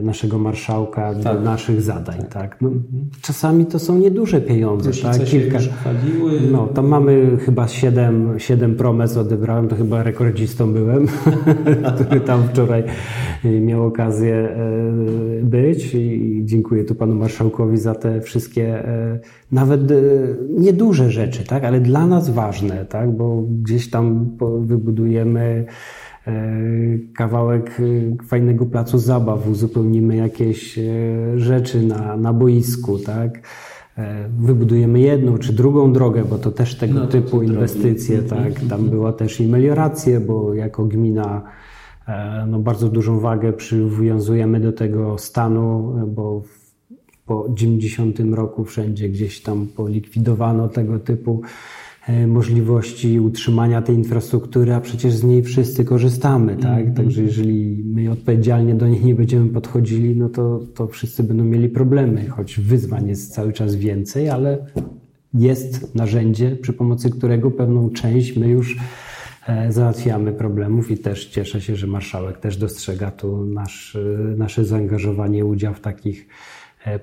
naszego 0.01 0.37
marszałka 0.39 1.13
tak. 1.13 1.23
do 1.23 1.41
naszych 1.41 1.81
zadań. 1.81 2.17
Tak. 2.17 2.29
tak. 2.29 2.61
No, 2.61 2.69
czasami 3.21 3.65
to 3.65 3.79
są 3.79 3.97
nieduże 3.97 4.41
pieniądze. 4.41 4.91
tak? 5.01 5.23
Kilka. 5.23 5.59
No, 6.51 6.67
tam 6.67 6.87
mamy 6.87 7.37
chyba 7.37 7.67
siedem, 7.67 8.39
siedem 8.39 8.75
promes 8.75 9.17
odebrałem, 9.17 9.67
to 9.67 9.75
chyba 9.75 10.03
rekordzistą 10.03 10.73
byłem, 10.73 11.07
który 11.95 12.21
tam 12.21 12.43
wczoraj 12.47 12.83
miał 13.61 13.85
okazję 13.85 14.49
być 15.43 15.95
i 15.95 16.41
dziękuję 16.45 16.83
tu 16.83 16.95
panu 16.95 17.15
marszałkowi 17.15 17.77
za 17.77 17.95
te 17.95 18.21
wszystkie 18.21 18.83
nawet 19.51 19.81
nieduże 20.49 21.11
rzeczy, 21.11 21.45
tak? 21.45 21.63
ale 21.63 21.79
dla 21.79 22.07
nas 22.07 22.29
ważne, 22.29 22.85
tak? 22.85 23.11
bo 23.11 23.43
gdzieś 23.63 23.89
tam 23.89 24.37
wybudujemy 24.59 25.41
e, 25.41 25.65
kawałek 27.15 27.79
e, 27.79 28.25
fajnego 28.25 28.65
placu 28.65 28.97
zabaw, 28.97 29.47
uzupełnimy 29.47 30.15
jakieś 30.15 30.77
e, 30.77 30.83
rzeczy 31.35 31.81
na, 31.85 32.17
na 32.17 32.33
boisku, 32.33 32.99
tak? 32.99 33.41
Wybudujemy 34.39 34.99
jedną 34.99 35.37
czy 35.37 35.53
drugą 35.53 35.93
drogę, 35.93 36.25
bo 36.25 36.37
to 36.37 36.51
też 36.51 36.75
tego 36.75 36.93
no, 36.93 37.07
typu 37.07 37.41
inwestycje, 37.41 38.21
drogi. 38.21 38.29
tak? 38.29 38.47
Mhm. 38.47 38.69
Tam 38.69 38.89
była 38.89 39.13
też 39.13 39.39
i 39.39 39.47
melioracje, 39.47 40.19
bo 40.19 40.53
jako 40.53 40.85
gmina 40.85 41.41
no, 42.47 42.59
bardzo 42.59 42.89
dużą 42.89 43.19
wagę 43.19 43.53
przywiązujemy 43.53 44.59
do 44.59 44.73
tego 44.73 45.17
stanu, 45.17 45.95
bo 46.07 46.43
po 47.25 47.47
90 47.53 48.19
roku 48.19 48.65
wszędzie 48.65 49.09
gdzieś 49.09 49.41
tam 49.41 49.67
polikwidowano 49.67 50.69
tego 50.69 50.99
typu 50.99 51.41
E, 51.41 51.80
możliwości 52.27 53.19
utrzymania 53.19 53.81
tej 53.81 53.95
infrastruktury, 53.95 54.73
a 54.73 54.81
przecież 54.81 55.13
z 55.13 55.23
niej 55.23 55.43
wszyscy 55.43 55.85
korzystamy, 55.85 56.55
tak? 56.55 56.81
Mm. 56.81 56.93
Także 56.93 57.23
jeżeli 57.23 57.83
my 57.85 58.11
odpowiedzialnie 58.11 58.75
do 58.75 58.87
niej 58.87 59.05
nie 59.05 59.15
będziemy 59.15 59.49
podchodzili, 59.49 60.15
no 60.15 60.29
to, 60.29 60.59
to 60.75 60.87
wszyscy 60.87 61.23
będą 61.23 61.43
mieli 61.43 61.69
problemy, 61.69 62.29
choć 62.29 62.59
wyzwań 62.59 63.07
jest 63.07 63.33
cały 63.33 63.53
czas 63.53 63.75
więcej, 63.75 64.29
ale 64.29 64.65
jest 65.33 65.95
narzędzie, 65.95 66.55
przy 66.55 66.73
pomocy 66.73 67.09
którego 67.09 67.51
pewną 67.51 67.89
część 67.89 68.37
my 68.37 68.47
już 68.47 68.77
e, 69.47 69.71
załatwiamy 69.71 70.31
problemów 70.31 70.91
i 70.91 70.97
też 70.97 71.25
cieszę 71.25 71.61
się, 71.61 71.75
że 71.75 71.87
marszałek 71.87 72.37
też 72.37 72.57
dostrzega 72.57 73.11
tu 73.11 73.45
nasz, 73.45 73.95
e, 73.95 74.35
nasze 74.37 74.65
zaangażowanie, 74.65 75.45
udział 75.45 75.73
w 75.73 75.79
takich 75.79 76.27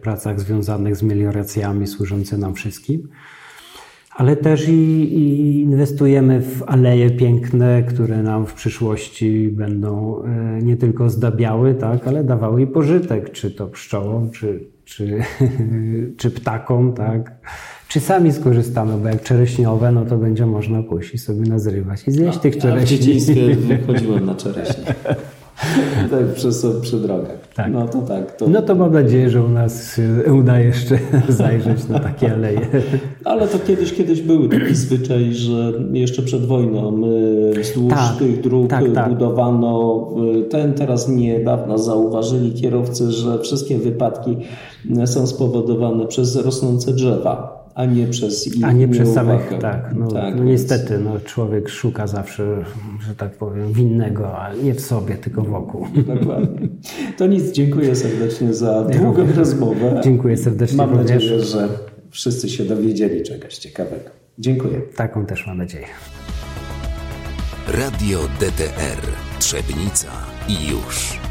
pracach 0.00 0.40
związanych 0.40 0.96
z 0.96 1.02
melioracjami 1.02 1.86
służące 1.86 2.38
nam 2.38 2.54
wszystkim 2.54 3.08
ale 4.18 4.36
też 4.36 4.68
i, 4.68 4.72
i, 4.72 5.60
inwestujemy 5.60 6.40
w 6.40 6.62
aleje 6.66 7.10
piękne, 7.10 7.82
które 7.82 8.22
nam 8.22 8.46
w 8.46 8.54
przyszłości 8.54 9.48
będą 9.48 10.22
e, 10.24 10.62
nie 10.62 10.76
tylko 10.76 11.10
zdabiały, 11.10 11.74
tak, 11.74 12.06
ale 12.06 12.24
dawały 12.24 12.62
i 12.62 12.66
pożytek, 12.66 13.32
czy 13.32 13.50
to 13.50 13.66
pszczołom, 13.66 14.30
czy, 14.30 14.60
czy, 14.84 15.18
czy 16.18 16.30
ptakom, 16.30 16.92
tak. 16.92 17.40
Czy 17.88 18.00
sami 18.00 18.32
skorzystamy, 18.32 18.98
bo 19.02 19.08
jak 19.08 19.22
czereśniowe, 19.22 19.92
no 19.92 20.04
to 20.04 20.16
będzie 20.16 20.46
można 20.46 20.82
pójść 20.82 21.14
i 21.14 21.18
sobie 21.18 21.48
nazrywać 21.48 22.08
i 22.08 22.12
zjeść 22.12 22.36
no, 22.36 22.42
tych 22.42 22.58
czereśni. 22.58 22.96
w 22.96 23.00
dzieciństwie 23.00 23.56
chodziłem 23.86 24.26
na 24.26 24.34
czereśnie. 24.34 24.94
tak, 26.10 26.34
przez, 26.34 26.66
przy 26.82 26.96
drogach. 26.96 27.48
Tak. 27.54 27.72
No 27.72 27.88
to 27.88 28.02
tak. 28.02 28.36
To... 28.36 28.48
No 28.48 28.62
to 28.62 28.74
mam 28.74 28.92
nadzieję, 28.92 29.30
że 29.30 29.42
u 29.42 29.48
nas 29.48 30.00
uda 30.40 30.60
jeszcze 30.60 30.98
zajrzeć 31.28 31.88
na 31.88 31.98
takie 31.98 32.32
aleje. 32.32 32.60
Ale 33.24 33.48
to 33.48 33.58
kiedyś, 33.58 33.92
kiedyś 33.92 34.22
były 34.22 34.48
taki 34.48 34.74
zwyczaj, 34.74 35.34
że 35.34 35.72
jeszcze 35.92 36.22
przed 36.22 36.46
wojną 36.46 37.02
wzdłuż 37.60 37.92
tak, 37.92 38.16
tych 38.18 38.40
dróg 38.40 38.70
tak, 38.70 38.84
tak. 38.94 39.08
budowano. 39.08 40.08
Ten 40.50 40.74
teraz 40.74 41.08
niedawno 41.08 41.78
zauważyli 41.78 42.52
kierowcy, 42.52 43.12
że 43.12 43.38
wszystkie 43.38 43.78
wypadki 43.78 44.36
są 45.04 45.26
spowodowane 45.26 46.06
przez 46.06 46.36
rosnące 46.36 46.92
drzewa 46.92 47.57
a 47.78 47.84
nie 47.84 48.06
przez 48.06 48.46
ich 48.46 48.64
A 48.64 48.72
nie 48.72 48.88
przez 48.88 49.14
samych, 49.14 49.52
tak. 49.60 49.94
No, 49.96 50.08
tak, 50.08 50.36
no 50.36 50.44
niestety, 50.44 50.98
no, 50.98 51.20
człowiek 51.20 51.68
szuka 51.68 52.06
zawsze, 52.06 52.64
że 53.06 53.14
tak 53.14 53.32
powiem, 53.32 53.72
winnego, 53.72 54.38
ale 54.38 54.62
nie 54.62 54.74
w 54.74 54.80
sobie, 54.80 55.14
tylko 55.14 55.42
wokół. 55.42 55.86
Dokładnie. 56.06 56.68
To 57.18 57.26
nic, 57.26 57.52
dziękuję 57.52 57.96
serdecznie 57.96 58.54
za 58.54 58.84
długą 58.84 59.26
rozmowę. 59.36 60.00
Dziękuję 60.04 60.36
serdecznie 60.36 60.76
Mam 60.76 60.90
również. 60.90 61.10
nadzieję, 61.10 61.40
że 61.40 61.68
wszyscy 62.10 62.48
się 62.48 62.64
dowiedzieli 62.64 63.22
czegoś 63.22 63.58
ciekawego. 63.58 64.10
Dziękuję. 64.38 64.80
Taką 64.96 65.26
też 65.26 65.46
mam 65.46 65.58
nadzieję. 65.58 65.86
Radio 67.68 68.18
DTR 68.40 69.02
Trzebnica 69.38 70.08
i 70.48 70.68
już. 70.68 71.27